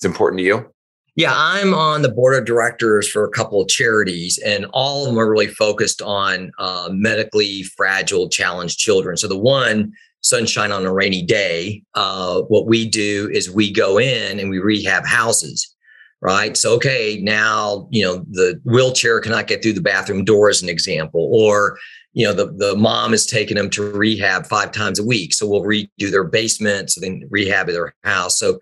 is 0.00 0.06
important 0.06 0.38
to 0.38 0.44
you? 0.44 0.70
Yeah, 1.16 1.32
I'm 1.34 1.74
on 1.74 2.02
the 2.02 2.08
board 2.08 2.36
of 2.36 2.44
directors 2.44 3.08
for 3.08 3.24
a 3.24 3.30
couple 3.30 3.60
of 3.60 3.68
charities, 3.68 4.38
and 4.38 4.66
all 4.72 5.02
of 5.02 5.08
them 5.08 5.18
are 5.18 5.30
really 5.30 5.48
focused 5.48 6.00
on 6.00 6.52
uh, 6.58 6.88
medically 6.92 7.64
fragile, 7.64 8.28
challenged 8.28 8.78
children. 8.78 9.16
So 9.16 9.28
the 9.28 9.38
one, 9.38 9.92
Sunshine 10.22 10.70
on 10.70 10.84
a 10.84 10.92
Rainy 10.92 11.22
Day, 11.22 11.82
uh, 11.94 12.42
what 12.42 12.66
we 12.66 12.88
do 12.88 13.30
is 13.32 13.50
we 13.50 13.72
go 13.72 13.98
in 13.98 14.38
and 14.38 14.50
we 14.50 14.58
rehab 14.58 15.06
houses 15.06 15.74
right? 16.20 16.56
So, 16.56 16.74
okay, 16.74 17.18
now, 17.22 17.88
you 17.90 18.04
know, 18.04 18.24
the 18.30 18.60
wheelchair 18.64 19.20
cannot 19.20 19.46
get 19.46 19.62
through 19.62 19.72
the 19.74 19.80
bathroom 19.80 20.24
door 20.24 20.50
as 20.50 20.62
an 20.62 20.68
example, 20.68 21.30
or, 21.32 21.78
you 22.12 22.26
know, 22.26 22.34
the, 22.34 22.52
the 22.52 22.76
mom 22.76 23.14
is 23.14 23.26
taking 23.26 23.56
them 23.56 23.70
to 23.70 23.90
rehab 23.90 24.46
five 24.46 24.72
times 24.72 24.98
a 24.98 25.04
week. 25.04 25.32
So 25.32 25.48
we'll 25.48 25.62
redo 25.62 26.10
their 26.10 26.24
basement, 26.24 26.90
so 26.90 27.00
then 27.00 27.26
rehab 27.30 27.68
their 27.68 27.94
house. 28.04 28.38
So, 28.38 28.58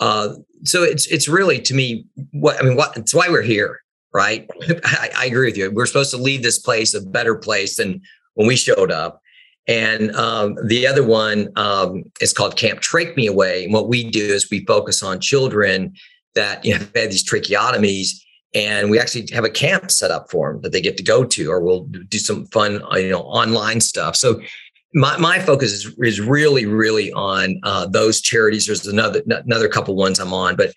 uh, 0.00 0.34
so 0.64 0.82
it's, 0.82 1.06
it's 1.06 1.28
really 1.28 1.60
to 1.60 1.74
me, 1.74 2.06
what, 2.32 2.60
I 2.60 2.66
mean, 2.66 2.76
what, 2.76 2.96
it's 2.96 3.14
why 3.14 3.28
we're 3.28 3.42
here, 3.42 3.80
right? 4.12 4.48
I, 4.84 5.10
I 5.16 5.26
agree 5.26 5.46
with 5.46 5.56
you. 5.56 5.70
We're 5.70 5.86
supposed 5.86 6.10
to 6.12 6.16
leave 6.16 6.42
this 6.42 6.58
place 6.58 6.94
a 6.94 7.00
better 7.00 7.34
place 7.34 7.76
than 7.76 8.00
when 8.34 8.46
we 8.46 8.56
showed 8.56 8.90
up. 8.90 9.20
And 9.68 10.14
um, 10.16 10.56
the 10.66 10.86
other 10.86 11.04
one 11.04 11.48
um, 11.56 12.04
is 12.20 12.32
called 12.32 12.56
Camp 12.56 12.80
Trach 12.80 13.16
Me 13.16 13.26
Away. 13.26 13.64
And 13.64 13.72
what 13.72 13.88
we 13.88 14.10
do 14.10 14.24
is 14.24 14.50
we 14.50 14.64
focus 14.64 15.02
on 15.02 15.20
children 15.20 15.94
that 16.34 16.64
you 16.64 16.72
know 16.72 16.78
have 16.80 16.94
had 16.94 17.10
these 17.10 17.28
tracheotomies 17.28 18.22
and 18.54 18.90
we 18.90 18.98
actually 18.98 19.26
have 19.32 19.44
a 19.44 19.50
camp 19.50 19.90
set 19.90 20.10
up 20.10 20.30
for 20.30 20.52
them 20.52 20.62
that 20.62 20.72
they 20.72 20.80
get 20.80 20.96
to 20.98 21.02
go 21.02 21.24
to 21.24 21.50
or 21.50 21.60
we'll 21.60 21.84
do 21.84 22.18
some 22.18 22.46
fun 22.46 22.82
uh, 22.92 22.96
you 22.96 23.10
know 23.10 23.22
online 23.22 23.80
stuff 23.80 24.16
so 24.16 24.40
my, 24.94 25.16
my 25.18 25.38
focus 25.38 25.72
is, 25.72 25.94
is 25.98 26.20
really 26.20 26.66
really 26.66 27.12
on 27.12 27.58
uh, 27.62 27.86
those 27.86 28.20
charities 28.20 28.66
there's 28.66 28.86
another 28.86 29.22
another 29.26 29.68
couple 29.68 29.94
ones 29.94 30.18
i'm 30.18 30.32
on 30.32 30.56
but 30.56 30.72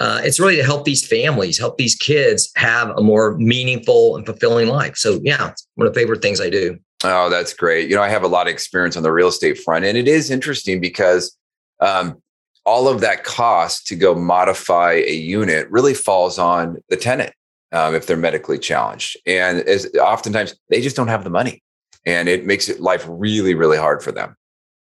uh, 0.00 0.18
it's 0.24 0.40
really 0.40 0.56
to 0.56 0.64
help 0.64 0.86
these 0.86 1.06
families, 1.06 1.58
help 1.58 1.76
these 1.76 1.94
kids 1.94 2.50
have 2.56 2.88
a 2.96 3.02
more 3.02 3.36
meaningful 3.36 4.16
and 4.16 4.24
fulfilling 4.24 4.66
life. 4.66 4.96
So, 4.96 5.20
yeah, 5.22 5.52
one 5.74 5.86
of 5.86 5.92
the 5.92 6.00
favorite 6.00 6.22
things 6.22 6.40
I 6.40 6.48
do. 6.48 6.78
Oh, 7.04 7.28
that's 7.28 7.52
great. 7.52 7.88
You 7.88 7.96
know, 7.96 8.02
I 8.02 8.08
have 8.08 8.22
a 8.22 8.28
lot 8.28 8.46
of 8.46 8.52
experience 8.52 8.96
on 8.96 9.02
the 9.02 9.12
real 9.12 9.28
estate 9.28 9.58
front, 9.58 9.84
and 9.84 9.98
it 9.98 10.08
is 10.08 10.30
interesting 10.30 10.80
because 10.80 11.36
um, 11.80 12.20
all 12.64 12.88
of 12.88 13.02
that 13.02 13.24
cost 13.24 13.86
to 13.88 13.96
go 13.96 14.14
modify 14.14 14.92
a 14.92 15.14
unit 15.14 15.70
really 15.70 15.94
falls 15.94 16.38
on 16.38 16.78
the 16.88 16.96
tenant 16.96 17.34
um, 17.72 17.94
if 17.94 18.06
they're 18.06 18.16
medically 18.16 18.58
challenged, 18.58 19.18
and 19.26 19.60
as 19.60 19.86
oftentimes 19.96 20.54
they 20.70 20.80
just 20.80 20.96
don't 20.96 21.08
have 21.08 21.24
the 21.24 21.30
money, 21.30 21.62
and 22.06 22.28
it 22.28 22.46
makes 22.46 22.68
it 22.68 22.80
life 22.80 23.04
really, 23.08 23.54
really 23.54 23.78
hard 23.78 24.02
for 24.02 24.12
them. 24.12 24.36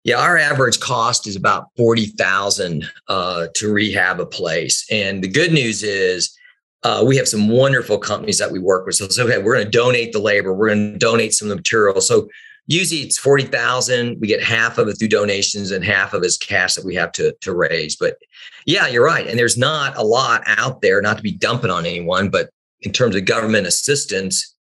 Yeah, 0.05 0.21
our 0.21 0.38
average 0.38 0.79
cost 0.79 1.27
is 1.27 1.35
about 1.35 1.66
forty 1.77 2.07
thousand 2.07 2.88
uh, 3.09 3.49
to 3.55 3.73
rehab 3.73 4.21
a 4.21 4.27
place, 4.27 4.87
and 4.90 5.23
the 5.23 5.29
good 5.29 5.53
news 5.53 5.83
is 5.83 6.37
uh, 6.85 7.03
we 7.05 7.16
have 7.16 7.27
some 7.27 7.49
wonderful 7.49 7.99
companies 7.99 8.38
that 8.38 8.53
we 8.53 8.61
work 8.61 8.87
with. 8.87 8.95
So, 8.95 9.09
so 9.09 9.25
okay, 9.25 9.42
we're 9.42 9.55
going 9.55 9.64
to 9.64 9.71
donate 9.71 10.12
the 10.12 10.21
labor, 10.21 10.55
we're 10.55 10.69
going 10.69 10.92
to 10.92 10.99
donate 10.99 11.35
some 11.35 11.47
of 11.47 11.51
the 11.51 11.57
material. 11.57 12.01
So 12.01 12.29
usually 12.69 13.01
it's 13.01 13.19
forty 13.19 13.45
thousand. 13.45 14.21
We 14.21 14.29
get 14.29 14.42
half 14.42 14.79
of 14.79 14.87
it 14.87 14.95
through 14.95 15.09
donations, 15.09 15.73
and 15.73 15.85
half 15.85 16.14
of 16.14 16.23
it 16.23 16.27
is 16.27 16.38
cash 16.38 16.77
that 16.77 16.85
we 16.85 16.95
have 16.95 17.11
to 17.12 17.35
to 17.40 17.53
raise. 17.53 17.97
But 17.97 18.16
yeah, 18.64 18.87
you're 18.87 19.05
right, 19.05 19.27
and 19.27 19.37
there's 19.37 19.59
not 19.59 19.97
a 19.97 20.05
lot 20.05 20.45
out 20.47 20.83
there. 20.83 21.03
Not 21.03 21.16
to 21.16 21.23
be 21.25 21.33
dumping 21.33 21.71
on 21.71 21.85
anyone, 21.85 22.31
but 22.31 22.51
in 22.83 22.92
terms 22.92 23.16
of 23.16 23.25
government 23.25 23.66
assistance, 23.66 24.56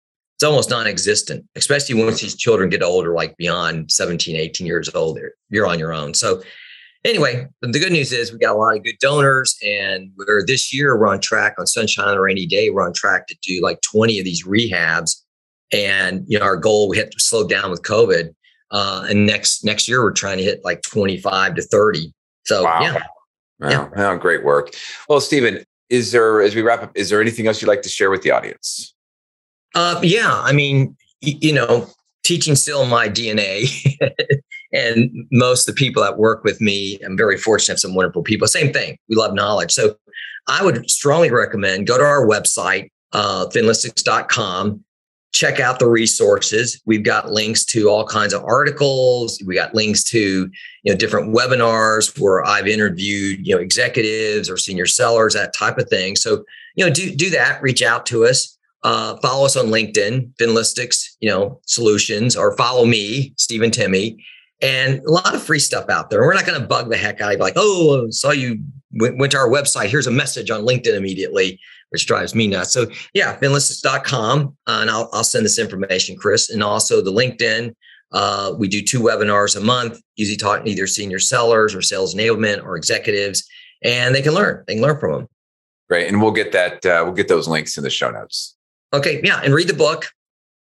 it's 0.45 0.51
almost 0.51 0.69
non-existent 0.69 1.43
especially 1.57 1.95
once 1.95 2.21
these 2.21 2.37
children 2.37 2.69
get 2.69 2.83
older 2.83 3.15
like 3.15 3.35
beyond 3.39 3.91
17 3.91 4.37
18 4.37 4.67
years 4.67 4.95
old 4.95 5.19
you're 5.49 5.67
on 5.67 5.79
your 5.79 5.91
own 5.91 6.13
so 6.13 6.43
anyway 7.03 7.47
the 7.63 7.79
good 7.79 7.93
news 7.93 8.13
is 8.13 8.31
we 8.31 8.39
got 8.39 8.55
a 8.55 8.59
lot 8.59 8.77
of 8.77 8.85
good 8.85 8.99
donors 9.01 9.57
and 9.67 10.11
we're 10.19 10.45
this 10.45 10.73
year 10.73 10.99
we're 10.99 11.09
on 11.09 11.19
track 11.19 11.55
on 11.59 11.67
sunshine 11.67 12.09
on 12.09 12.19
a 12.19 12.21
rainy 12.21 12.45
day 12.45 12.69
we're 12.69 12.87
on 12.87 12.93
track 12.93 13.27
to 13.27 13.35
do 13.43 13.59
like 13.63 13.81
20 13.91 14.19
of 14.19 14.25
these 14.27 14.45
rehabs 14.47 15.23
and 15.73 16.25
you 16.29 16.39
know 16.39 16.45
our 16.45 16.59
goal 16.59 16.91
we 16.91 16.99
had 16.99 17.11
to 17.11 17.19
slow 17.19 17.49
down 17.49 17.71
with 17.71 17.81
covid 17.81 18.35
uh, 18.71 19.07
and 19.09 19.25
next 19.25 19.65
next 19.65 19.89
year 19.89 20.03
we're 20.03 20.13
trying 20.13 20.37
to 20.37 20.45
hit 20.45 20.63
like 20.63 20.83
25 20.83 21.55
to 21.55 21.63
30 21.63 22.13
so 22.45 22.65
wow. 22.65 22.83
yeah 22.83 23.03
Wow. 23.61 23.71
Yeah. 23.71 23.89
Wow, 23.97 24.17
great 24.17 24.45
work. 24.45 24.75
Well, 25.09 25.21
Stephen, 25.21 25.65
is 25.89 26.11
there, 26.11 26.43
as 26.43 26.57
we 26.57 26.63
wrap 26.63 26.83
up, 26.83 26.91
is 26.97 27.09
there 27.09 27.21
anything 27.21 27.47
else 27.47 27.63
you'd 27.63 27.69
like 27.69 27.83
to 27.83 27.89
share 27.89 28.11
with 28.11 28.23
the 28.23 28.33
audience? 28.33 28.94
Uh, 29.75 30.01
yeah, 30.03 30.41
I 30.43 30.53
mean, 30.53 30.97
you 31.21 31.53
know, 31.53 31.89
teaching 32.23 32.55
still 32.55 32.87
my 32.87 33.09
DNA, 33.09 33.69
and 34.73 35.11
most 35.31 35.69
of 35.69 35.75
the 35.75 35.79
people 35.79 36.03
that 36.03 36.19
work 36.19 36.45
with 36.45 36.61
me, 36.61 36.99
I'm 37.05 37.17
very 37.17 37.37
fortunate 37.37 37.75
have 37.75 37.81
some 37.81 37.95
wonderful 37.95 38.23
people. 38.23 38.47
Same 38.47 38.73
thing, 38.73 38.99
we 39.09 39.17
love 39.17 39.35
knowledge. 39.35 39.73
So 39.73 39.97
I 40.49 40.65
would 40.65 40.89
strongly 40.91 41.31
recommend 41.31 41.87
go 41.87 41.99
to 41.99 42.05
our 42.05 42.27
website, 42.27 42.91
uh, 43.13 43.47
finlistics.com, 43.47 44.85
check 45.35 45.59
out 45.59 45.81
the 45.81 45.89
resources. 45.89 46.81
We've 46.87 47.03
got 47.03 47.33
links 47.33 47.65
to 47.67 47.89
all 47.89 48.07
kinds 48.07 48.33
of 48.33 48.45
articles. 48.45 49.43
We 49.45 49.55
got 49.57 49.75
links 49.75 50.05
to 50.11 50.49
you 50.83 50.93
know 50.93 50.97
different 50.97 51.35
webinars 51.35 52.19
where 52.19 52.45
I've 52.45 52.69
interviewed 52.69 53.47
you 53.47 53.55
know 53.55 53.61
executives 53.61 54.49
or 54.49 54.57
senior 54.57 54.87
sellers, 54.87 55.35
that 55.35 55.53
type 55.53 55.79
of 55.79 55.89
thing. 55.89 56.17
So 56.17 56.45
you 56.77 56.87
know 56.87 56.93
do 56.93 57.15
do 57.15 57.31
that. 57.31 57.61
Reach 57.61 57.83
out 57.83 58.07
to 58.07 58.25
us. 58.25 58.54
Uh, 58.85 59.17
follow 59.17 59.47
us 59.47 59.57
on 59.57 59.67
LinkedIn, 59.67 60.37
Finlistics, 60.37 61.17
you 61.21 61.31
know, 61.31 61.61
solutions, 61.67 62.37
or 62.37 62.55
follow 62.57 62.85
me, 62.85 63.33
Stephen 63.39 63.71
Timme, 63.71 64.17
and 64.61 65.01
a 65.01 65.11
lot 65.11 65.35
of 65.35 65.43
free 65.43 65.59
stuff 65.59 65.89
out 65.89 66.11
there. 66.11 66.21
We're 66.21 66.35
not 66.35 66.47
going 66.47 66.61
to 66.61 66.67
bug 66.67 66.91
the 66.91 66.97
heck 66.97 67.21
out 67.23 67.33
of 67.33 67.39
you, 67.39 67.43
like, 67.43 67.55
oh, 67.57 68.11
saw 68.11 68.31
you 68.31 68.61
went, 68.93 69.19
went, 69.19 69.33
to 69.33 69.39
our 69.39 69.49
website. 69.49 69.87
Here's 69.87 70.07
a 70.07 70.13
message 70.13 70.51
on 70.51 70.67
LinkedIn 70.67 70.95
immediately, 70.95 71.59
which 71.89 72.07
drives 72.07 72.35
me 72.35 72.47
nuts. 72.47 72.73
So 72.73 72.87
yeah, 73.15 73.39
finlistics.com, 73.39 74.57
uh, 74.67 74.79
and 74.83 74.91
I'll, 74.91 75.09
I'll 75.15 75.25
send 75.25 75.47
this 75.47 75.59
information, 75.59 76.17
Chris, 76.17 76.51
and 76.51 76.63
also 76.63 77.01
the 77.01 77.13
LinkedIn. 77.13 77.75
Uh, 78.13 78.55
we 78.57 78.69
do 78.69 78.83
two 78.83 79.01
webinars 79.01 79.57
a 79.57 79.61
month, 79.61 79.99
usually 80.17 80.37
talking 80.37 80.67
either 80.67 80.87
senior 80.87 81.19
sellers 81.19 81.75
or 81.75 81.81
sales 81.81 82.15
enablement 82.15 82.63
or 82.63 82.77
executives, 82.77 83.49
and 83.83 84.15
they 84.15 84.23
can 84.23 84.35
learn. 84.35 84.63
They 84.67 84.75
can 84.75 84.83
learn 84.83 85.01
from 85.01 85.13
them. 85.13 85.29
Great, 85.89 86.09
and 86.09 86.23
we'll 86.23 86.33
get 86.33 86.53
that. 86.53 86.85
Uh, 86.87 87.03
we'll 87.05 87.15
get 87.15 87.29
those 87.29 87.49
links 87.49 87.77
in 87.77 87.83
the 87.83 87.91
show 87.91 88.11
notes. 88.11 88.54
Okay, 88.95 89.21
yeah, 89.25 89.41
and 89.43 89.53
read 89.53 89.69
the 89.69 89.75
book. 89.75 90.07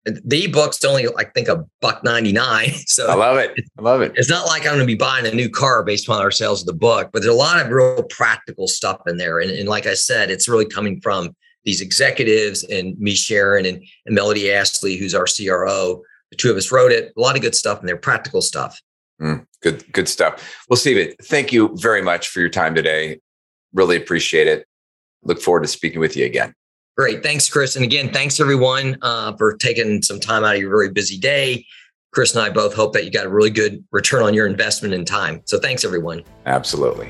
The 0.05 0.47
book's 0.47 0.83
only, 0.83 1.05
I 1.15 1.25
think, 1.25 1.47
a 1.47 1.63
buck 1.79 2.03
ninety 2.03 2.31
nine. 2.31 2.71
So 2.87 3.07
I 3.07 3.13
love 3.13 3.37
it. 3.37 3.53
I 3.77 3.81
love 3.81 4.01
it. 4.01 4.13
It's 4.15 4.29
not 4.29 4.47
like 4.47 4.63
I'm 4.63 4.73
going 4.73 4.79
to 4.79 4.85
be 4.85 4.95
buying 4.95 5.27
a 5.27 5.31
new 5.31 5.49
car 5.49 5.83
based 5.83 6.09
on 6.09 6.19
our 6.19 6.31
sales 6.31 6.61
of 6.61 6.67
the 6.67 6.73
book, 6.73 7.11
but 7.13 7.21
there's 7.21 7.33
a 7.33 7.37
lot 7.37 7.63
of 7.63 7.69
real 7.69 8.03
practical 8.03 8.67
stuff 8.67 8.99
in 9.05 9.17
there. 9.17 9.39
And, 9.39 9.51
and 9.51 9.69
like 9.69 9.85
I 9.85 9.93
said, 9.93 10.31
it's 10.31 10.49
really 10.49 10.65
coming 10.65 10.99
from 11.01 11.35
these 11.63 11.81
executives 11.81 12.63
and 12.63 12.97
me, 12.97 13.13
Sharon, 13.13 13.65
and, 13.65 13.83
and 14.05 14.15
Melody 14.15 14.51
Ashley, 14.51 14.97
who's 14.97 15.13
our 15.13 15.25
CRO. 15.25 16.01
The 16.31 16.37
two 16.37 16.49
of 16.49 16.57
us 16.57 16.71
wrote 16.71 16.91
it. 16.91 17.13
A 17.15 17.19
lot 17.19 17.35
of 17.35 17.41
good 17.41 17.55
stuff 17.55 17.79
in 17.79 17.85
there, 17.85 17.97
practical 17.97 18.41
stuff. 18.41 18.81
Mm, 19.21 19.45
good, 19.61 19.91
good 19.93 20.09
stuff. 20.09 20.57
Well, 20.67 20.77
Stephen, 20.77 21.13
thank 21.23 21.53
you 21.53 21.75
very 21.75 22.01
much 22.01 22.29
for 22.29 22.39
your 22.39 22.49
time 22.49 22.73
today. 22.73 23.19
Really 23.73 23.97
appreciate 23.97 24.47
it. 24.47 24.65
Look 25.23 25.41
forward 25.41 25.61
to 25.61 25.67
speaking 25.67 25.99
with 25.99 26.17
you 26.17 26.25
again. 26.25 26.55
Great. 26.97 27.23
Thanks, 27.23 27.49
Chris. 27.49 27.75
And 27.75 27.85
again, 27.85 28.11
thanks 28.11 28.39
everyone 28.39 28.97
uh, 29.01 29.35
for 29.37 29.55
taking 29.57 30.01
some 30.01 30.19
time 30.19 30.43
out 30.43 30.55
of 30.55 30.61
your 30.61 30.69
very 30.69 30.89
busy 30.89 31.17
day. 31.17 31.65
Chris 32.11 32.35
and 32.35 32.43
I 32.43 32.49
both 32.49 32.73
hope 32.73 32.91
that 32.93 33.05
you 33.05 33.11
got 33.11 33.25
a 33.25 33.29
really 33.29 33.49
good 33.49 33.83
return 33.91 34.21
on 34.21 34.33
your 34.33 34.45
investment 34.45 34.93
in 34.93 35.05
time. 35.05 35.41
So 35.45 35.59
thanks, 35.59 35.85
everyone. 35.85 36.23
Absolutely. 36.45 37.09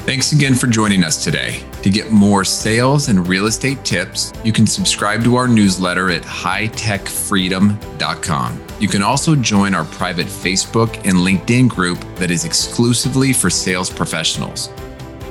Thanks 0.00 0.32
again 0.32 0.54
for 0.54 0.66
joining 0.66 1.04
us 1.04 1.22
today. 1.22 1.62
To 1.82 1.90
get 1.90 2.10
more 2.10 2.42
sales 2.42 3.08
and 3.08 3.28
real 3.28 3.44
estate 3.46 3.84
tips, 3.84 4.32
you 4.42 4.52
can 4.52 4.66
subscribe 4.66 5.22
to 5.24 5.36
our 5.36 5.46
newsletter 5.46 6.10
at 6.10 6.22
hightechfreedom.com. 6.22 8.66
You 8.80 8.88
can 8.88 9.02
also 9.02 9.36
join 9.36 9.74
our 9.74 9.84
private 9.84 10.26
Facebook 10.26 10.94
and 11.06 11.18
LinkedIn 11.18 11.68
group 11.68 11.98
that 12.16 12.30
is 12.30 12.46
exclusively 12.46 13.34
for 13.34 13.50
sales 13.50 13.90
professionals. 13.90 14.70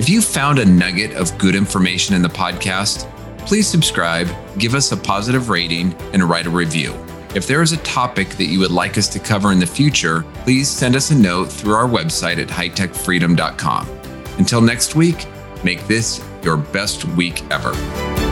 If 0.00 0.08
you 0.08 0.22
found 0.22 0.58
a 0.58 0.64
nugget 0.64 1.12
of 1.12 1.36
good 1.36 1.54
information 1.54 2.14
in 2.14 2.22
the 2.22 2.28
podcast, 2.30 3.06
please 3.40 3.68
subscribe, 3.68 4.30
give 4.56 4.74
us 4.74 4.92
a 4.92 4.96
positive 4.96 5.50
rating, 5.50 5.92
and 6.14 6.24
write 6.24 6.46
a 6.46 6.50
review. 6.50 6.94
If 7.34 7.46
there 7.46 7.60
is 7.60 7.72
a 7.72 7.76
topic 7.76 8.30
that 8.30 8.46
you 8.46 8.60
would 8.60 8.70
like 8.70 8.96
us 8.96 9.08
to 9.08 9.18
cover 9.18 9.52
in 9.52 9.58
the 9.58 9.66
future, 9.66 10.22
please 10.44 10.70
send 10.70 10.96
us 10.96 11.10
a 11.10 11.14
note 11.14 11.52
through 11.52 11.74
our 11.74 11.86
website 11.86 12.38
at 12.38 12.48
hightechfreedom.com. 12.48 13.88
Until 14.38 14.62
next 14.62 14.94
week, 14.94 15.26
make 15.62 15.86
this 15.86 16.24
your 16.42 16.56
best 16.56 17.04
week 17.04 17.42
ever. 17.52 18.29